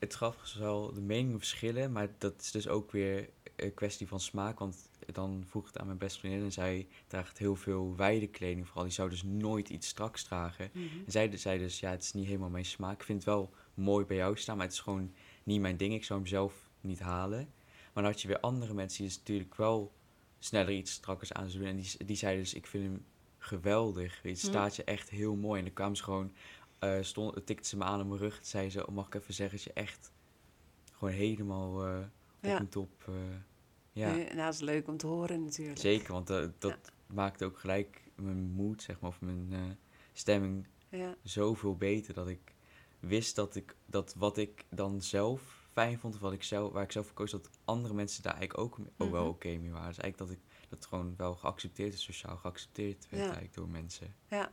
het 0.02 0.16
gaf 0.16 0.54
wel 0.54 0.93
de 0.93 1.02
meningen 1.02 1.38
verschillen, 1.38 1.91
maar 1.91 2.10
dat 2.18 2.41
is 2.41 2.52
dus 2.52 2.68
ook 2.68 2.91
weer 2.91 3.30
een 3.56 3.74
kwestie 3.74 4.08
van 4.08 4.20
smaak. 4.20 4.60
Want 4.60 4.89
dan 5.12 5.43
vroeg 5.47 5.62
ik 5.62 5.68
het 5.68 5.78
aan 5.80 5.86
mijn 5.86 5.97
beste 5.97 6.20
vriendin 6.20 6.43
en 6.43 6.52
zij 6.52 6.88
draagt 7.08 7.38
heel 7.38 7.56
veel 7.56 7.95
wijde 7.95 8.28
kleding 8.28 8.66
vooral. 8.68 8.84
Die 8.84 8.93
zou 8.93 9.10
dus 9.10 9.24
nooit 9.24 9.70
iets 9.70 9.88
straks 9.88 10.24
dragen. 10.24 10.70
Mhm. 10.74 10.86
En 11.06 11.12
zij 11.12 11.38
zei 11.38 11.60
dus, 11.60 11.80
ja, 11.80 11.91
het 11.91 12.04
is 12.04 12.14
niet 12.14 12.26
helemaal 12.26 12.49
mijn 12.49 12.66
smaak. 12.66 12.99
Ik 12.99 13.04
vind 13.04 13.18
het 13.18 13.28
wel 13.28 13.54
mooi 13.74 14.06
bij 14.06 14.18
jou 14.18 14.38
staan, 14.38 14.58
maar 14.58 14.66
het 14.66 14.76
is 14.76 14.82
gewoon 14.82 15.14
niet 15.43 15.62
mijn 15.62 15.78
ding. 15.78 15.93
Ik 15.93 16.04
zou 16.04 16.20
hem 16.20 16.28
zelf 16.28 16.70
niet 16.82 16.99
halen. 16.99 17.54
Maar 17.93 18.04
dan 18.04 18.12
had 18.12 18.22
je 18.22 18.28
weer 18.28 18.39
andere 18.39 18.74
mensen 18.74 18.97
die 18.97 19.08
dus 19.08 19.18
natuurlijk 19.18 19.56
wel 19.56 19.93
sneller 20.39 20.74
iets 20.74 20.91
strakkers 20.91 21.34
aan 21.34 21.47
doen. 21.47 21.64
En 21.66 21.76
die, 21.76 22.06
die 22.06 22.16
zeiden 22.16 22.43
dus, 22.43 22.54
ik 22.54 22.68
vind 22.68 22.84
hem 22.84 23.06
geweldig. 23.38 24.20
Het 24.22 24.41
Hm. 24.41 24.47
staat 24.47 24.76
je 24.76 24.84
echt 24.84 25.10
heel 25.10 25.36
mooi. 25.36 25.60
En 25.60 25.66
dan 25.66 25.74
kwamen 25.74 25.97
ze 25.97 26.04
gewoon, 26.04 26.34
eh 26.82 26.97
stond, 27.01 27.45
tikte 27.45 27.67
ze 27.67 27.77
me 27.77 27.84
aan 27.84 28.01
op 28.01 28.07
mijn 28.07 28.19
rug. 28.19 28.39
Zei 28.41 28.69
ze, 28.69 28.88
oh, 28.88 28.93
mag 28.95 29.07
ik 29.07 29.13
even 29.15 29.34
zeggen 29.34 29.55
dat 29.57 29.65
je 29.65 29.73
echt 29.73 30.11
gewoon 30.91 31.13
helemaal 31.13 31.86
eh, 31.86 31.99
op 32.38 32.43
Ja. 32.49 32.59
een 32.59 32.69
top... 32.69 33.03
eh, 33.07 33.13
ja, 33.91 34.13
Ja. 34.15 34.36
dat 34.45 34.53
is 34.53 34.59
leuk 34.59 34.88
om 34.88 34.97
te 34.97 35.07
horen 35.07 35.43
natuurlijk. 35.43 35.79
zeker. 35.79 36.13
Want 36.13 36.27
dat 36.59 36.91
maakte 37.07 37.45
ook 37.45 37.59
gelijk 37.59 38.01
mijn 38.15 38.38
moed, 38.51 38.82
zeg 38.82 38.99
maar, 38.99 39.09
of 39.09 39.21
mijn 39.21 39.77
stemming 40.13 40.67
Ja. 40.89 41.15
zoveel 41.23 41.75
beter 41.75 42.13
dat 42.13 42.27
ik 42.27 42.53
wist 42.99 43.36
dat 43.36 43.55
ik 43.55 43.75
dat 43.86 44.13
wat 44.17 44.38
ik 44.38 44.65
dan 44.69 45.01
zelf 45.01 45.67
fijn 45.71 45.99
vond, 45.99 46.13
of 46.15 46.19
wat 46.19 46.34
ik 46.34 46.43
zelf, 46.43 46.71
waar 46.73 46.84
ik 46.84 46.91
zelf 46.91 47.05
voor 47.05 47.15
koos, 47.15 47.32
dat 47.32 47.49
andere 47.65 47.93
mensen 47.93 48.23
daar 48.23 48.36
eigenlijk 48.36 48.63
ook, 48.63 48.79
ook 48.97 49.11
wel 49.11 49.21
Mhm. 49.21 49.29
oké 49.32 49.47
mee 49.57 49.71
waren. 49.71 49.88
Dus 49.88 49.97
eigenlijk 49.97 50.17
dat 50.17 50.29
ik 50.32 50.69
dat 50.69 50.86
gewoon 50.86 51.13
wel 51.17 51.36
geaccepteerd 51.36 51.93
is, 51.93 52.03
sociaal 52.03 52.38
geaccepteerd 52.38 53.07
werd 53.09 53.23
eigenlijk 53.23 53.53
door 53.53 53.69
mensen. 53.69 54.15
Ja. 54.29 54.51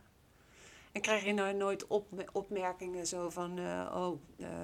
En 0.91 1.01
krijg 1.01 1.23
je 1.25 1.33
nou 1.33 1.55
nooit 1.55 1.87
op, 1.87 2.29
opmerkingen 2.33 3.07
zo 3.07 3.29
van, 3.29 3.57
eh, 3.59 3.91
oh, 3.95 4.19
eh, 4.37 4.63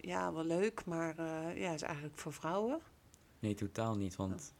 ja, 0.00 0.32
wel 0.32 0.44
leuk, 0.44 0.84
maar 0.84 1.18
eh, 1.18 1.56
ja, 1.60 1.72
is 1.72 1.82
eigenlijk 1.82 2.18
voor 2.18 2.32
vrouwen? 2.32 2.80
Nee, 3.38 3.54
totaal 3.54 3.96
niet, 3.96 4.16
want 4.16 4.52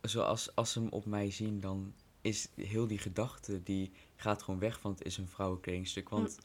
zoals 0.00 0.54
als 0.54 0.72
ze 0.72 0.78
hem 0.80 0.88
op 0.88 1.04
mij 1.06 1.30
zien, 1.30 1.60
dan 1.60 1.94
is 2.20 2.48
heel 2.54 2.86
die 2.86 2.98
gedachte, 2.98 3.62
die 3.62 3.92
gaat 4.16 4.42
gewoon 4.42 4.60
weg 4.60 4.80
van 4.80 4.90
het 4.90 5.04
is 5.04 5.16
een 5.16 5.28
vrouwenkledingstuk. 5.28 6.08
Want 6.08 6.38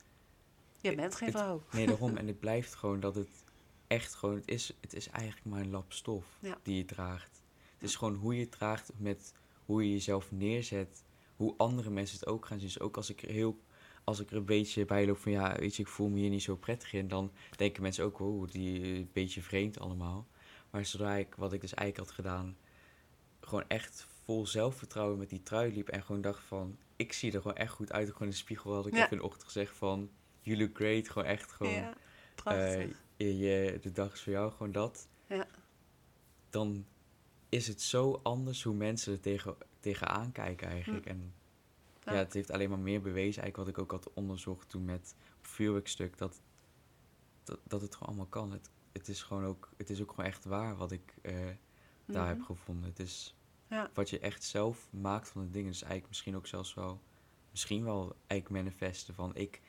Je 0.81 0.95
bent 0.95 1.15
geen 1.15 1.27
Het- 1.27 1.37
vrouw. 1.37 1.63
Nee, 1.71 1.85
daarom. 1.87 2.17
En 2.17 2.27
het 2.27 2.39
blijft 2.39 2.75
gewoon 2.75 2.99
dat 2.99 3.15
het 3.15 3.43
echt 3.87 4.13
gewoon... 4.13 4.35
Het 4.35 4.47
is, 4.47 4.73
het 4.81 4.93
is 4.93 5.07
eigenlijk 5.09 5.45
maar 5.45 5.59
een 5.61 5.69
lap 5.69 5.91
stof 5.93 6.25
Ja. 6.39 6.57
die 6.63 6.75
je 6.77 6.85
draagt. 6.85 7.41
Het 7.77 7.89
is 7.89 7.95
gewoon 7.95 8.15
hoe 8.15 8.35
je 8.35 8.41
het 8.41 8.51
draagt 8.51 8.91
met 8.97 9.33
hoe 9.65 9.83
je 9.83 9.91
jezelf 9.91 10.31
neerzet. 10.31 11.03
Hoe 11.35 11.53
andere 11.57 11.89
mensen 11.89 12.19
het 12.19 12.27
ook 12.27 12.45
gaan 12.45 12.57
zien. 12.59 12.67
Dus 12.67 12.79
ook 12.79 12.97
als 12.97 13.09
ik 13.09 13.21
er 13.21 13.29
heel... 13.31 13.59
Als 14.03 14.19
ik 14.19 14.29
er 14.31 14.37
een 14.37 14.45
beetje 14.45 14.85
bij 14.85 15.05
loop 15.05 15.17
van 15.17 15.31
ja, 15.31 15.55
weet 15.59 15.75
je, 15.75 15.81
ik 15.81 15.87
voel 15.87 16.09
me 16.09 16.19
hier 16.19 16.29
niet 16.29 16.43
zo 16.43 16.55
prettig 16.55 16.93
in. 16.93 17.07
Dan 17.07 17.31
denken 17.55 17.81
mensen 17.81 18.03
ook, 18.05 18.19
oh, 18.19 18.47
die 18.51 18.81
eh, 18.81 18.95
een 18.95 19.09
beetje 19.13 19.41
vreemd 19.41 19.79
allemaal. 19.79 20.27
Maar 20.69 20.85
zodra 20.85 21.15
ik, 21.15 21.35
wat 21.35 21.53
ik 21.53 21.61
dus 21.61 21.73
eigenlijk 21.73 22.07
had 22.09 22.17
gedaan... 22.17 22.57
Gewoon 23.41 23.63
echt 23.67 24.07
vol 24.23 24.47
zelfvertrouwen 24.47 25.17
met 25.17 25.29
die 25.29 25.43
trui 25.43 25.73
liep. 25.73 25.87
En 25.89 26.03
gewoon 26.03 26.21
dacht 26.21 26.43
van, 26.43 26.77
ik 26.95 27.13
zie 27.13 27.31
er 27.31 27.41
gewoon 27.41 27.57
echt 27.57 27.71
goed 27.71 27.91
uit. 27.91 28.07
Gewoon 28.07 28.21
in 28.27 28.29
de 28.29 28.35
spiegel 28.35 28.73
had 28.73 28.85
ik 28.87 28.93
Ja. 28.93 28.99
even 28.99 29.11
in 29.11 29.17
de 29.17 29.23
ochtend 29.23 29.43
gezegd 29.43 29.75
van... 29.77 30.09
You 30.41 30.57
look 30.57 30.75
great. 30.75 31.09
Gewoon 31.09 31.27
echt 31.27 31.51
gewoon... 31.51 31.73
Ja, 31.73 31.93
je, 33.17 33.37
je- 33.37 33.77
de 33.81 33.91
dag 33.91 34.13
is 34.13 34.21
voor 34.21 34.33
jou, 34.33 34.51
gewoon 34.51 34.71
dat. 34.71 35.07
Ja. 35.27 35.47
Dan 36.49 36.85
is 37.49 37.67
het 37.67 37.81
zo 37.81 38.19
anders 38.23 38.63
hoe 38.63 38.73
mensen 38.75 39.13
er 39.13 39.19
tegen, 39.19 39.55
tegenaan 39.83 40.31
kijken 40.31 40.67
eigenlijk. 40.67 41.05
En 41.05 41.33
ja. 42.03 42.13
Het 42.13 42.33
heeft 42.33 42.51
alleen 42.51 42.69
maar 42.69 42.79
meer 42.79 43.01
bewezen, 43.01 43.41
eigenlijk 43.41 43.57
wat 43.57 43.67
ik 43.67 43.77
ook 43.77 43.91
had 43.91 44.13
onderzocht 44.13 44.69
toen 44.69 44.85
met 44.85 45.15
op 45.37 45.45
vuurwerkstuk, 45.47 46.17
dat, 46.17 46.41
dat, 47.43 47.59
dat 47.63 47.81
het 47.81 47.93
gewoon 47.93 48.07
allemaal 48.07 48.27
kan. 48.29 48.51
Het, 48.51 48.69
het, 48.91 49.07
is 49.07 49.21
gewoon 49.23 49.45
ook, 49.45 49.69
het 49.77 49.89
is 49.89 50.01
ook 50.01 50.09
gewoon 50.09 50.25
echt 50.25 50.45
waar 50.45 50.75
wat 50.75 50.91
ik 50.91 51.15
eh, 51.21 51.33
daar 52.05 52.27
heb 52.27 52.37
Mhm. 52.37 52.45
gevonden. 52.45 52.89
Het 52.89 52.99
is 52.99 53.35
Ja. 53.67 53.89
wat 53.93 54.09
je 54.09 54.19
echt 54.19 54.43
zelf 54.43 54.87
maakt 54.91 55.29
van 55.29 55.41
de 55.41 55.49
dingen. 55.49 55.69
Dus 55.71 55.81
eigenlijk 55.81 56.09
misschien 56.09 56.35
ook 56.35 56.47
zelfs 56.47 56.73
wel, 56.73 57.01
misschien 57.51 57.83
wel 57.83 58.15
eigenlijk 58.27 58.63
manifesten 58.65 59.13
van 59.13 59.35
ik 59.35 59.61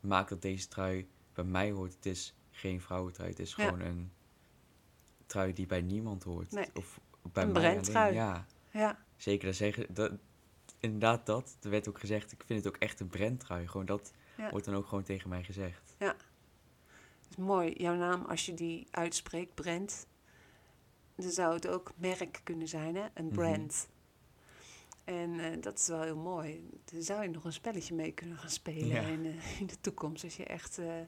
maak 0.00 0.28
dat 0.28 0.42
deze 0.42 0.68
trui 0.68 1.08
bij 1.32 1.44
mij 1.44 1.70
hoort. 1.70 1.94
Het 1.94 2.06
is 2.06 2.34
geen 2.50 2.80
vrouwentrui, 2.80 3.30
het 3.30 3.38
is 3.38 3.54
Ja. 3.54 3.64
gewoon 3.64 3.80
een 3.80 4.12
trui 5.26 5.52
die 5.52 5.66
bij 5.66 5.80
niemand 5.82 6.22
hoort. 6.22 6.50
Nee. 6.50 6.68
Of 6.74 7.00
bij 7.32 7.44
Een 7.44 7.52
mij 7.52 7.78
alleen. 7.78 8.14
Ja, 8.14 8.46
Ja, 8.72 9.04
zeker. 9.24 9.46
Dat 9.46 9.56
zeggen, 9.56 9.86
dat, 9.94 10.12
inderdaad 10.78 11.26
dat. 11.26 11.56
Er 11.62 11.70
werd 11.70 11.88
ook 11.88 11.98
gezegd, 11.98 12.32
ik 12.32 12.42
vind 12.46 12.64
het 12.64 12.74
ook 12.74 12.80
echt 12.80 13.00
een 13.00 13.08
brandtrui. 13.08 13.68
Gewoon 13.68 13.86
dat 13.86 14.12
Ja. 14.36 14.50
wordt 14.50 14.66
dan 14.66 14.74
ook 14.74 14.86
gewoon 14.86 15.04
tegen 15.04 15.28
mij 15.28 15.44
gezegd. 15.44 15.94
dat 15.98 16.16
is 17.30 17.36
mooi. 17.36 17.72
Jouw 17.76 17.94
naam, 17.94 18.24
als 18.24 18.46
je 18.46 18.54
die 18.54 18.86
uitspreekt, 18.90 19.54
Brent, 19.54 20.06
dan 21.16 21.30
zou 21.30 21.54
het 21.54 21.68
ook 21.68 21.92
merk 21.96 22.40
kunnen 22.44 22.68
zijn, 22.68 22.94
hè? 22.96 23.04
Een 23.14 23.24
Mhm. 23.24 23.34
brand. 23.34 23.88
En 25.04 25.40
eh, 25.40 25.60
dat 25.62 25.78
is 25.78 25.86
wel 25.88 26.02
heel 26.02 26.16
mooi. 26.16 26.68
Daar 26.84 27.02
zou 27.02 27.22
je 27.22 27.28
nog 27.28 27.44
een 27.44 27.52
spelletje 27.52 27.94
mee 27.94 28.12
kunnen 28.12 28.36
gaan 28.38 28.50
spelen 28.50 28.88
Ja. 28.88 29.00
in, 29.00 29.24
eh, 29.26 29.60
in 29.60 29.66
de 29.66 29.80
toekomst. 29.80 30.24
Als 30.24 30.36
je 30.36 30.44
echt 30.44 30.78
eh, 30.78 30.98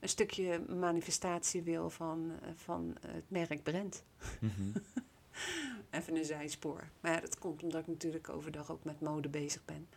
een 0.00 0.08
stukje 0.08 0.64
manifestatie 0.68 1.62
wil 1.62 1.90
van, 1.90 2.32
van 2.56 2.96
het 3.06 3.30
merk 3.30 3.62
Brent. 3.62 4.04
Mhm. 4.40 4.52
Even 5.90 6.16
een 6.16 6.24
zijspoor. 6.24 6.88
Maar 7.00 7.12
ja, 7.12 7.20
dat 7.20 7.38
komt 7.38 7.62
omdat 7.62 7.80
ik 7.80 7.86
natuurlijk 7.86 8.28
overdag 8.28 8.70
ook 8.70 8.84
met 8.84 9.00
mode 9.00 9.28
bezig 9.28 9.64
ben. 9.64 9.88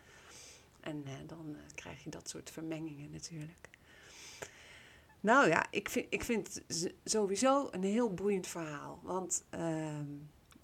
En 0.82 1.02
eh, 1.06 1.12
dan 1.26 1.56
eh, 1.56 1.74
krijg 1.74 2.04
je 2.04 2.10
dat 2.10 2.28
soort 2.28 2.50
vermengingen 2.50 3.10
natuurlijk. 3.10 3.70
Nou 5.20 5.48
ja, 5.48 5.66
ik 5.70 5.88
vind, 5.88 6.06
ik 6.10 6.24
vind 6.24 6.54
het 6.54 6.94
sowieso 7.04 7.68
een 7.70 7.82
heel 7.82 8.14
boeiend 8.14 8.46
verhaal. 8.46 9.00
Want 9.02 9.44
ehm, 9.50 10.06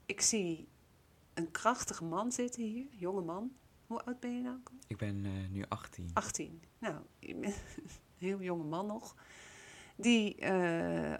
ik 0.06 0.20
zie 0.20 0.68
een 1.34 1.50
krachtige 1.50 2.04
man 2.04 2.32
zitten 2.32 2.62
hier, 2.62 2.86
jonge 2.90 3.20
man. 3.20 3.52
Hoe 3.86 4.02
oud 4.04 4.20
ben 4.20 4.36
je 4.36 4.42
nou? 4.42 4.58
ik 4.86 4.96
ben 4.96 5.24
eh, 5.24 5.32
nu 5.50 5.64
18. 5.68 6.10
18. 6.12 6.62
Nou, 6.78 6.96
een 7.20 7.54
heel 8.16 8.40
jonge 8.40 8.64
man 8.64 8.86
nog. 8.86 9.14
Die 9.96 10.46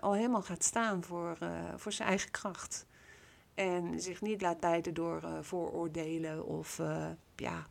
al 0.00 0.14
helemaal 0.14 0.42
gaat 0.42 0.64
staan 0.64 1.04
voor, 1.04 1.38
voor 1.76 1.92
zijn 1.92 2.08
eigen 2.08 2.30
kracht. 2.30 2.86
En 3.58 4.00
zich 4.00 4.20
niet 4.20 4.40
laat 4.40 4.62
leiden 4.62 4.94
door 4.94 5.22
eh, 5.22 5.38
vooroordelen 5.40 6.44
of 6.44 6.78
eh, 6.78 7.10
ja, 7.36 7.66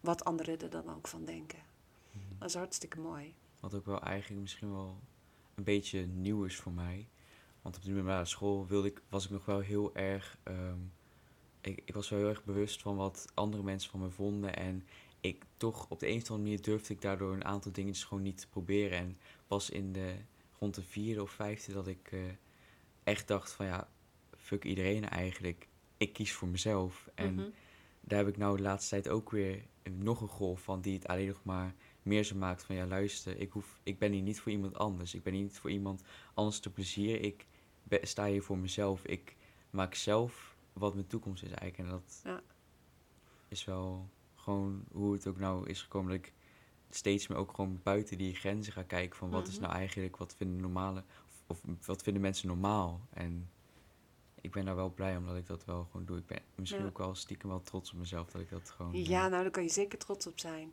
wat 0.00 0.24
anderen 0.24 0.60
er 0.60 0.70
dan 0.70 0.94
ook 0.94 1.08
van 1.08 1.24
denken. 1.24 1.58
Mhm. 2.10 2.38
Dat 2.38 2.48
is 2.48 2.54
hartstikke 2.54 3.00
mooi. 3.00 3.34
Wat 3.60 3.74
ook 3.74 3.86
wel 3.86 4.02
eigenlijk 4.02 4.40
misschien 4.40 4.70
wel 4.70 4.98
een 5.54 5.64
beetje 5.64 6.06
nieuw 6.06 6.44
is 6.44 6.56
voor 6.56 6.72
mij. 6.72 7.08
Want 7.62 7.76
op 7.76 7.82
de 7.82 7.88
middelbare 7.88 8.24
school 8.24 8.66
wilde 8.66 8.88
ik, 8.88 9.02
was 9.08 9.24
ik 9.24 9.30
nog 9.30 9.44
wel 9.44 9.60
heel 9.60 9.94
erg. 9.94 10.38
ehm, 10.42 10.78
ik, 11.60 11.82
ik 11.84 11.94
was 11.94 12.08
wel 12.08 12.18
heel 12.18 12.28
erg 12.28 12.44
bewust 12.44 12.82
van 12.82 12.96
wat 12.96 13.26
andere 13.34 13.62
mensen 13.62 13.90
van 13.90 14.00
me 14.00 14.10
vonden. 14.10 14.56
En 14.56 14.86
ik 15.20 15.44
toch 15.56 15.86
op 15.88 16.00
de 16.00 16.08
een 16.08 16.16
of 16.16 16.30
andere 16.30 16.38
manier 16.38 16.62
durfde 16.62 16.94
ik 16.94 17.00
daardoor 17.00 17.32
een 17.32 17.44
aantal 17.44 17.72
dingetjes 17.72 18.04
gewoon 18.04 18.22
niet 18.22 18.38
te 18.38 18.48
proberen. 18.48 18.98
En 18.98 19.18
pas 19.46 19.70
in 19.70 19.92
de 19.92 20.14
rond 20.58 20.74
de 20.74 20.82
vierde 20.82 21.22
of 21.22 21.30
vijfde 21.30 21.72
dat 21.72 21.86
ik 21.86 22.12
eh, 22.12 22.20
echt 23.04 23.28
dacht 23.28 23.52
van 23.52 23.66
ja, 23.66 23.88
fuck 24.44 24.64
iedereen 24.64 25.08
eigenlijk. 25.08 25.68
Ik 25.96 26.12
kies 26.12 26.32
voor 26.32 26.48
mezelf. 26.48 27.08
En 27.14 27.34
Mhm. 27.34 27.48
daar 28.00 28.18
heb 28.18 28.28
ik 28.28 28.36
nou 28.36 28.56
de 28.56 28.62
laatste 28.62 28.90
tijd 28.90 29.08
ook 29.08 29.30
weer 29.30 29.62
nog 29.90 30.20
een 30.20 30.28
golf 30.28 30.62
van 30.62 30.80
die 30.80 30.94
het 30.94 31.06
alleen 31.06 31.26
nog 31.26 31.44
maar 31.44 31.74
meer 32.02 32.24
zo 32.24 32.36
maakt 32.36 32.64
van 32.64 32.76
ja 32.76 32.86
luister, 32.86 33.38
ik, 33.38 33.50
hoef, 33.52 33.80
ik 33.82 33.98
ben 33.98 34.12
hier 34.12 34.22
niet 34.22 34.40
voor 34.40 34.52
iemand 34.52 34.76
anders. 34.78 35.14
Ik 35.14 35.22
ben 35.22 35.32
hier 35.32 35.42
niet 35.42 35.58
voor 35.58 35.70
iemand 35.70 36.02
anders 36.34 36.60
te 36.60 36.70
plezier. 36.70 37.20
Ik 37.20 37.46
ben- 37.82 38.06
sta 38.06 38.26
hier 38.26 38.42
voor 38.42 38.58
mezelf. 38.58 39.04
Ik 39.04 39.36
maak 39.70 39.94
zelf 39.94 40.56
wat 40.72 40.94
mijn 40.94 41.06
toekomst 41.06 41.42
is 41.42 41.50
eigenlijk. 41.50 41.78
En 41.78 41.88
dat 41.96 42.20
Ja. 42.24 42.42
is 43.48 43.64
wel 43.64 44.08
gewoon 44.34 44.84
hoe 44.92 45.12
het 45.12 45.26
ook 45.26 45.38
nou 45.38 45.68
is 45.68 45.82
gekomen 45.82 46.10
dat 46.10 46.18
ik 46.26 46.32
steeds 46.90 47.26
meer 47.26 47.38
ook 47.38 47.54
gewoon 47.54 47.80
buiten 47.82 48.18
die 48.18 48.34
grenzen 48.34 48.72
ga 48.72 48.82
kijken 48.82 49.18
van 49.18 49.30
wat 49.30 49.46
is 49.48 49.54
Mhm. 49.54 49.62
nou 49.62 49.74
eigenlijk, 49.74 50.16
wat 50.16 50.34
vinden 50.36 50.60
normale, 50.60 51.04
of, 51.46 51.62
of 51.66 51.86
wat 51.86 52.02
vinden 52.02 52.22
mensen 52.22 52.48
normaal. 52.48 53.00
En 53.10 53.50
ik 54.44 54.50
ben 54.52 54.64
daar 54.64 54.74
wel 54.76 54.90
blij 54.90 55.16
omdat 55.16 55.36
ik 55.36 55.46
dat 55.46 55.64
wel 55.64 55.84
gewoon 55.90 56.06
doe. 56.06 56.18
Ik 56.18 56.26
ben 56.26 56.40
misschien 56.54 56.80
Ja. 56.82 56.86
ook 56.86 56.98
wel 56.98 57.14
stiekem 57.14 57.48
wel 57.48 57.60
trots 57.62 57.92
op 57.92 57.98
mezelf 57.98 58.30
dat 58.30 58.40
ik 58.40 58.50
dat 58.50 58.70
gewoon... 58.70 58.92
eh, 58.94 59.06
Ja, 59.06 59.28
nou 59.28 59.42
daar 59.42 59.50
kan 59.50 59.62
je 59.62 59.68
zeker 59.68 59.98
trots 59.98 60.26
op 60.26 60.38
zijn. 60.38 60.72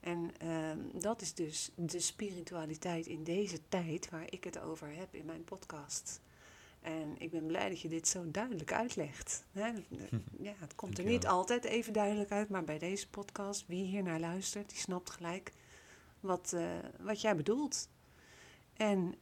En 0.00 0.30
ehm, 0.38 0.78
dat 0.92 1.20
is 1.20 1.34
dus 1.34 1.70
de 1.74 2.00
spiritualiteit 2.00 3.06
in 3.06 3.24
deze 3.24 3.58
tijd 3.68 4.10
waar 4.10 4.32
ik 4.32 4.44
het 4.44 4.60
over 4.60 4.88
heb 4.94 5.14
in 5.14 5.24
mijn 5.24 5.44
podcast. 5.44 6.20
En 6.80 7.14
ik 7.18 7.30
ben 7.30 7.46
blij 7.46 7.68
dat 7.68 7.80
je 7.80 7.88
dit 7.88 8.08
zo 8.08 8.30
duidelijk 8.30 8.72
uitlegt. 8.72 9.44
Hè? 9.52 9.70
Ja, 10.38 10.52
het 10.58 10.74
komt 10.74 10.98
er 10.98 11.04
niet 11.04 11.26
altijd 11.26 11.64
even 11.64 11.92
duidelijk 11.92 12.30
uit, 12.30 12.48
maar 12.48 12.64
bij 12.64 12.78
deze 12.78 13.08
podcast, 13.08 13.66
wie 13.66 13.84
hier 13.84 14.02
naar 14.02 14.20
luistert, 14.20 14.68
die 14.68 14.78
snapt 14.78 15.10
gelijk 15.10 15.52
wat, 16.20 16.52
eh, 16.52 16.64
wat 17.00 17.20
jij 17.20 17.36
bedoelt. 17.36 17.88
En 18.76 19.14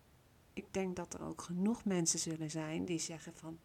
ik 0.60 0.74
denk 0.74 0.96
dat 0.96 1.14
er 1.14 1.22
ook 1.22 1.42
genoeg 1.42 1.84
mensen 1.84 2.18
zullen 2.18 2.50
zijn 2.50 2.84
die 2.84 2.98
zeggen 2.98 3.34
van, 3.34 3.58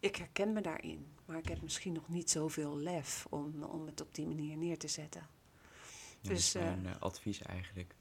ik 0.00 0.16
herken 0.16 0.52
me 0.52 0.60
daarin, 0.60 1.06
maar 1.24 1.38
ik 1.38 1.48
heb 1.48 1.62
misschien 1.62 1.92
nog 1.92 2.08
niet 2.08 2.30
zoveel 2.30 2.76
lef 2.76 3.26
om, 3.30 3.62
om 3.62 3.86
het 3.86 4.00
op 4.00 4.14
die 4.14 4.26
manier 4.26 4.56
neer 4.56 4.78
te 4.78 4.88
zetten. 4.88 5.26
Ja, 6.20 6.28
Dus, 6.28 6.52
dus 6.52 6.62
mijn 6.62 6.86
eh, 6.86 7.00
advies 7.00 7.42
eigenlijk, 7.42 7.94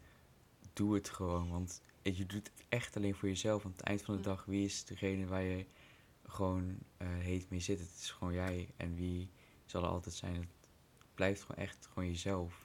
doe 0.74 0.94
het 0.94 1.10
gewoon. 1.10 1.50
Want 1.50 1.82
je 2.02 2.26
doet 2.26 2.48
het 2.48 2.66
echt 2.70 2.96
alleen 2.96 3.16
voor 3.16 3.28
jezelf. 3.30 3.66
Aan 3.66 3.72
het 3.72 3.82
eind 3.82 4.02
van 4.02 4.14
de 4.14 4.20
Mm. 4.20 4.26
dag, 4.26 4.46
wie 4.46 4.66
is 4.66 4.86
degene 4.86 5.26
waar 5.26 5.42
je 5.44 5.66
gewoon 6.24 6.78
eh, 6.98 7.08
heet 7.08 7.50
mee 7.50 7.60
zit? 7.60 7.80
Het 7.80 7.96
is 8.02 8.12
gewoon 8.12 8.34
jij. 8.34 8.70
En 8.78 8.96
wie 8.96 9.30
zal 9.66 9.84
er 9.84 9.90
altijd 9.90 10.16
zijn? 10.16 10.36
Het 10.98 11.14
blijft 11.14 11.42
gewoon 11.42 11.64
echt 11.66 11.88
gewoon 11.94 12.10
jezelf. 12.10 12.64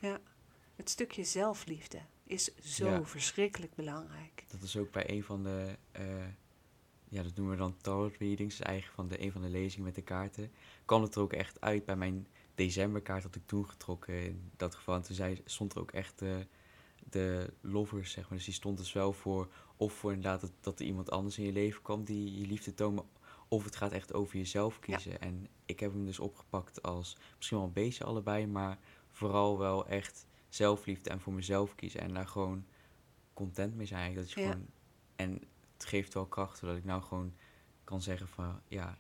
Het 0.77 0.91
stukje 0.91 1.25
zelfliefde 1.25 2.01
is 2.31 2.55
zo 2.55 2.87
Ja. 2.89 3.05
verschrikkelijk 3.05 3.75
belangrijk. 3.75 4.45
Dat 4.49 4.63
is 4.63 4.77
ook 4.77 4.91
bij 4.91 5.11
een 5.11 5.25
van 5.25 5.43
de, 5.43 5.77
eh, 5.93 6.05
ja, 7.09 7.23
dat 7.23 7.35
noemen 7.37 7.55
we 7.55 7.61
dan 7.61 7.77
tarot 7.77 8.17
readings. 8.17 8.61
Eigenlijk 8.61 8.95
van 8.95 9.09
de, 9.09 9.23
een 9.23 9.33
van 9.33 9.41
de 9.43 9.49
lezingen 9.49 9.85
met 9.85 9.95
de 9.95 10.03
kaarten. 10.03 10.51
Kwam 10.85 11.03
het 11.03 11.15
er 11.15 11.21
ook 11.21 11.33
echt 11.33 11.61
uit 11.61 11.85
bij 11.85 11.97
mijn 11.97 12.27
decemberkaart 12.55 13.23
dat 13.23 13.35
ik 13.35 13.47
toen 13.47 13.69
getrokken 13.69 14.23
in 14.25 14.51
dat 14.57 14.75
geval. 14.75 14.95
En 14.95 15.03
toen 15.03 15.15
zei, 15.15 15.41
stond 15.45 15.75
er 15.75 15.81
ook 15.81 15.93
echt 15.93 16.19
de, 16.19 16.47
de 17.11 17.53
lovers, 17.61 18.11
zeg 18.13 18.29
maar. 18.29 18.37
Dus 18.37 18.45
die 18.47 18.55
stond 18.55 18.79
dus 18.79 18.93
wel 18.93 19.13
voor, 19.13 19.53
of 19.77 19.93
voor 19.93 20.13
inderdaad 20.13 20.41
dat, 20.41 20.53
dat 20.61 20.81
er 20.81 20.87
iemand 20.87 21.11
anders 21.11 21.39
in 21.39 21.45
je 21.45 21.53
leven 21.53 21.83
kwam 21.83 22.05
die 22.05 22.39
je 22.41 22.47
liefde 22.47 22.75
toont. 22.75 23.03
Of 23.49 23.65
het 23.65 23.77
gaat 23.77 23.93
echt 23.93 24.13
over 24.13 24.37
jezelf 24.37 24.79
kiezen. 24.79 25.21
En 25.21 25.49
ik 25.67 25.81
heb 25.81 25.93
hem 25.93 26.05
dus 26.05 26.19
opgepakt 26.19 26.83
als 26.83 27.17
misschien 27.37 27.59
wel 27.59 27.67
een 27.67 27.73
beetje 27.73 28.05
allebei, 28.05 28.47
maar 28.47 28.79
vooral 29.09 29.59
wel 29.59 29.87
echt 29.87 30.27
zelfliefde 30.55 31.11
en 31.11 31.21
voor 31.21 31.33
mezelf 31.33 31.75
kiezen. 31.75 32.01
En 32.01 32.15
daar 32.15 32.27
gewoon 32.27 32.65
content 33.35 33.75
mee 33.77 33.87
zijn. 33.87 34.15
Dat 34.15 34.31
Ja. 34.33 34.43
gewoon, 34.43 34.67
en 35.17 35.43
het 35.75 35.85
geeft 35.85 36.15
wel 36.15 36.27
kracht, 36.27 36.59
zodat 36.59 36.77
ik 36.77 36.85
nou 36.85 37.03
gewoon 37.03 37.35
kan 37.85 38.03
zeggen 38.03 38.29
van 38.29 38.61
ja, 38.69 38.99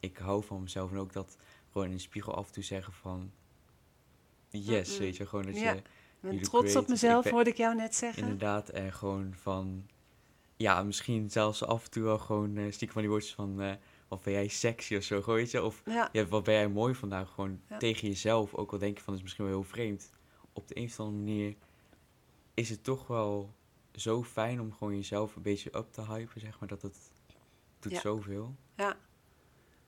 ik 0.00 0.16
hou 0.16 0.44
van 0.44 0.62
mezelf. 0.62 0.90
En 0.90 0.98
ook 0.98 1.12
dat 1.12 1.36
gewoon 1.72 1.86
in 1.86 1.92
de 1.92 1.98
spiegel 1.98 2.34
af 2.34 2.46
en 2.46 2.52
toe 2.52 2.62
zeggen 2.62 2.92
van 2.92 3.32
yes, 4.50 4.98
weet 4.98 5.16
je. 5.16 5.26
Gewoon 5.26 5.44
dat 5.44 5.58
Ja. 5.58 5.72
je 5.72 5.76
Ik 5.78 5.84
ben 6.20 6.30
trots 6.42 6.48
creative. 6.48 6.78
op 6.78 6.88
mezelf, 6.88 7.24
Ik 7.24 7.30
hoorde 7.32 7.50
ik 7.50 7.56
jou 7.56 7.74
net 7.74 7.94
zeggen. 7.94 8.22
inderdaad 8.22 8.68
en 8.68 8.92
gewoon 8.92 9.34
van 9.34 9.86
ja, 10.56 10.82
misschien 10.82 11.30
zelfs 11.30 11.64
af 11.64 11.84
en 11.84 11.90
toe 11.90 12.02
wel 12.02 12.18
gewoon 12.18 12.56
eh, 12.56 12.64
stiekem 12.66 12.92
van 12.92 13.00
die 13.02 13.10
woordjes 13.10 13.34
van 13.34 13.60
eh 13.60 13.72
wat 14.08 14.22
ben 14.22 14.32
jij 14.32 14.48
sexy 14.48 14.96
of 14.96 15.02
zo, 15.02 15.22
gewoon, 15.22 15.38
weet 15.38 15.50
je. 15.50 15.62
Of 15.62 15.82
Ja, 15.84 16.08
ja, 16.12 16.26
wat 16.26 16.44
ben 16.44 16.54
jij 16.54 16.68
mooi 16.68 16.94
vandaag, 16.94 17.30
gewoon 17.30 17.60
Ja. 17.68 17.78
tegen 17.78 18.08
jezelf. 18.08 18.54
Ook 18.54 18.72
al 18.72 18.78
denk 18.78 18.96
je 18.96 19.02
van, 19.04 19.06
dat 19.12 19.16
is 19.16 19.22
misschien 19.22 19.44
wel 19.44 19.54
heel 19.54 19.64
vreemd. 19.70 20.10
Op 20.56 20.68
de 20.68 20.76
een 20.78 20.84
of 20.86 21.00
andere 21.00 21.18
manier 21.18 21.54
is 22.54 22.70
het 22.70 22.84
toch 22.84 23.06
wel 23.06 23.54
zo 23.94 24.22
fijn 24.22 24.60
om 24.60 24.72
gewoon 24.72 24.94
jezelf 24.94 25.36
een 25.36 25.42
beetje 25.42 25.76
up 25.76 25.92
te 25.92 26.02
hypen, 26.06 26.40
zeg 26.40 26.60
maar. 26.60 26.68
Dat 26.68 26.82
het 26.82 26.96
doet 27.78 27.92
Ja. 27.92 28.00
zoveel. 28.00 28.54
ja. 28.76 28.96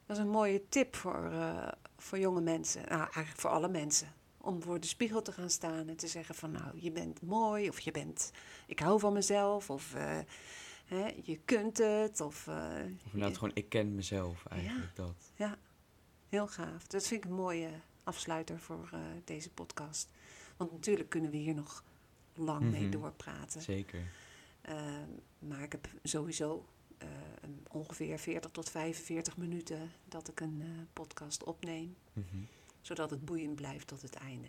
Dat 0.07 0.17
is 0.17 0.23
een 0.23 0.29
mooie 0.31 0.69
tip 0.69 0.97
voor, 0.97 1.31
eh, 1.31 1.69
voor 1.99 2.19
jonge 2.19 2.41
mensen. 2.41 2.81
Nou, 2.89 3.01
eigenlijk 3.01 3.39
voor 3.39 3.51
alle 3.51 3.69
mensen. 3.69 4.15
Om 4.39 4.63
voor 4.63 4.81
de 4.81 4.87
spiegel 4.87 5.23
te 5.23 5.33
gaan 5.33 5.51
staan 5.51 5.89
en 5.89 5.97
te 5.97 6.07
zeggen 6.07 6.35
van 6.35 6.51
nou, 6.51 6.81
je 6.81 6.91
bent 6.93 7.23
mooi. 7.23 7.69
Of 7.69 7.81
je 7.81 7.91
bent, 7.91 8.31
ik 8.67 8.79
hou 8.79 9.01
van 9.01 9.13
mezelf. 9.13 9.71
Of 9.71 9.95
eh, 9.95 10.19
hè, 10.85 11.07
je 11.23 11.39
kunt 11.45 11.79
het. 11.79 12.21
Of, 12.21 12.49
Of 12.49 12.55
inderdaad 13.05 13.31
je- 13.31 13.35
gewoon, 13.39 13.51
ik 13.55 13.69
ken 13.69 13.95
mezelf 13.95 14.47
eigenlijk, 14.47 14.97
dat. 14.97 15.33
Heel 16.29 16.47
gaaf. 16.47 16.87
Dat 16.87 17.07
vind 17.07 17.25
ik 17.25 17.31
een 17.31 17.37
mooie 17.37 17.71
afsluiter 18.05 18.59
voor 18.59 18.91
deze 19.25 19.51
podcast. 19.51 20.09
Want 20.57 20.73
natuurlijk 20.73 21.09
kunnen 21.09 21.31
we 21.31 21.37
hier 21.37 21.55
nog 21.55 21.85
lang 22.35 22.71
mee 22.71 22.83
Mhm. 22.83 22.91
doorpraten. 22.91 23.63
Zeker. 23.63 24.11
Ehm, 24.63 25.09
maar 25.39 25.63
ik 25.63 25.73
heb 25.73 25.89
sowieso 26.03 26.67
eh, 26.99 27.09
ongeveer 27.71 28.19
40 28.19 28.51
tot 28.51 28.71
45 28.71 29.37
minuten 29.37 29.91
dat 30.05 30.29
ik 30.29 30.41
een 30.41 30.61
eh, 30.63 30.69
podcast 30.93 31.45
opneem. 31.45 31.97
Mhm. 32.13 32.37
Zodat 32.81 33.11
het 33.11 33.25
boeiend 33.25 33.55
blijft 33.55 33.87
tot 33.87 34.03
het 34.03 34.15
einde. 34.15 34.49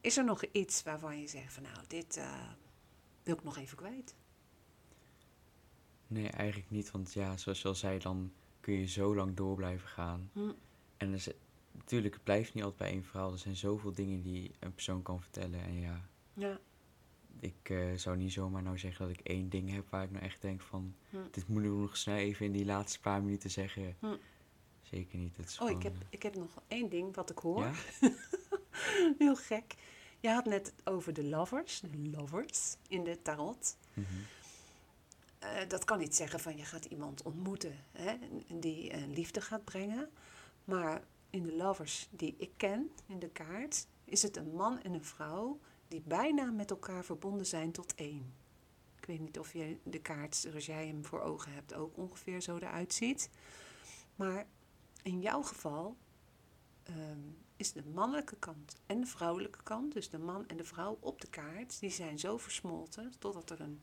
Is 0.00 0.16
er 0.16 0.24
nog 0.24 0.44
iets 0.44 0.82
waarvan 0.82 1.20
je 1.20 1.28
zegt 1.28 1.52
van 1.52 1.62
nou, 1.62 1.76
dit 1.86 2.16
eh, 2.16 2.48
wil 3.22 3.34
ik 3.34 3.44
nog 3.44 3.56
even 3.58 3.76
kwijt? 3.76 4.14
Nee, 6.06 6.28
eigenlijk 6.28 6.70
niet. 6.70 6.90
Want 6.90 7.12
ja, 7.12 7.36
zoals 7.36 7.62
je 7.62 7.68
al 7.68 7.74
zei, 7.74 7.98
dan 7.98 8.32
kun 8.60 8.74
je 8.74 8.86
zo 8.86 9.14
lang 9.14 9.36
door 9.36 9.56
blijven 9.56 9.88
gaan. 9.88 10.30
Hm. 10.32 10.52
En 10.96 11.12
er 11.12 11.34
natuurlijk, 11.72 12.14
het 12.14 12.24
blijft 12.24 12.54
niet 12.54 12.64
altijd 12.64 12.82
bij 12.82 12.90
één 12.90 13.04
verhaal. 13.04 13.32
Er 13.32 13.38
zijn 13.38 13.56
zoveel 13.56 13.92
dingen 13.92 14.22
die 14.22 14.50
een 14.58 14.74
persoon 14.74 15.02
kan 15.02 15.20
vertellen. 15.20 15.62
En 15.62 15.80
ja, 15.80 16.08
Ja, 16.34 16.60
ik 17.40 17.70
eh, 17.70 17.92
zou 17.94 18.16
niet 18.16 18.32
zomaar 18.32 18.62
nou 18.62 18.78
zeggen 18.78 19.06
dat 19.06 19.16
ik 19.18 19.26
één 19.26 19.48
ding 19.48 19.70
heb 19.70 19.90
waar 19.90 20.04
ik 20.04 20.10
nou 20.10 20.24
echt 20.24 20.42
denk 20.42 20.60
van... 20.60 20.94
Hm. 21.10 21.16
Dit 21.30 21.48
moet 21.48 21.62
ik 21.62 21.70
nog 21.70 21.96
snel 21.96 22.16
even 22.16 22.46
in 22.46 22.52
die 22.52 22.64
laatste 22.64 23.00
paar 23.00 23.22
minuten 23.22 23.50
zeggen. 23.50 23.96
Hm. 23.98 24.16
Zeker 24.82 25.18
niet. 25.18 25.38
Is 25.38 25.58
oh, 25.58 25.70
ik 25.70 25.82
heb, 25.82 25.94
ik 26.08 26.22
heb 26.22 26.34
nog 26.34 26.62
één 26.68 26.88
ding 26.88 27.14
wat 27.14 27.30
ik 27.30 27.38
hoor. 27.38 27.62
Ja? 27.62 27.72
Heel 29.18 29.36
gek. 29.36 29.74
Je 30.20 30.28
had 30.28 30.44
net 30.44 30.72
over 30.84 31.12
de 31.12 31.24
lovers, 31.24 31.80
de 31.80 32.10
lovers 32.10 32.76
in 32.88 33.04
de 33.04 33.22
tarot. 33.22 33.76
Mhm. 33.94 34.06
Eh, 35.38 35.68
dat 35.68 35.84
kan 35.84 35.98
niet 35.98 36.14
zeggen 36.14 36.40
van 36.40 36.56
je 36.56 36.64
gaat 36.64 36.84
iemand 36.84 37.22
ontmoeten 37.22 37.74
hè, 37.92 38.14
die 38.54 38.90
eh, 38.90 39.06
liefde 39.06 39.40
gaat 39.40 39.64
brengen. 39.64 40.10
Maar 40.64 41.02
in 41.30 41.42
de 41.42 41.56
lovers 41.56 42.08
die 42.10 42.34
ik 42.38 42.50
ken, 42.56 42.90
in 43.06 43.18
de 43.18 43.28
kaart, 43.28 43.86
is 44.04 44.22
het 44.22 44.36
een 44.36 44.54
man 44.54 44.80
en 44.80 44.94
een 44.94 45.04
vrouw 45.04 45.60
die 45.88 46.02
bijna 46.04 46.50
met 46.50 46.70
elkaar 46.70 47.04
verbonden 47.04 47.46
zijn 47.46 47.72
tot 47.72 47.94
één. 47.94 48.34
Ik 48.96 49.04
weet 49.04 49.20
niet 49.20 49.38
of 49.38 49.52
je 49.52 49.76
de 49.82 50.00
kaart, 50.00 50.36
zoals 50.36 50.66
jij 50.66 50.86
hem 50.86 51.04
voor 51.04 51.20
ogen 51.20 51.52
hebt, 51.52 51.74
ook 51.74 51.96
ongeveer 51.96 52.40
zo 52.40 52.56
eruit 52.56 52.94
ziet. 52.94 53.30
Maar 54.16 54.46
in 55.02 55.20
jouw 55.20 55.42
geval 55.42 55.96
ehm, 56.82 57.18
is 57.56 57.72
de 57.72 57.84
mannelijke 57.84 58.36
kant 58.36 58.76
en 58.86 59.00
de 59.00 59.06
vrouwelijke 59.06 59.62
kant, 59.62 59.92
dus 59.92 60.10
de 60.10 60.18
man 60.18 60.48
en 60.48 60.56
de 60.56 60.64
vrouw 60.64 60.98
op 61.00 61.20
de 61.20 61.28
kaart, 61.28 61.80
die 61.80 61.90
zijn 61.90 62.18
zo 62.18 62.36
versmolten 62.36 63.12
totdat 63.18 63.50
er 63.50 63.60
een, 63.60 63.80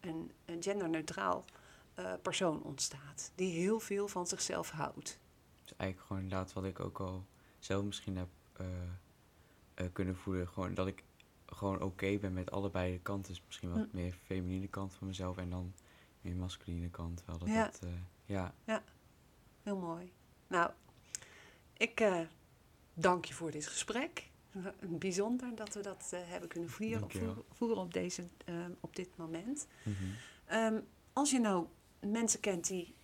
een, 0.00 0.32
een 0.44 0.62
genderneutraal 0.62 1.44
eh, 1.94 2.12
persoon 2.22 2.62
ontstaat. 2.62 3.32
Die 3.34 3.52
heel 3.52 3.80
veel 3.80 4.08
van 4.08 4.26
zichzelf 4.26 4.70
houdt. 4.70 5.18
Eigenlijk 5.76 6.06
gewoon 6.06 6.22
inderdaad 6.22 6.52
wat 6.52 6.64
ik 6.64 6.80
ook 6.80 6.98
al 7.00 7.26
zelf 7.58 7.84
misschien 7.84 8.16
heb 8.16 8.28
eh, 8.52 8.66
eh, 9.74 9.86
kunnen 9.92 10.16
voelen. 10.16 10.48
Gewoon 10.48 10.74
dat 10.74 10.86
ik 10.86 11.04
gewoon 11.46 11.82
oké 11.82 12.18
ben 12.18 12.32
met 12.32 12.50
allebei 12.50 12.92
de 12.92 12.98
kanten. 13.00 13.32
Dus 13.32 13.42
misschien 13.46 13.72
wat 13.72 13.86
Hm. 13.90 13.96
meer 13.96 14.12
feminine 14.24 14.68
kant 14.68 14.94
van 14.94 15.06
mezelf 15.06 15.36
en 15.36 15.50
dan 15.50 15.72
meer 16.20 16.36
masculine 16.36 16.88
kant. 16.90 17.22
Wel 17.26 17.38
dat 17.38 17.48
Ja. 17.48 17.64
dat, 17.64 17.80
eh, 17.82 17.88
ja, 18.24 18.54
Heel 19.62 19.76
mooi. 19.76 20.12
Nou, 20.46 20.70
ik 21.76 22.04
dank 22.94 23.24
je 23.24 23.34
voor 23.34 23.50
dit 23.50 23.66
gesprek. 23.66 24.30
Bijzonder 24.80 25.54
dat 25.54 25.74
we 25.74 25.80
dat 25.80 26.12
hebben 26.16 26.48
kunnen 26.48 26.70
voeren, 26.70 27.02
op, 27.78 27.92
deze, 27.92 28.24
eh, 28.44 28.54
op 28.80 28.96
dit 28.96 29.16
moment. 29.16 29.66
Mhm. 29.82 29.94
Ehm, 30.44 30.80
als 31.12 31.30
je 31.30 31.40
nou 31.40 31.66
mensen 32.00 32.40
kent 32.40 32.66
die 32.68 32.94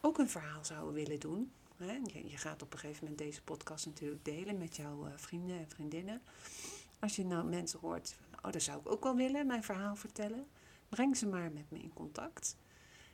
ook 0.00 0.18
een 0.18 0.28
verhaal 0.28 0.64
zouden 0.64 0.94
willen 0.94 1.20
doen. 1.20 1.52
Hè? 1.78 1.92
Je, 1.92 2.28
je 2.30 2.36
gaat 2.36 2.62
op 2.62 2.72
een 2.72 2.78
gegeven 2.78 3.02
moment 3.02 3.18
deze 3.18 3.42
podcast 3.42 3.86
natuurlijk 3.86 4.24
delen 4.24 4.58
met 4.58 4.76
jouw 4.76 5.06
eh, 5.06 5.12
vrienden 5.16 5.58
en 5.58 5.68
vriendinnen. 5.68 6.22
Als 6.98 7.16
je 7.16 7.24
nou 7.24 7.48
mensen 7.48 7.78
hoort, 7.78 8.16
van, 8.30 8.44
oh 8.44 8.52
dat 8.52 8.62
zou 8.62 8.80
ik 8.80 8.90
ook 8.90 9.02
wel 9.02 9.16
willen, 9.16 9.46
mijn 9.46 9.62
verhaal 9.62 9.96
vertellen. 9.96 10.46
Breng 10.88 11.16
ze 11.16 11.26
maar 11.26 11.52
met 11.52 11.70
me 11.70 11.78
in 11.78 11.92
contact. 11.92 12.56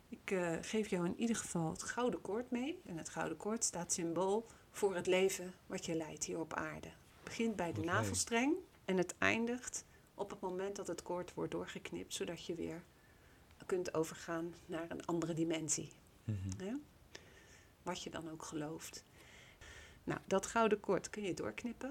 Ik 0.09 0.31
eh, 0.31 0.57
geef 0.61 0.89
jou 0.89 1.07
in 1.07 1.21
ieder 1.21 1.37
geval 1.37 1.71
het 1.71 1.83
gouden 1.83 2.21
koord 2.21 2.51
mee. 2.51 2.81
En 2.87 2.97
het 2.97 3.09
gouden 3.09 3.37
koord 3.37 3.65
staat 3.65 3.93
symbool 3.93 4.47
voor 4.71 4.95
het 4.95 5.07
leven 5.07 5.53
wat 5.67 5.87
je 5.87 5.95
leidt 5.95 6.25
hier 6.25 6.39
op 6.39 6.55
aarde. 6.55 6.89
Het 6.89 7.25
begint 7.25 7.57
bij 7.57 7.73
de 7.73 7.81
navelstreng 7.81 8.55
en 8.85 8.97
het 8.97 9.15
eindigt 9.19 9.85
op 10.15 10.31
het 10.31 10.41
moment 10.41 10.77
dat 10.77 10.87
het 10.87 11.03
koord 11.03 11.35
wordt 11.35 11.53
doorgeknipt, 11.53 12.15
zodat 12.15 12.47
je 12.47 12.55
weer 12.55 12.83
kunt 13.67 13.95
overgaan 13.95 14.55
naar 14.67 14.91
een 14.91 15.07
andere 15.07 15.35
dimensie. 15.35 15.93
Mhm. 16.25 16.65
Hè? 16.65 16.75
Wat 17.85 18.03
je 18.03 18.11
dan 18.11 18.31
ook 18.31 18.43
gelooft. 18.45 19.05
Nou, 20.05 20.21
dat 20.27 20.47
gouden 20.47 20.81
koord 20.81 21.11
kun 21.11 21.23
je 21.23 21.35
doorknippen. 21.35 21.91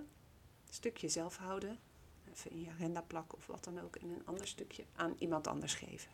Een 0.67 0.73
stukje 0.73 1.09
zelf 1.09 1.37
houden. 1.37 1.79
Even 2.31 2.51
in 2.51 2.61
je 2.61 2.69
agenda 2.69 3.01
plakken 3.01 3.37
of 3.37 3.47
wat 3.47 3.63
dan 3.63 3.79
ook. 3.79 3.95
En 3.95 4.09
een 4.09 4.25
ander 4.25 4.47
stukje 4.47 4.85
aan 4.95 5.15
iemand 5.17 5.47
anders 5.47 5.73
geven. 5.73 6.11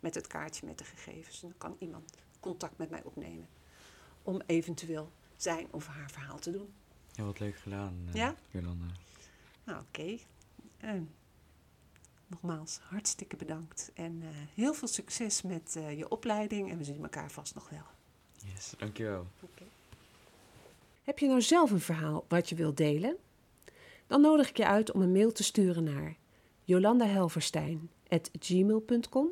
Met 0.00 0.14
het 0.14 0.26
kaartje 0.26 0.66
met 0.66 0.78
de 0.78 0.84
gegevens. 0.84 1.42
En 1.42 1.48
dan 1.48 1.58
kan 1.58 1.76
iemand 1.78 2.12
contact 2.40 2.78
met 2.78 2.90
mij 2.90 3.02
opnemen. 3.02 3.48
Om 4.22 4.42
eventueel 4.46 5.12
zijn 5.36 5.66
of 5.70 5.86
haar 5.86 6.10
verhaal 6.10 6.38
te 6.38 6.50
doen. 6.50 6.74
Ja, 7.12 7.24
wat 7.24 7.40
leuk 7.40 7.56
gedaan, 7.56 8.04
eh, 8.08 8.14
Ja? 8.14 8.34
Jolanda. 8.50 8.86
Nou, 9.64 9.80
oké. 9.80 10.18
En 10.76 11.14
nogmaals, 12.26 12.78
hartstikke 12.78 13.36
bedankt. 13.36 13.90
En 13.94 14.22
eh, 14.22 14.28
heel 14.54 14.74
veel 14.74 14.88
succes 14.88 15.42
met 15.42 15.76
eh, 15.76 15.98
je 15.98 16.08
opleiding. 16.08 16.70
En 16.70 16.78
we 16.78 16.84
zien 16.84 17.02
elkaar 17.02 17.30
vast 17.30 17.54
nog 17.54 17.68
wel. 17.68 17.86
Yes, 18.52 18.72
dankjewel. 18.78 19.26
Oké. 19.40 19.62
Heb 21.04 21.18
je 21.18 21.26
nou 21.26 21.42
zelf 21.42 21.70
een 21.70 21.80
verhaal 21.80 22.24
wat 22.28 22.48
je 22.48 22.54
wilt 22.54 22.76
delen? 22.76 23.16
Dan 24.06 24.20
nodig 24.20 24.48
ik 24.48 24.56
je 24.56 24.66
uit 24.66 24.92
om 24.92 25.02
een 25.02 25.12
mail 25.12 25.32
te 25.32 25.42
sturen 25.42 25.84
naar 25.84 26.16
jolandahelverstein.gmail.com 26.64 29.28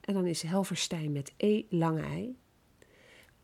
En 0.00 0.14
dan 0.14 0.26
is 0.26 0.42
Helverstein 0.42 1.12
met 1.12 1.32
E 1.36 1.62
lange 1.68 2.02
ei. 2.02 2.36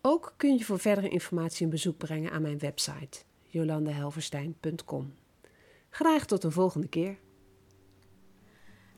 Ook 0.00 0.34
kun 0.36 0.58
je 0.58 0.64
voor 0.64 0.78
verdere 0.78 1.08
informatie 1.08 1.64
een 1.64 1.70
bezoek 1.70 1.96
brengen 1.96 2.30
aan 2.30 2.42
mijn 2.42 2.58
website 2.58 3.18
jolandahelverstein.com. 3.46 5.14
Graag 5.90 6.26
tot 6.26 6.44
een 6.44 6.52
volgende 6.52 6.88
keer. 6.88 7.18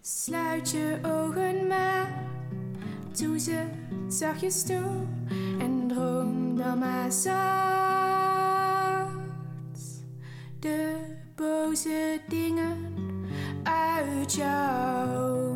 Sluit 0.01 0.71
je 0.71 0.99
ogen 1.03 1.67
maar, 1.67 2.25
doe 3.19 3.39
ze 3.39 3.67
zachtjes 4.09 4.65
toe 4.65 5.07
maar 6.59 7.13
zacht. 7.13 7.37
De 10.59 11.07
boze 11.35 12.21
dingen 12.29 12.77
uit 13.63 14.35
jouw 14.35 15.48